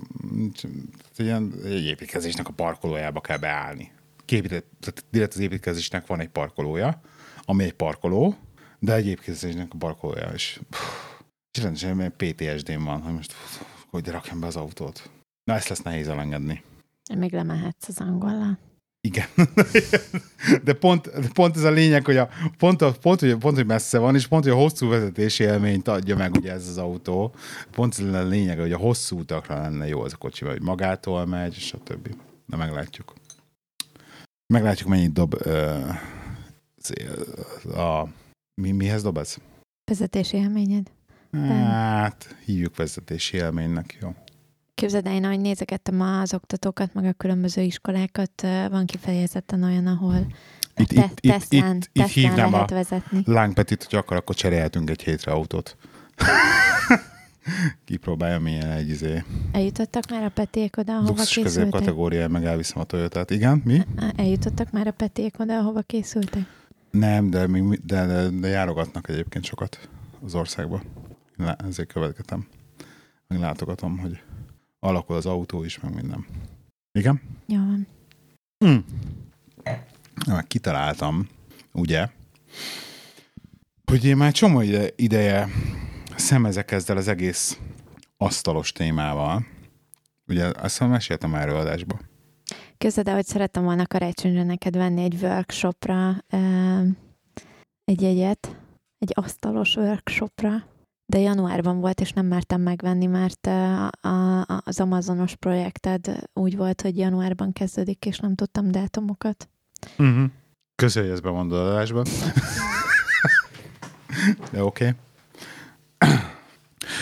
ilyen, 1.17 1.53
egy 1.63 1.85
építkezésnek 1.85 2.47
a 2.47 2.51
parkolójába 2.51 3.21
kell 3.21 3.37
beállni. 3.37 3.91
Képített, 4.25 5.05
direkt 5.11 5.33
az 5.33 5.39
építkezésnek 5.39 6.07
van 6.07 6.19
egy 6.19 6.29
parkolója, 6.29 7.01
ami 7.41 7.63
egy 7.63 7.73
parkoló, 7.73 8.37
de 8.79 8.93
egy 8.93 9.07
építkezésnek 9.07 9.73
a 9.73 9.77
parkolója, 9.77 10.29
és, 10.33 10.59
pff, 10.69 11.16
rendesen 11.61 11.99
ilyen 11.99 12.13
PTSD-m 12.17 12.83
van, 12.83 13.01
hogy 13.01 13.13
most 13.13 13.33
hogy 13.89 14.07
rakjam 14.07 14.39
be 14.39 14.47
az 14.47 14.55
autót. 14.55 15.09
Na, 15.43 15.53
ezt 15.53 15.67
lesz 15.67 15.81
nehéz 15.81 16.07
elengedni. 16.07 16.63
Még 17.15 17.31
lemehetsz 17.33 17.87
az 17.87 17.99
angollal. 17.99 18.57
Igen. 19.01 19.27
De 20.63 20.73
pont, 20.73 21.19
de 21.19 21.27
pont 21.33 21.55
ez 21.55 21.63
a 21.63 21.69
lényeg, 21.69 22.05
hogy 22.05 22.17
a, 22.17 22.29
pont, 22.57 22.81
a, 22.81 22.91
pont, 22.91 23.19
hogy, 23.19 23.35
pont, 23.35 23.55
hogy 23.55 23.65
messze 23.65 23.97
van, 23.97 24.15
és 24.15 24.27
pont, 24.27 24.43
hogy 24.43 24.51
a 24.51 24.55
hosszú 24.55 24.87
vezetési 24.89 25.43
élményt 25.43 25.87
adja 25.87 26.15
meg 26.15 26.35
ugye 26.35 26.51
ez 26.51 26.67
az 26.67 26.77
autó. 26.77 27.33
Pont 27.71 27.93
ez 27.99 28.13
a 28.13 28.23
lényeg, 28.23 28.59
hogy 28.59 28.71
a 28.71 28.77
hosszú 28.77 29.19
utakra 29.19 29.61
lenne 29.61 29.87
jó 29.87 30.01
az 30.01 30.13
a 30.13 30.17
kocsi, 30.17 30.45
hogy 30.45 30.61
magától 30.61 31.25
megy, 31.25 31.55
és 31.55 31.73
a 31.73 31.77
többi. 31.83 32.09
Na 32.45 32.57
meglátjuk. 32.57 33.13
Meglátjuk, 34.53 34.89
mennyit 34.89 35.13
dob 35.13 35.35
ö, 35.39 35.79
az- 36.77 37.75
a, 37.75 38.07
mi, 38.61 38.71
mihez 38.71 39.03
dob 39.03 39.17
ez? 39.17 39.37
Vezetési 39.85 40.37
élményed? 40.37 40.91
Hát, 41.31 42.35
hívjuk 42.45 42.75
vezetési 42.75 43.37
élménynek, 43.37 43.97
jó. 44.01 44.15
Képzeld 44.75 45.05
el, 45.05 45.13
én 45.13 45.23
ahogy 45.23 45.39
nézegettem 45.39 46.01
az 46.01 46.33
oktatókat, 46.33 46.93
meg 46.93 47.05
a 47.05 47.13
különböző 47.13 47.61
iskolákat, 47.61 48.41
van 48.69 48.85
kifejezetten 48.85 49.63
olyan, 49.63 49.87
ahol 49.87 50.27
itt, 50.77 50.87
te, 50.87 51.11
itt, 51.21 51.31
tesztán, 51.31 51.75
itt, 51.75 51.89
itt, 51.93 52.07
hívnám 52.07 52.51
lehet 52.51 52.71
a 52.71 52.75
vezetni. 52.75 53.21
Lángpetit, 53.25 53.83
hogy 53.83 53.99
akar, 53.99 54.17
akkor 54.17 54.35
cserélhetünk 54.35 54.89
egy 54.89 55.03
hétre 55.03 55.31
autót. 55.31 55.75
Kipróbálja 57.85 58.39
milyen 58.39 58.69
egy 58.71 58.89
izé. 58.89 59.23
Eljutottak 59.51 60.09
már 60.09 60.23
a 60.23 60.29
peték 60.29 60.77
oda, 60.77 60.93
ahova 60.93 61.07
Luxus 61.07 61.43
készültek? 61.43 61.69
kategóriája, 61.69 62.27
meg 62.27 62.45
elviszem 62.45 62.81
a 62.81 62.83
Toyotát. 62.83 63.31
Igen, 63.31 63.61
mi? 63.65 63.81
Eljutottak 64.15 64.71
már 64.71 64.87
a 64.87 64.91
peték 64.91 65.39
oda, 65.39 65.57
ahova 65.57 65.81
készültek? 65.81 66.41
Nem, 66.91 67.29
de, 67.29 67.47
még, 67.47 67.85
de, 67.85 68.05
de, 68.05 68.29
de 68.29 68.47
járogatnak 68.47 69.09
egyébként 69.09 69.45
sokat 69.45 69.89
az 70.25 70.35
országba. 70.35 70.81
Ezért 71.37 71.91
követketem. 71.91 72.47
Meg 73.27 73.39
látogatom, 73.39 73.97
hogy 73.97 74.21
alakul 74.79 75.15
az 75.15 75.25
autó 75.25 75.63
is, 75.63 75.79
meg 75.79 75.93
minden. 75.93 76.25
Igen? 76.91 77.21
Jó 77.45 77.57
van. 77.57 77.87
Mm. 78.65 78.77
Meg 80.27 80.47
kitaláltam, 80.47 81.27
ugye, 81.71 82.09
hogy 83.85 84.05
én 84.05 84.17
már 84.17 84.31
csomó 84.31 84.61
ide, 84.61 84.89
ideje 84.95 85.47
szemezek 86.15 86.71
ezzel 86.71 86.97
az 86.97 87.07
egész 87.07 87.59
asztalos 88.17 88.71
témával. 88.71 89.45
Ugye 90.27 90.45
azt 90.45 90.59
hiszem 90.61 90.89
meséltem 90.89 91.29
már 91.29 91.47
előadásba. 91.47 91.99
Képzeld 92.77 93.09
hogy 93.09 93.25
szerettem 93.25 93.63
volna 93.63 93.87
karácsonyra 93.87 94.43
neked 94.43 94.75
venni 94.75 95.03
egy 95.03 95.17
workshopra 95.21 96.23
egy 97.83 98.01
jegyet, 98.01 98.55
egy 98.97 99.11
asztalos 99.13 99.75
workshopra, 99.75 100.63
de 101.09 101.19
januárban 101.19 101.79
volt, 101.79 102.01
és 102.01 102.11
nem 102.11 102.25
mertem 102.25 102.61
megvenni, 102.61 103.05
mert 103.05 103.47
a, 103.47 104.41
az 104.63 104.79
Amazonos 104.79 105.35
projekted 105.35 106.19
úgy 106.33 106.57
volt, 106.57 106.81
hogy 106.81 106.97
januárban 106.97 107.53
kezdődik, 107.53 108.05
és 108.05 108.19
nem 108.19 108.35
tudtam 108.35 108.71
dátumokat. 108.71 109.49
Uh-huh. 109.97 110.29
Köszönjük 110.75 111.13
ezt 111.13 111.21
bemondod 111.21 111.59
adásba. 111.59 112.03
de 114.51 114.63
oké. 114.63 114.87
Okay. 114.87 114.95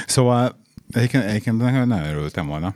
szóval 0.08 0.58
egyébként, 0.90 1.24
egyébként 1.24 1.58
nagyon 1.58 1.92
örültem 1.92 2.48
volna. 2.48 2.76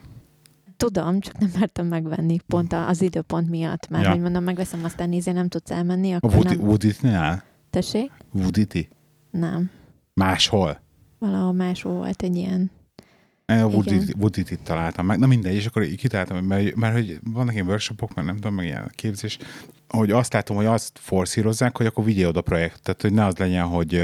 Tudom, 0.78 1.20
csak 1.20 1.38
nem 1.38 1.52
mertem 1.60 1.86
megvenni, 1.86 2.40
pont 2.48 2.74
az 2.74 3.02
időpont 3.02 3.50
miatt, 3.50 3.88
mert 3.88 4.04
ja. 4.04 4.10
hogy 4.10 4.20
mondom, 4.20 4.44
megveszem, 4.44 4.84
aztán 4.84 5.10
nézni, 5.10 5.32
nem 5.32 5.48
tudsz 5.48 5.72
elmenni, 5.72 6.14
akkor 6.14 6.48
A 6.48 6.54
Woody, 6.54 6.96
nem... 7.02 7.42
Tessék? 7.70 8.12
Woody-ti? 8.34 8.90
Nem. 9.32 9.72
Máshol? 10.14 10.80
Valahol 11.20 11.54
máshol 11.54 11.94
volt 11.94 12.22
egy 12.22 12.36
ilyen. 12.36 12.72
A 13.46 13.54
Woody-t 14.18 14.52
itt 14.52 14.64
találtam 14.64 15.06
meg. 15.06 15.20
Na 15.20 15.28
mindegy, 15.28 15.56
és 15.56 15.66
akkor 15.66 15.86
kitaláltam, 15.86 16.46
mert, 16.46 16.76
mert 16.76 16.94
hogy 16.94 17.20
vannak 17.24 17.54
ilyen 17.54 17.68
workshopok, 17.68 18.14
mert 18.14 18.28
nem 18.28 18.36
tudom, 18.36 18.54
meg 18.54 18.66
ilyen 18.66 18.92
képzés, 18.96 19.38
hogy 19.88 20.12
azt 20.12 20.34
látom, 20.34 20.56
hogy 20.56 20.66
azt 20.66 21.00
forszírozzák, 21.02 21.78
hogy 21.78 21.86
akkor 21.86 22.04
vigyél 22.04 22.28
oda 22.28 22.42
projektet, 22.42 23.02
hogy 23.02 23.14
ne 23.14 23.26
az 23.26 23.38
legyen, 23.38 23.66
hogy 23.66 24.02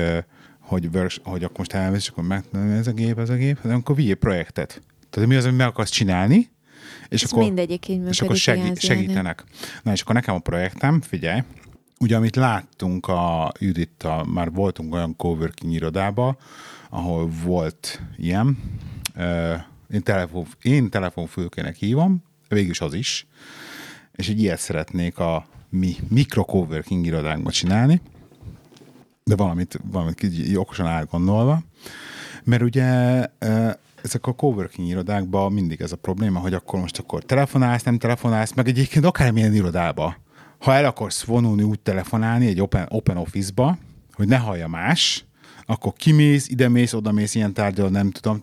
hogy, 0.59 0.91
vers, 0.91 1.19
hogy 1.23 1.43
akkor 1.43 1.57
most 1.57 1.73
elmész, 1.73 2.01
és 2.01 2.07
akkor 2.07 2.23
meg, 2.23 2.43
ez 2.53 2.87
a 2.87 2.91
gép, 2.91 3.19
ez 3.19 3.29
a 3.29 3.33
gép, 3.35 3.59
hanem 3.59 3.77
akkor 3.77 3.95
vigyél 3.95 4.15
projektet. 4.15 4.81
Tehát 5.09 5.29
mi 5.29 5.35
az, 5.35 5.45
amit 5.45 5.57
meg 5.57 5.67
akarsz 5.67 5.89
csinálni, 5.89 6.49
és 7.09 7.23
Ez 7.23 7.31
akkor, 7.31 7.43
mindegyik 7.43 7.87
így 7.87 8.07
és 8.07 8.21
akkor 8.21 8.35
segí- 8.35 8.79
segítenek. 8.79 9.43
Na 9.83 9.91
és 9.91 10.01
akkor 10.01 10.15
nekem 10.15 10.35
a 10.35 10.39
projektem, 10.39 11.01
figyelj, 11.01 11.43
ugye 11.99 12.15
amit 12.15 12.35
láttunk 12.35 13.07
a 13.07 13.51
Judittal, 13.59 14.25
már 14.25 14.51
voltunk 14.51 14.93
olyan 14.93 15.15
coworking 15.15 15.73
irodába, 15.73 16.37
ahol 16.95 17.29
volt 17.43 18.01
ilyen, 18.17 18.57
én, 19.89 20.03
telefon, 20.03 20.45
én 20.61 20.89
telefonfülkének 20.89 21.75
hívom, 21.75 22.23
végülis 22.47 22.81
az 22.81 22.93
is, 22.93 23.27
és 24.11 24.29
egy 24.29 24.41
ilyet 24.41 24.59
szeretnék 24.59 25.19
a 25.19 25.45
mi 25.69 25.95
mikro 26.09 26.43
coworking 26.43 27.05
irodánkba 27.05 27.51
csinálni, 27.51 28.01
de 29.23 29.35
valamit, 29.35 29.79
valamit 29.91 30.23
így 30.23 30.55
okosan 30.55 30.87
átgondolva, 30.87 31.63
mert 32.43 32.61
ugye 32.61 32.83
ezek 34.03 34.27
a 34.27 34.33
coworking 34.33 34.87
irodákban 34.87 35.53
mindig 35.53 35.81
ez 35.81 35.91
a 35.91 35.95
probléma, 35.95 36.39
hogy 36.39 36.53
akkor 36.53 36.79
most 36.79 36.99
akkor 36.99 37.23
telefonálsz, 37.23 37.83
nem 37.83 37.97
telefonálsz, 37.97 38.53
meg 38.53 38.67
egyébként 38.67 39.05
akármilyen 39.05 39.53
irodába. 39.53 40.15
Ha 40.59 40.73
el 40.73 40.85
akarsz 40.85 41.23
vonulni 41.23 41.63
úgy 41.63 41.79
telefonálni 41.79 42.47
egy 42.47 42.61
open, 42.61 42.85
open 42.89 43.17
office-ba, 43.17 43.77
hogy 44.13 44.27
ne 44.27 44.37
hallja 44.37 44.67
más, 44.67 45.25
akkor 45.65 45.93
kimész, 45.93 46.49
ide 46.49 46.69
mész, 46.69 46.93
oda 46.93 47.11
mész, 47.11 47.35
ilyen 47.35 47.53
tárgyal, 47.53 47.89
nem 47.89 48.11
tudom. 48.11 48.39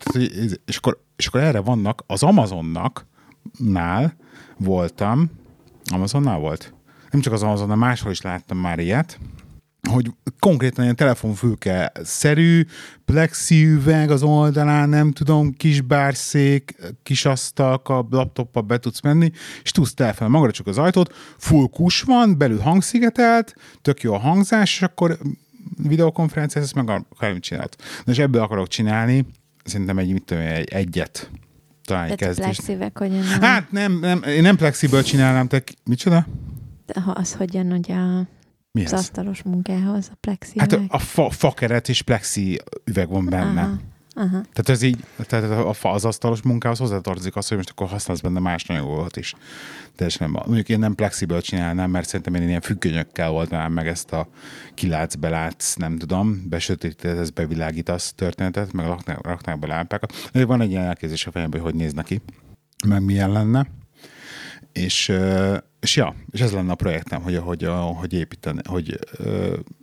És, 0.65 0.77
akkor, 0.77 1.03
és 1.15 1.27
akkor 1.27 1.41
erre 1.41 1.59
vannak, 1.59 2.03
az 2.07 2.23
Amazonnak 2.23 3.05
nál 3.57 4.15
voltam, 4.57 5.31
Amazonnál 5.85 6.39
volt? 6.39 6.73
Nem 7.11 7.21
csak 7.21 7.33
az 7.33 7.43
Amazonnál, 7.43 7.75
máshol 7.75 8.11
is 8.11 8.21
láttam 8.21 8.57
már 8.57 8.79
ilyet, 8.79 9.19
hogy 9.89 10.11
konkrétan 10.39 10.83
ilyen 10.83 10.95
telefonfülke 10.95 11.91
szerű, 12.03 12.65
plexi 13.05 13.65
üveg 13.65 14.11
az 14.11 14.23
oldalán, 14.23 14.89
nem 14.89 15.11
tudom, 15.11 15.53
kis 15.53 15.81
bárszék, 15.81 16.75
kis 17.03 17.25
asztalka, 17.25 18.07
laptoppal 18.09 18.61
be 18.63 18.77
tudsz 18.77 19.01
menni, 19.01 19.31
és 19.63 19.71
tudsz 19.71 19.93
telefon, 19.93 20.29
magadra 20.29 20.53
csak 20.53 20.67
az 20.67 20.77
ajtót, 20.77 21.13
full 21.37 21.67
kus 21.67 22.01
van, 22.01 22.37
belül 22.37 22.59
hangszigetelt, 22.59 23.55
tök 23.81 24.01
jó 24.01 24.13
a 24.13 24.19
hangzás, 24.19 24.75
és 24.75 24.81
akkor 24.81 25.17
videokonferencia, 25.77 26.61
ezt 26.61 26.75
meg 26.75 26.89
akármit 26.89 27.43
csinált. 27.43 27.83
Na 28.05 28.11
és 28.11 28.17
ebből 28.17 28.41
akarok 28.41 28.67
csinálni, 28.67 29.25
szerintem 29.63 29.97
egy, 29.97 30.11
mit 30.11 30.23
tudom, 30.23 30.43
egy, 30.43 30.69
egyet 30.69 31.29
talán 31.85 32.09
egy 32.09 32.15
kezdés. 32.15 32.45
plexivek, 32.45 32.97
hogy 32.97 33.11
nem... 33.11 33.41
Hát 33.41 33.71
nem, 33.71 33.99
nem, 33.99 34.23
én 34.23 34.41
nem 34.41 34.55
plexiből 34.55 35.03
csinálnám, 35.03 35.47
te 35.47 35.63
micsoda? 35.83 36.27
Ha 37.03 37.11
az 37.11 37.33
hogyan, 37.33 37.71
ugye 37.71 37.95
a 37.95 38.27
Mihez? 38.71 38.93
Az 38.93 38.99
asztalos 38.99 39.43
munkához, 39.43 40.09
a 40.11 40.15
plexi 40.19 40.59
Hát 40.59 40.79
a 40.87 40.99
fa, 40.99 41.29
fakeret 41.29 41.89
és 41.89 42.01
plexi 42.01 42.59
üveg 42.85 43.09
van 43.09 43.25
benne. 43.25 43.61
Aha. 43.61 43.79
Aha. 44.15 44.29
Tehát 44.29 44.69
ez 44.69 44.81
így, 44.81 45.03
tehát 45.17 45.65
az 45.81 46.05
asztalos 46.05 46.41
munkához 46.41 46.79
hozzátartozik 46.79 47.35
az, 47.35 47.47
hogy 47.47 47.57
most 47.57 47.69
akkor 47.69 47.87
használsz 47.87 48.19
benne 48.19 48.39
más 48.39 48.69
anyagokat 48.69 49.17
is. 49.17 49.35
De 49.95 50.07
nem, 50.19 50.31
mondjuk 50.31 50.69
én 50.69 50.79
nem 50.79 50.95
plexiből 50.95 51.41
csinálnám, 51.41 51.89
mert 51.89 52.07
szerintem 52.07 52.35
én 52.35 52.47
ilyen 52.47 52.61
függönyökkel 52.61 53.29
voltam 53.29 53.73
meg 53.73 53.87
ezt 53.87 54.11
a 54.11 54.27
kilátsz, 54.73 55.15
belátsz, 55.15 55.75
nem 55.75 55.97
tudom, 55.97 56.49
besötétítesz, 56.49 57.29
bevilágítasz 57.29 58.13
történetet, 58.13 58.73
meg 58.73 58.85
raknák, 58.85 59.21
raknák 59.21 59.59
be 59.59 59.67
lámpákat. 59.67 60.29
De 60.31 60.45
van 60.45 60.61
egy 60.61 60.69
ilyen 60.69 60.83
elképzelés 60.83 61.27
a 61.27 61.31
fejemben, 61.31 61.61
hogy 61.61 61.71
hogy 61.71 61.79
néz 61.79 61.93
neki, 61.93 62.21
meg 62.87 63.03
milyen 63.03 63.31
lenne. 63.31 63.67
És 64.71 65.11
és 65.83 65.95
ja, 65.95 66.15
és 66.31 66.41
ez 66.41 66.51
lenne 66.51 66.71
a 66.71 66.75
projektem, 66.75 67.21
hogy, 67.21 67.37
hogy, 67.37 67.69
hogy 67.95 68.13
építeni, 68.13 68.59
hogy 68.63 68.99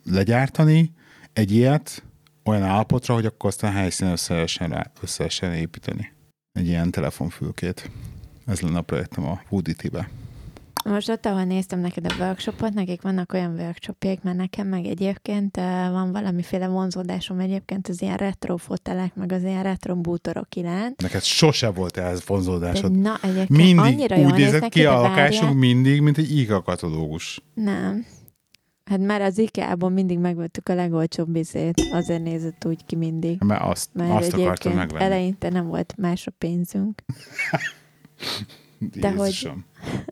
legyártani 0.04 0.92
egy 1.32 1.52
ilyet 1.52 2.04
olyan 2.44 2.62
állapotra, 2.62 3.14
hogy 3.14 3.26
akkor 3.26 3.50
aztán 3.50 3.72
helyszínen 3.72 4.12
összesen, 4.12 4.90
összesen 5.00 5.52
építeni 5.52 6.12
egy 6.52 6.66
ilyen 6.66 6.90
telefonfülkét. 6.90 7.90
Ez 8.46 8.60
lenne 8.60 8.78
a 8.78 8.82
projektem 8.82 9.24
a 9.26 9.40
Woody-be. 9.48 10.08
Most 10.84 11.08
ott, 11.08 11.26
ahol 11.26 11.44
néztem 11.44 11.80
neked 11.80 12.06
a 12.06 12.14
workshopot, 12.24 12.72
nekik 12.72 13.02
vannak 13.02 13.32
olyan 13.32 13.54
workshopjék, 13.54 14.22
mert 14.22 14.36
nekem 14.36 14.66
meg 14.66 14.84
egyébként 14.86 15.56
van 15.90 16.12
valamiféle 16.12 16.68
vonzódásom 16.68 17.38
egyébként 17.38 17.88
az 17.88 18.02
ilyen 18.02 18.16
retro 18.16 18.56
fotelek, 18.56 19.14
meg 19.14 19.32
az 19.32 19.42
ilyen 19.42 19.62
retro 19.62 19.96
bútorok 19.96 20.54
iránt. 20.54 21.02
Neked 21.02 21.22
sose 21.22 21.70
volt 21.70 21.96
ez 21.96 22.26
vonzódásod. 22.26 22.92
De 22.92 22.98
na, 22.98 23.18
egyébként 23.22 23.48
mindig 23.48 23.78
annyira 23.78 24.16
úgy 24.16 24.34
nézett 24.34 24.68
ki 24.68 24.84
a 24.84 25.00
lakásunk 25.00 25.58
mindig, 25.58 26.00
mint 26.00 26.18
egy 26.18 26.38
IKA 26.38 26.62
katalógus. 26.62 27.40
Nem. 27.54 28.06
Hát 28.90 28.98
már 28.98 29.22
az 29.22 29.38
IKEA-ban 29.38 29.92
mindig 29.92 30.18
megvettük 30.18 30.68
a 30.68 30.74
legolcsóbb 30.74 31.28
bizét, 31.28 31.80
azért 31.92 32.22
nézett 32.22 32.64
úgy 32.64 32.84
ki 32.84 32.96
mindig. 32.96 33.42
Mert 33.42 33.62
azt, 33.62 33.90
mert 33.92 34.10
azt 34.10 34.32
akartam 34.32 34.72
megvenni. 34.72 35.04
eleinte 35.04 35.48
nem 35.48 35.66
volt 35.66 35.94
más 35.96 36.26
a 36.26 36.30
pénzünk. 36.38 37.02
De 39.00 39.10
hogy... 39.10 39.50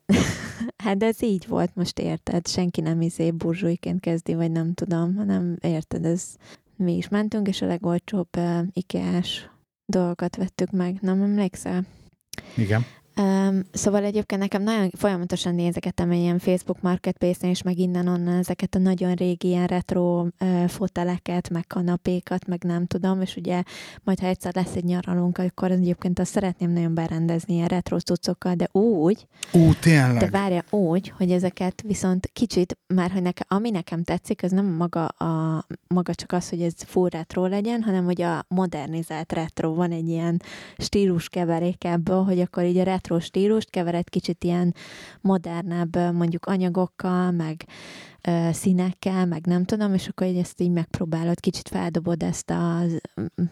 hát 0.85 1.03
ez 1.03 1.23
így 1.23 1.47
volt, 1.47 1.75
most 1.75 1.99
érted? 1.99 2.47
Senki 2.47 2.81
nem 2.81 3.01
izé 3.01 3.31
burzsújként 3.31 4.01
kezdi, 4.01 4.35
vagy 4.35 4.51
nem 4.51 4.75
tudom, 4.75 5.17
hanem 5.17 5.57
érted, 5.61 6.05
ez 6.05 6.35
mi 6.77 6.97
is 6.97 7.09
mentünk, 7.09 7.49
és 7.49 7.63
a 7.63 7.67
legolcsóbb 7.67 8.37
uh, 8.37 8.59
IKEA-s 8.73 9.49
dolgokat 9.87 10.37
vettük 10.37 10.71
meg. 10.71 10.99
Nem 11.01 11.23
emlékszel? 11.23 11.85
Igen. 12.57 12.85
Um, 13.19 13.61
szóval 13.73 14.05
egyébként 14.05 14.41
nekem 14.41 14.63
nagyon 14.63 14.91
folyamatosan 14.91 15.55
nézegetem 15.55 16.13
ilyen 16.13 16.39
Facebook 16.39 16.81
Marketplace-en, 16.81 17.51
és 17.51 17.63
meg 17.63 17.79
innen-onnan 17.79 18.39
ezeket 18.39 18.75
a 18.75 18.79
nagyon 18.79 19.15
régi 19.15 19.49
ilyen 19.49 19.67
retro 19.67 20.27
uh, 20.41 20.69
foteleket, 20.69 21.51
meg 21.51 21.67
kanapékat, 21.67 22.47
meg 22.47 22.63
nem 22.65 22.87
tudom, 22.87 23.21
és 23.21 23.37
ugye 23.37 23.63
majd 24.05 24.21
ha 24.21 24.27
egyszer 24.27 24.55
lesz 24.55 24.75
egy 24.75 24.85
nyaralunk, 24.85 25.39
akkor 25.39 25.71
egyébként 25.71 26.19
azt 26.19 26.31
szeretném 26.31 26.71
nagyon 26.71 26.95
berendezni 26.95 27.55
ilyen 27.55 27.67
retro 27.67 27.99
cuccokkal, 27.99 28.55
de 28.55 28.69
úgy, 28.73 29.27
Ú, 29.53 29.73
tényleg. 29.81 30.17
de 30.17 30.31
várja 30.31 30.65
úgy, 30.71 31.13
hogy 31.17 31.31
ezeket 31.31 31.83
viszont 31.87 32.31
kicsit, 32.33 32.79
már 32.95 33.11
hogy 33.11 33.23
nekem, 33.23 33.47
ami 33.49 33.71
nekem 33.71 34.03
tetszik, 34.03 34.43
az 34.43 34.51
nem 34.51 34.67
maga, 34.67 35.05
a, 35.05 35.65
maga 35.89 36.15
csak 36.15 36.33
az, 36.33 36.49
hogy 36.49 36.63
ez 36.63 36.75
full 36.77 37.09
retro 37.09 37.47
legyen, 37.47 37.83
hanem 37.83 38.05
hogy 38.05 38.23
a 38.23 38.45
modernizált 38.49 39.33
retro 39.33 39.75
van 39.75 39.91
egy 39.91 40.09
ilyen 40.09 40.43
stílus 40.77 41.29
keverék 41.29 41.85
ebből, 41.85 42.23
hogy 42.23 42.41
akkor 42.41 42.65
így 42.65 42.79
a 42.79 42.83
retro 42.83 43.08
retro 43.09 43.21
stílust, 43.21 43.71
kevered 43.71 44.09
kicsit 44.09 44.45
ilyen 44.45 44.75
modernebb 45.21 45.97
mondjuk 46.13 46.47
anyagokkal, 46.47 47.31
meg 47.31 47.65
színekkel, 48.53 49.27
meg 49.27 49.47
nem 49.47 49.65
tudom, 49.65 49.95
és 49.95 50.09
akkor 50.09 50.27
ezt 50.27 50.61
így 50.61 50.71
megpróbálod, 50.71 51.41
kicsit 51.41 51.69
feldobod 51.69 52.23
ezt 52.23 52.51
a 52.51 52.81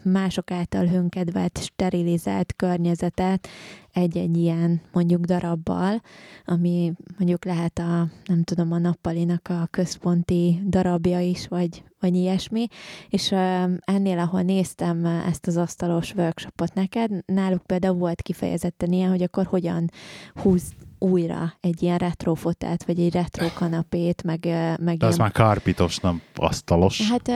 mások 0.03 0.51
által 0.51 0.87
hönkedvelt, 0.87 1.59
sterilizált 1.63 2.55
környezetet 2.57 3.49
egy-egy 3.97 4.37
ilyen 4.37 4.81
mondjuk 4.93 5.25
darabbal, 5.25 6.03
ami 6.45 6.93
mondjuk 7.19 7.45
lehet 7.45 7.79
a, 7.79 8.09
nem 8.25 8.43
tudom, 8.43 8.73
a 8.73 8.79
nappalinak 8.79 9.49
a 9.49 9.67
központi 9.71 10.63
darabja 10.67 11.21
is, 11.21 11.49
vagy, 11.49 11.83
vagy 12.01 12.15
ilyesmi, 12.15 12.67
és 13.09 13.33
ennél, 13.81 14.19
ahol 14.19 14.43
néztem 14.43 15.05
ezt 15.05 15.47
az 15.47 15.57
asztalos 15.57 16.15
workshopot 16.15 16.75
neked, 16.75 17.11
náluk 17.27 17.63
például 17.63 17.99
volt 17.99 18.23
kifejezetten 18.23 18.93
ilyen, 18.93 19.11
hogy 19.11 19.23
akkor 19.23 19.47
hogyan 19.47 19.91
húz, 20.35 20.73
újra 20.99 21.53
egy 21.61 21.83
ilyen 21.83 21.99
retro 21.99 22.35
fotelt, 22.35 22.85
vagy 22.85 23.01
egy 23.01 23.13
retro 23.13 23.47
kanapét, 23.55 24.23
meg... 24.23 24.45
meg 24.81 24.97
De 24.97 25.07
az 25.07 25.15
ilyen... 25.15 25.17
már 25.19 25.33
kárpitos, 25.33 25.99
nem 25.99 26.23
asztalos. 26.35 27.11
Hát 27.11 27.31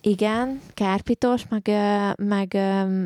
igen, 0.00 0.60
kárpitos, 0.74 1.44
meg, 1.48 1.70
meg 2.16 2.54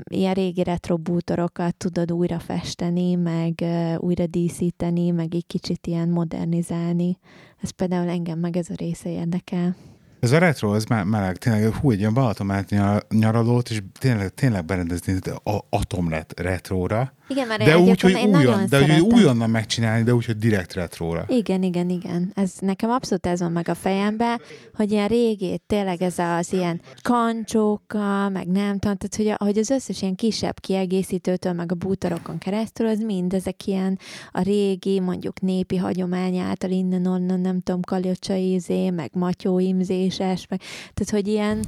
ilyen 0.05 0.35
régi 0.35 0.63
retro 0.63 0.97
bútorokat 0.97 1.75
tudod 1.77 2.13
újra 2.13 2.39
festeni, 2.39 3.15
meg 3.15 3.65
újra 3.99 4.27
díszíteni, 4.27 5.11
meg 5.11 5.35
egy 5.35 5.47
kicsit 5.47 5.87
ilyen 5.87 6.09
modernizálni. 6.09 7.19
Ez 7.63 7.71
például 7.71 8.09
engem 8.09 8.39
meg 8.39 8.57
ez 8.57 8.71
a 8.71 8.75
része 8.77 9.11
érdekel. 9.11 9.77
Ez 10.21 10.33
a 10.33 10.39
retro, 10.39 10.75
ez 10.75 10.85
már 10.85 11.05
meleg, 11.05 11.37
tényleg, 11.37 11.75
hú, 11.75 11.91
egy 11.91 11.99
ilyen 11.99 12.15
Balaton 12.15 12.65
nyaralót, 13.09 13.71
és 13.71 13.83
tényleg, 13.99 14.35
tényleg 14.35 14.65
berendezni 14.65 15.19
a 15.45 15.59
atomlet 15.71 16.41
retróra. 16.41 17.13
Igen, 17.29 17.47
mert 17.47 17.65
de 17.65 17.79
úgy, 17.79 18.01
hogy 18.01 18.15
újon, 18.15 18.67
de 18.69 18.93
hogy 18.93 19.01
újonnan 19.01 19.51
megcsinálni, 19.51 20.05
de 20.05 20.15
úgy, 20.15 20.25
hogy 20.25 20.37
direkt 20.37 20.75
retróra. 20.75 21.25
Igen, 21.29 21.63
igen, 21.63 21.91
igen. 21.91 22.33
Ez 22.35 22.53
nekem 22.61 22.91
abszolút 22.91 23.27
ez 23.27 23.41
van 23.41 23.53
meg 23.53 23.69
a 23.69 23.75
fejembe, 23.75 24.41
hogy 24.75 24.93
ilyen 24.93 25.09
régi, 25.09 25.61
tényleg 25.67 26.03
ez 26.03 26.19
az 26.19 26.53
ilyen 26.53 26.81
kancsókkal, 27.03 28.29
meg 28.29 28.47
nem 28.47 28.79
tudom, 28.79 28.97
tehát 28.97 29.17
hogy, 29.17 29.47
hogy 29.47 29.59
az 29.59 29.71
összes 29.71 30.03
ilyen 30.03 30.15
kisebb 30.15 30.61
kiegészítőtől, 30.61 31.53
meg 31.53 31.73
a 31.73 31.75
bútorokon 31.75 32.39
keresztül, 32.39 32.87
az 32.87 32.99
mind 32.99 33.35
ezek 33.35 33.67
ilyen 33.67 33.99
a 34.33 34.41
régi, 34.41 35.01
mondjuk 35.01 35.41
népi 35.41 35.77
hagyomány 35.77 36.37
által 36.37 36.71
innen-onnan, 36.71 37.41
nem 37.41 37.61
tudom, 37.61 37.81
kaliocsai 37.81 38.53
izé, 38.53 38.91
meg 38.91 39.11
matyóimzéses, 39.13 40.47
meg, 40.49 40.61
tehát 40.95 41.11
hogy 41.11 41.29
ilyen 41.29 41.65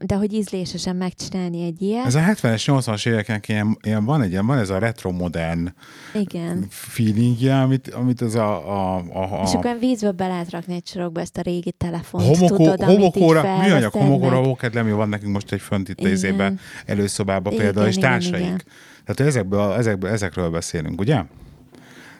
de 0.00 0.14
hogy 0.14 0.32
ízlésesen 0.32 0.96
megcsinálni 0.96 1.64
egy 1.64 1.82
ilyet. 1.82 2.06
Ez 2.06 2.14
a 2.14 2.20
70-es, 2.20 2.62
80-as 2.66 3.08
éveken 3.08 3.40
ilyen, 3.46 3.78
ilyen, 3.82 4.04
van 4.04 4.22
egy 4.22 4.30
ilyen, 4.30 4.46
van 4.46 4.58
ez 4.58 4.70
a 4.70 4.78
retro 4.78 5.10
modern 5.10 5.74
Igen. 6.14 6.66
feelingje, 6.68 7.60
amit, 7.60 7.88
amit 7.88 8.22
ez 8.22 8.34
a, 8.34 8.70
a, 8.70 8.96
a, 9.12 9.40
a... 9.40 9.42
És 9.44 9.52
akkor 9.52 9.76
vízbe 9.78 10.12
be 10.12 10.26
lehet 10.26 10.50
rakni 10.50 10.74
egy 10.74 10.86
sorokba 10.86 11.20
ezt 11.20 11.36
a 11.36 11.40
régi 11.40 11.72
telefont, 11.72 12.24
homokó, 12.24 12.56
tudod, 12.56 12.82
homokóra, 12.82 13.58
mi 13.58 13.70
anyag 13.70 13.92
homokóra, 13.92 14.36
hókedlemű 14.36 14.92
van 14.92 15.08
nekünk 15.08 15.32
most 15.32 15.52
egy 15.52 15.60
fönt 15.60 15.88
itt 15.88 16.00
izében, 16.00 16.60
előszobában 16.86 17.52
igen, 17.52 17.64
például, 17.64 17.86
és 17.86 17.96
társaik. 17.96 18.44
Igen. 18.44 18.62
Tehát 19.04 19.32
ezekből, 19.32 19.72
ezekből, 19.72 20.10
ezekről 20.10 20.50
beszélünk, 20.50 21.00
ugye? 21.00 21.22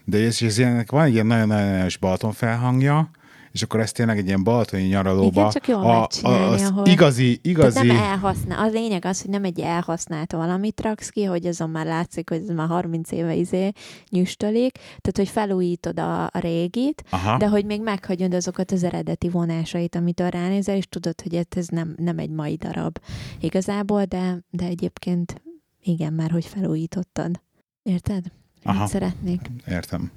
De 0.04 0.18
és, 0.18 0.40
és 0.40 0.58
ilyenek 0.58 0.90
van 0.90 1.04
egy 1.04 1.12
ilyen 1.12 1.26
nagyon-nagyon 1.26 1.68
erős 1.68 1.96
Balaton 1.96 2.32
felhangja, 2.32 3.10
és 3.58 3.64
akkor 3.64 3.80
ezt 3.80 3.94
tényleg 3.94 4.18
egy 4.18 4.26
ilyen 4.26 4.42
balatoni 4.42 4.82
nyaralóba. 4.82 5.40
Igen, 5.40 5.50
csak 5.50 5.68
jól 5.68 5.82
a, 5.82 6.08
a, 6.22 6.28
az 6.28 6.62
ahol... 6.62 6.86
Igazi, 6.86 7.38
igazi... 7.42 7.72
Tehát 7.72 7.88
nem 7.88 8.10
elhasznál. 8.10 8.58
A 8.58 8.70
lényeg 8.70 9.04
az, 9.04 9.20
hogy 9.20 9.30
nem 9.30 9.44
egy 9.44 9.60
elhasznált 9.60 10.32
valamit 10.32 10.80
raksz 10.80 11.08
ki, 11.08 11.24
hogy 11.24 11.46
azon 11.46 11.70
már 11.70 11.86
látszik, 11.86 12.28
hogy 12.28 12.42
ez 12.48 12.54
már 12.54 12.68
30 12.68 13.10
éve 13.10 13.34
izé 13.34 13.70
nyüstölik, 14.10 14.72
tehát 14.72 15.16
hogy 15.16 15.28
felújítod 15.28 15.98
a, 15.98 16.24
a 16.24 16.38
régit, 16.38 17.04
Aha. 17.10 17.36
de 17.36 17.48
hogy 17.48 17.64
még 17.64 17.82
meghagyod 17.82 18.34
azokat 18.34 18.70
az 18.70 18.82
eredeti 18.84 19.28
vonásait, 19.28 19.94
amitől 19.94 20.28
ránézel, 20.28 20.76
és 20.76 20.86
tudod, 20.88 21.20
hogy 21.20 21.46
ez 21.56 21.66
nem, 21.66 21.94
nem 21.96 22.18
egy 22.18 22.30
mai 22.30 22.54
darab 22.54 22.98
igazából, 23.40 24.04
de, 24.04 24.38
de 24.50 24.64
egyébként 24.64 25.42
igen, 25.82 26.12
már 26.12 26.30
hogy 26.30 26.44
felújítottad. 26.44 27.40
Érted? 27.82 28.24
Aha. 28.62 28.86
szeretnék. 28.86 29.40
Értem. 29.66 30.10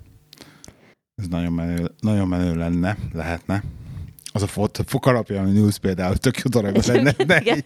Ez 1.21 1.27
nagyon 1.27 1.53
menő, 1.53 1.91
nagyon 1.99 2.27
menő 2.27 2.55
lenne, 2.55 2.97
lehetne. 3.13 3.63
Az 4.33 4.41
a 4.41 4.47
fot, 4.47 4.79
fokalapja, 4.85 5.39
ami 5.39 5.51
news 5.51 5.77
például 5.77 6.17
tök 6.17 6.37
jó 6.37 6.49
darab 6.49 6.85
lenne. 6.85 7.11
De 7.11 7.39
egy, 7.39 7.61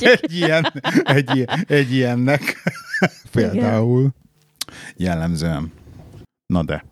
egy, 0.00 0.36
ilyen, 0.36 0.72
egy, 1.04 1.48
egy 1.66 1.92
ilyennek 1.92 2.62
például 3.32 4.10
jellemzően. 4.96 5.72
Na 6.46 6.62
de. 6.62 6.84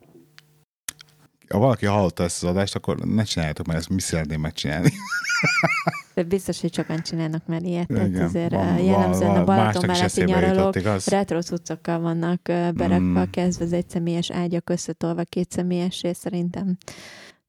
Ha 1.49 1.59
valaki 1.59 1.87
hallotta 1.87 2.25
ezt 2.25 2.43
az 2.43 2.49
adást, 2.49 2.75
akkor 2.75 2.99
ne 2.99 3.23
csináljátok, 3.23 3.67
mert 3.67 3.79
ezt 3.79 3.89
mi 3.89 4.01
szeretném 4.01 4.41
megcsinálni. 4.41 4.93
Biztos, 6.27 6.61
hogy 6.61 6.75
sokan 6.75 7.03
csinálnak 7.03 7.47
már 7.47 7.63
ilyet. 7.63 7.87
Tehát 7.87 8.19
azért 8.19 8.53
van, 8.53 8.79
jellemzően 8.79 9.31
van, 9.31 9.41
a 9.41 9.45
Balaton 9.45 9.87
melletti 9.87 10.23
nyaralók 10.25 10.77
retro 11.05 11.43
cuccokkal 11.43 12.01
vannak 12.01 12.41
berakva, 12.75 13.21
mm. 13.21 13.31
kezdve 13.31 13.65
az 13.65 13.73
egyszemélyes 13.73 14.31
ágyak 14.31 14.71
összetolva 14.71 15.23
kétszemélyessé 15.25 16.13
szerintem. 16.13 16.77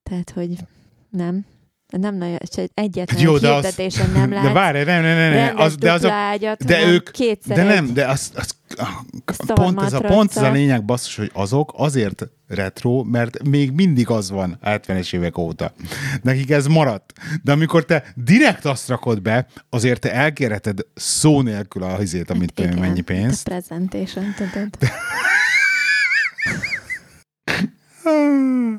Tehát, 0.04 0.30
hogy 0.30 0.56
nem, 1.10 1.46
nem 1.98 2.16
nagyon, 2.16 2.38
egyetlen 2.74 3.22
Jó, 3.22 3.38
de 3.38 3.54
hirdetésen 3.54 4.06
az, 4.06 4.14
nem 4.14 4.30
lehet. 4.30 4.48
De 4.48 4.54
várj, 4.54 4.84
nem, 4.84 5.02
nem, 5.02 5.18
nem, 5.18 5.34
nem. 5.34 5.58
Az, 5.58 5.76
de 5.76 5.92
az 5.92 6.04
a, 6.04 6.12
ágyat, 6.12 6.66
de 6.66 6.86
ők, 6.86 7.10
de 7.46 7.64
nem, 7.64 7.94
de 7.94 8.08
az, 8.08 8.32
az 8.36 8.56
pont 9.54 9.82
ez, 9.82 9.94
a, 9.94 10.00
pont 10.00 10.36
ez 10.36 10.44
a 10.44 10.52
lényeg 10.52 10.86
basszus, 10.86 11.16
hogy 11.16 11.32
azok 11.34 11.74
azért 11.76 12.28
retro, 12.48 13.04
mert 13.04 13.44
még 13.44 13.72
mindig 13.72 14.10
az 14.10 14.32
van 14.32 14.60
70-es 14.64 15.14
évek 15.14 15.38
óta. 15.38 15.74
Nekik 16.22 16.50
ez 16.50 16.68
maradt. 16.68 17.14
De 17.44 17.52
amikor 17.52 17.86
te 17.86 18.04
direkt 18.16 18.66
azt 18.66 18.88
rakod 18.88 19.22
be, 19.22 19.48
azért 19.70 20.02
te 20.02 20.14
elkérheted 20.14 20.80
szó 20.94 21.42
nélkül 21.42 21.84
a 21.84 21.98
hizét, 21.98 22.30
amit 22.30 22.52
hát 22.56 22.66
igen, 22.66 22.80
mennyi 22.80 23.02
pénzt. 23.02 23.48
A 23.48 23.50
presentation, 23.50 24.34
tudod. 24.38 24.70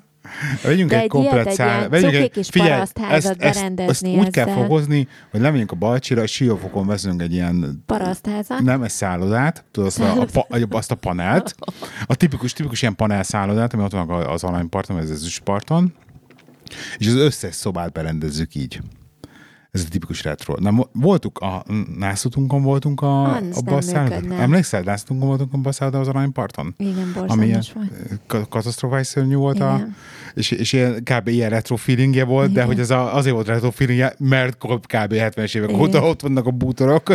Vegyünk 0.62 0.92
egy, 0.92 1.02
egy 1.02 1.08
komplet 1.08 1.52
száll. 1.52 1.88
Vegyünk 1.88 2.14
egy, 2.14 2.30
kis 2.30 2.48
figyelj, 2.48 2.80
ezt, 2.80 2.98
ezt, 3.10 3.36
ezt 3.38 4.06
úgy 4.06 4.16
ezzel. 4.18 4.30
kell 4.30 4.46
fogozni, 4.46 5.08
hogy 5.30 5.40
lemegyünk 5.40 5.70
a 5.70 5.76
Balcsira, 5.76 6.22
és 6.22 6.32
siófokon 6.32 6.86
veszünk 6.86 7.22
egy 7.22 7.32
ilyen... 7.32 7.82
Parasztházat? 7.86 8.60
Nem, 8.60 8.82
egy 8.82 8.90
szállodát, 8.90 9.64
tudod, 9.70 9.88
azt 9.88 10.00
a, 10.36 10.44
a, 10.48 10.66
azt 10.70 10.90
a 10.90 10.94
panelt, 10.94 11.54
a 12.06 12.14
tipikus, 12.14 12.52
tipikus 12.52 12.82
ilyen 12.82 12.96
panel 12.96 13.22
szállodát, 13.22 13.74
ami 13.74 13.82
ott 13.82 13.92
van 13.92 14.10
az 14.10 14.44
alanyparton, 14.44 14.98
ez 14.98 15.10
az 15.10 15.36
parton, 15.44 15.94
és 16.98 17.06
az 17.06 17.14
összes 17.14 17.54
szobát 17.54 17.92
berendezzük 17.92 18.54
így. 18.54 18.80
Ez 19.70 19.84
a 19.86 19.88
tipikus 19.88 20.22
retro. 20.22 20.54
Na, 20.58 20.88
voltuk 20.92 21.38
a 21.38 21.64
Nászutunkon 21.98 22.62
voltunk 22.62 23.00
a, 23.00 23.36
a 23.36 23.62
basszállodán. 23.64 24.32
Emlékszel? 24.32 24.80
Nászutunkon 24.82 25.28
voltunk 25.28 25.52
a 25.52 25.58
basszállodán 25.58 26.00
az 26.00 26.08
aranyparton? 26.08 26.74
Igen, 26.76 27.12
borzalmas 27.14 27.72
volt. 27.72 28.48
Katasztrofális 28.48 29.06
szörnyű 29.06 29.34
volt 29.34 29.56
Igen. 29.56 29.68
a... 29.68 29.86
És, 30.34 30.50
és 30.50 30.72
ilyen, 30.72 31.02
kb. 31.02 31.28
ilyen 31.28 31.50
retro 31.50 31.76
feelingje 31.76 32.24
volt, 32.24 32.50
Igen. 32.50 32.54
de 32.54 32.62
hogy 32.62 32.78
ez 32.78 32.90
a, 32.90 33.14
azért 33.14 33.34
volt 33.34 33.46
retro 33.46 33.70
feelingje, 33.70 34.14
mert 34.18 34.56
kb. 34.56 35.12
70-es 35.12 35.56
évek 35.56 35.68
Igen. 35.68 35.80
óta 35.80 36.02
ott 36.08 36.20
vannak 36.20 36.46
a 36.46 36.50
bútorok 36.50 37.08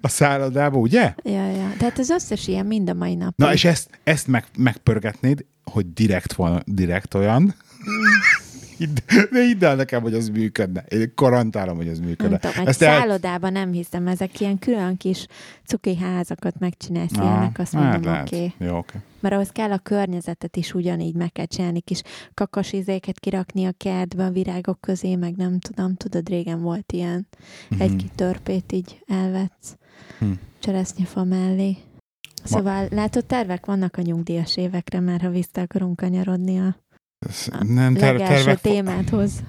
a 0.00 0.08
szállodában, 0.08 0.80
ugye? 0.80 1.14
Ja, 1.22 1.50
ja. 1.50 1.72
Tehát 1.78 1.98
az 1.98 2.10
összes 2.10 2.48
ilyen 2.48 2.66
mind 2.66 2.90
a 2.90 2.94
mai 2.94 3.14
nap. 3.14 3.36
Na, 3.36 3.52
és 3.52 3.64
ezt, 3.64 3.90
ezt 4.04 4.26
meg, 4.26 4.44
megpörgetnéd, 4.56 5.44
hogy 5.64 5.92
direkt, 5.92 6.32
van, 6.32 6.62
direkt 6.66 7.14
olyan, 7.14 7.42
mm 7.42 8.50
de 8.86 9.40
hidd 9.42 9.64
el 9.64 9.74
nekem, 9.74 10.02
hogy 10.02 10.14
az 10.14 10.28
működne. 10.28 10.84
Én 10.88 11.12
garantálom, 11.14 11.76
hogy 11.76 11.88
az 11.88 11.98
működne. 11.98 12.38
Nem 12.42 12.52
tudom, 12.52 12.66
egy 12.66 12.66
el... 12.66 12.72
szállodában 12.72 13.52
nem 13.52 13.72
hiszem, 13.72 14.06
ezek 14.06 14.40
ilyen 14.40 14.58
külön 14.58 14.96
kis 14.96 15.26
cuki 15.66 15.96
házakat 15.96 16.58
megcsinálsz 16.58 17.16
ah, 17.16 17.24
ilyenek, 17.24 17.58
azt 17.58 17.72
mondom, 17.72 18.12
hát 18.12 18.26
oké. 18.26 18.36
Okay. 18.36 18.68
Jó, 18.68 18.76
okay. 18.76 19.00
Mert 19.22 19.34
ahhoz 19.34 19.50
kell 19.50 19.72
a 19.72 19.78
környezetet 19.78 20.56
is 20.56 20.74
ugyanígy 20.74 21.14
meg 21.14 21.32
kell 21.32 21.46
csinálni, 21.46 21.80
kis 21.80 22.02
kakasizéket 22.34 23.18
kirakni 23.18 23.64
a 23.64 23.72
kertbe, 23.76 24.24
a 24.24 24.30
virágok 24.30 24.80
közé, 24.80 25.14
meg 25.14 25.36
nem 25.36 25.58
tudom, 25.58 25.94
tudod, 25.94 26.28
régen 26.28 26.62
volt 26.62 26.92
ilyen. 26.92 27.26
Mm-hmm. 27.74 27.82
Egy-két 27.82 28.12
törpét 28.14 28.72
így 28.72 29.02
elvetsz 29.06 29.76
mm. 30.24 30.32
cseresznyefa 30.58 31.24
mellé. 31.24 31.76
Szóval 32.44 32.82
Ma... 32.82 32.96
látod, 32.96 33.26
tervek 33.26 33.66
vannak 33.66 33.96
a 33.96 34.02
nyugdíjas 34.02 34.56
évekre, 34.56 35.00
mert 35.00 35.22
ha 35.22 35.30
vissza 35.30 35.60
akarunk 35.60 35.96
kanyarodni 35.96 36.58
a, 36.58 36.76
a 37.50 37.64
nem, 37.64 37.94
ter- 37.94 38.16
tervek, 38.16 38.60
témáthoz. 38.60 39.42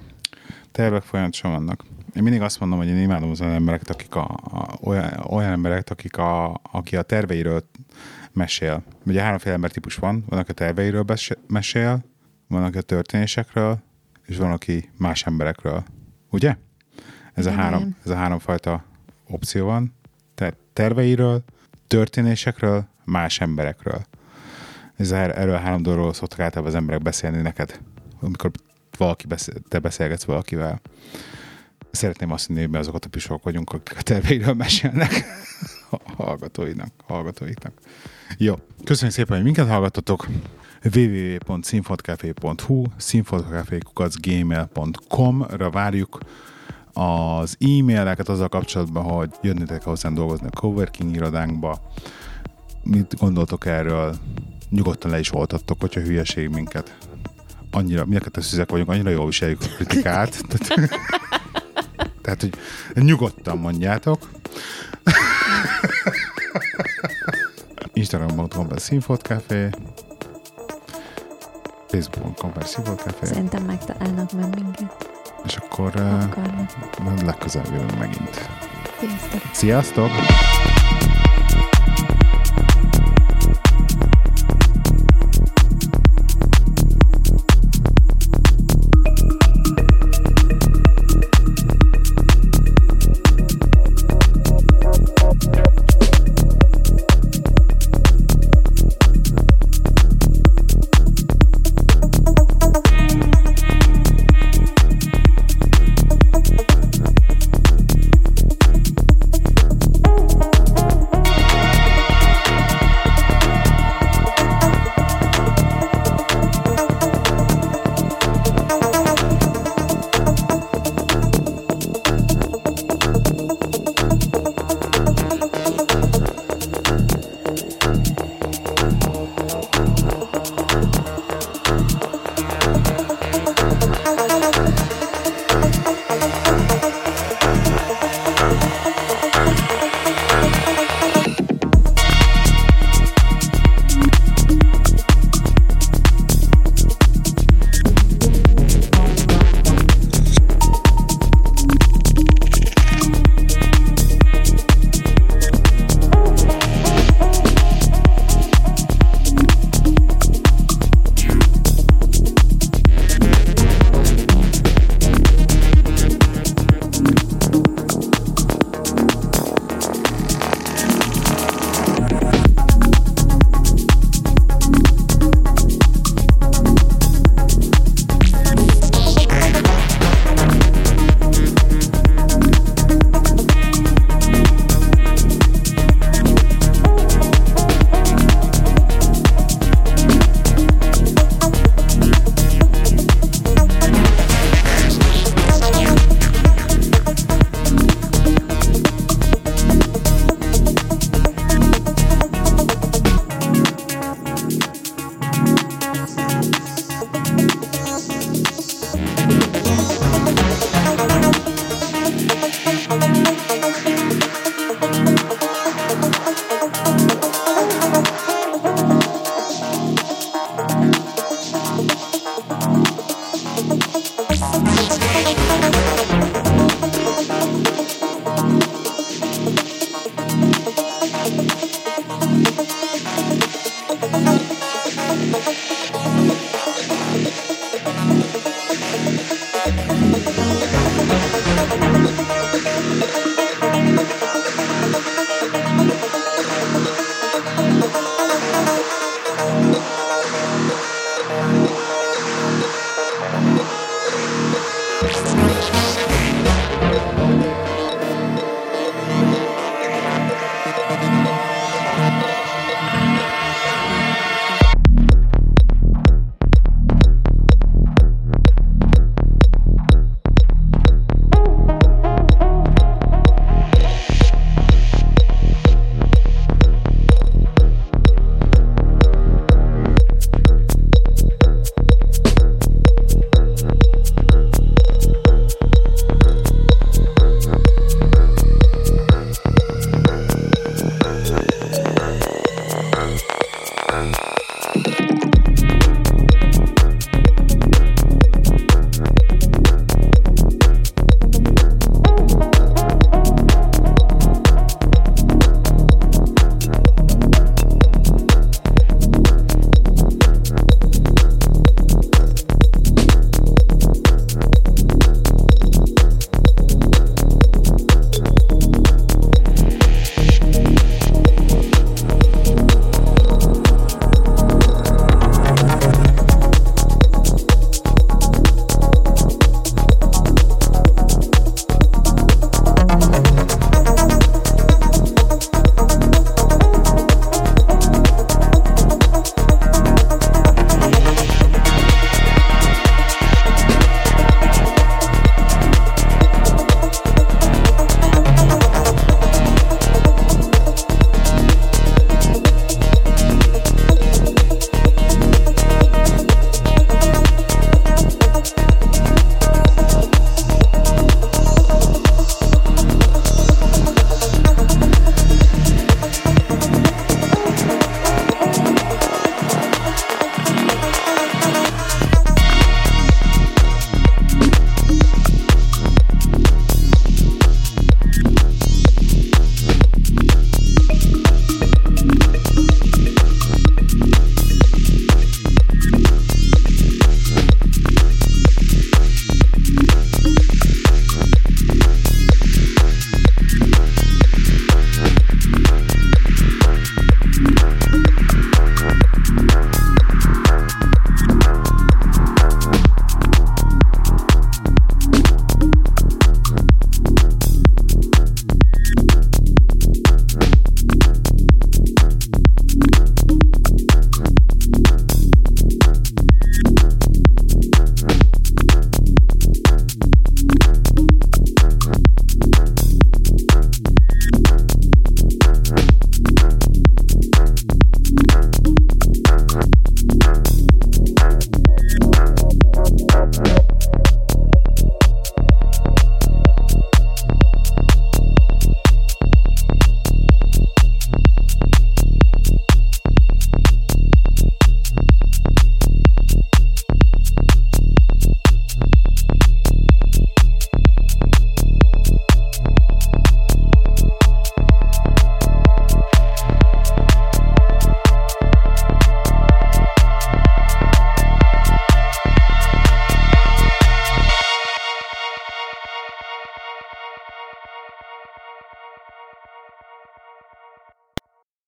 Tervek 0.71 1.01
folyamatosan 1.01 1.51
vannak. 1.51 1.83
Én 2.15 2.23
mindig 2.23 2.41
azt 2.41 2.59
mondom, 2.59 2.77
hogy 2.77 2.87
én 2.87 2.97
imádom 2.97 3.29
az 3.29 3.41
olyan 3.41 3.53
embereket, 3.53 3.89
akik 3.89 4.15
a, 4.15 4.39
a, 4.43 4.77
olyan, 4.83 5.25
olyan 5.29 5.51
embereket, 5.51 5.89
akik 5.89 6.17
a, 6.17 6.61
aki 6.71 6.95
a 6.95 7.01
terveiről 7.01 7.63
mesél. 8.33 8.83
Ugye 9.05 9.21
háromféle 9.21 9.53
embertípus 9.53 9.95
van, 9.95 10.23
van, 10.27 10.39
aki 10.39 10.51
a 10.51 10.53
terveiről 10.53 11.05
mesél, 11.47 12.05
van, 12.47 12.63
aki 12.63 12.77
a 12.77 12.81
történésekről, 12.81 13.83
és 14.25 14.37
van, 14.37 14.51
aki 14.51 14.89
más 14.97 15.23
emberekről. 15.23 15.83
Ugye? 16.29 16.55
Ez, 17.33 17.45
a 17.45 17.51
három, 17.51 17.95
ez 18.03 18.11
a 18.11 18.15
három 18.15 18.39
fajta 18.39 18.83
opció 19.27 19.65
van. 19.65 19.93
Tehát 20.35 20.55
terveiről, 20.73 21.43
történésekről, 21.87 22.87
más 23.05 23.39
emberekről. 23.39 24.05
Ez 24.95 25.11
a, 25.11 25.15
erről 25.15 25.55
a 25.55 25.59
három 25.59 25.81
dologról 25.81 26.13
szoktak 26.13 26.39
általában 26.39 26.71
az 26.73 26.77
emberek 26.77 27.01
beszélni 27.01 27.41
neked, 27.41 27.79
amikor 28.19 28.51
valaki 28.97 29.27
beszél, 29.27 29.55
te 29.67 29.79
beszélgetsz 29.79 30.23
valakivel. 30.23 30.81
Szeretném 31.91 32.31
azt 32.31 32.47
mondani, 32.47 32.67
hogy 32.67 32.77
mi 32.77 32.83
azokat 32.83 33.05
a 33.05 33.09
pisok 33.09 33.43
vagyunk, 33.43 33.73
akik 33.73 33.97
a 33.97 34.01
terveiről 34.01 34.53
mesélnek 34.53 35.25
a 35.89 35.97
hallgatóinak, 36.15 36.89
hallgatóiknak. 37.05 37.73
Jó, 38.37 38.55
köszönjük 38.83 39.15
szépen, 39.15 39.35
hogy 39.35 39.45
minket 39.45 39.67
hallgattatok 39.67 40.27
www.színfotcafé.hu 40.95 42.83
színfotcafé.gmail.com-ra 42.97 45.69
várjuk 45.69 46.19
az 46.93 47.57
e-maileket 47.59 48.29
azzal 48.29 48.47
kapcsolatban, 48.47 49.03
hogy 49.03 49.29
jönnétek 49.41 49.83
hozzánk 49.83 50.15
dolgozni 50.15 50.47
a 50.47 50.59
coworking 50.59 51.15
irodánkba. 51.15 51.91
Mit 52.83 53.17
gondoltok 53.17 53.65
erről? 53.65 54.15
Nyugodtan 54.69 55.11
le 55.11 55.19
is 55.19 55.33
oltattok, 55.33 55.81
hogyha 55.81 56.01
hülyeség 56.01 56.49
minket. 56.49 56.97
Annyira, 57.71 58.05
mi 58.05 58.15
a 58.15 58.41
szüzek 58.41 58.69
vagyunk, 58.69 58.89
annyira 58.89 59.09
jól 59.09 59.25
viseljük 59.25 59.61
a 59.61 59.65
kritikát. 59.75 60.41
Tehát, 60.49 60.89
tehát, 62.21 62.41
hogy 62.41 62.53
nyugodtan 63.03 63.57
mondjátok. 63.57 64.29
Instagramon 67.93 68.47
per 68.47 68.79
Színfolt 68.79 69.21
Café, 69.21 69.69
Facebookon 71.87 72.51
per 72.51 72.65
Színfolt 72.65 73.01
Café. 73.01 73.25
Szerintem 73.25 73.63
megtalálnak 73.63 74.31
már 74.31 74.49
minket. 74.55 75.09
És 75.45 75.55
akkor 75.55 75.93
uh, 75.95 77.23
legközelebb 77.23 77.71
jövünk 77.71 77.97
megint. 77.97 78.49
Sziasztok! 78.99 79.41
Sziasztok! 79.53 80.09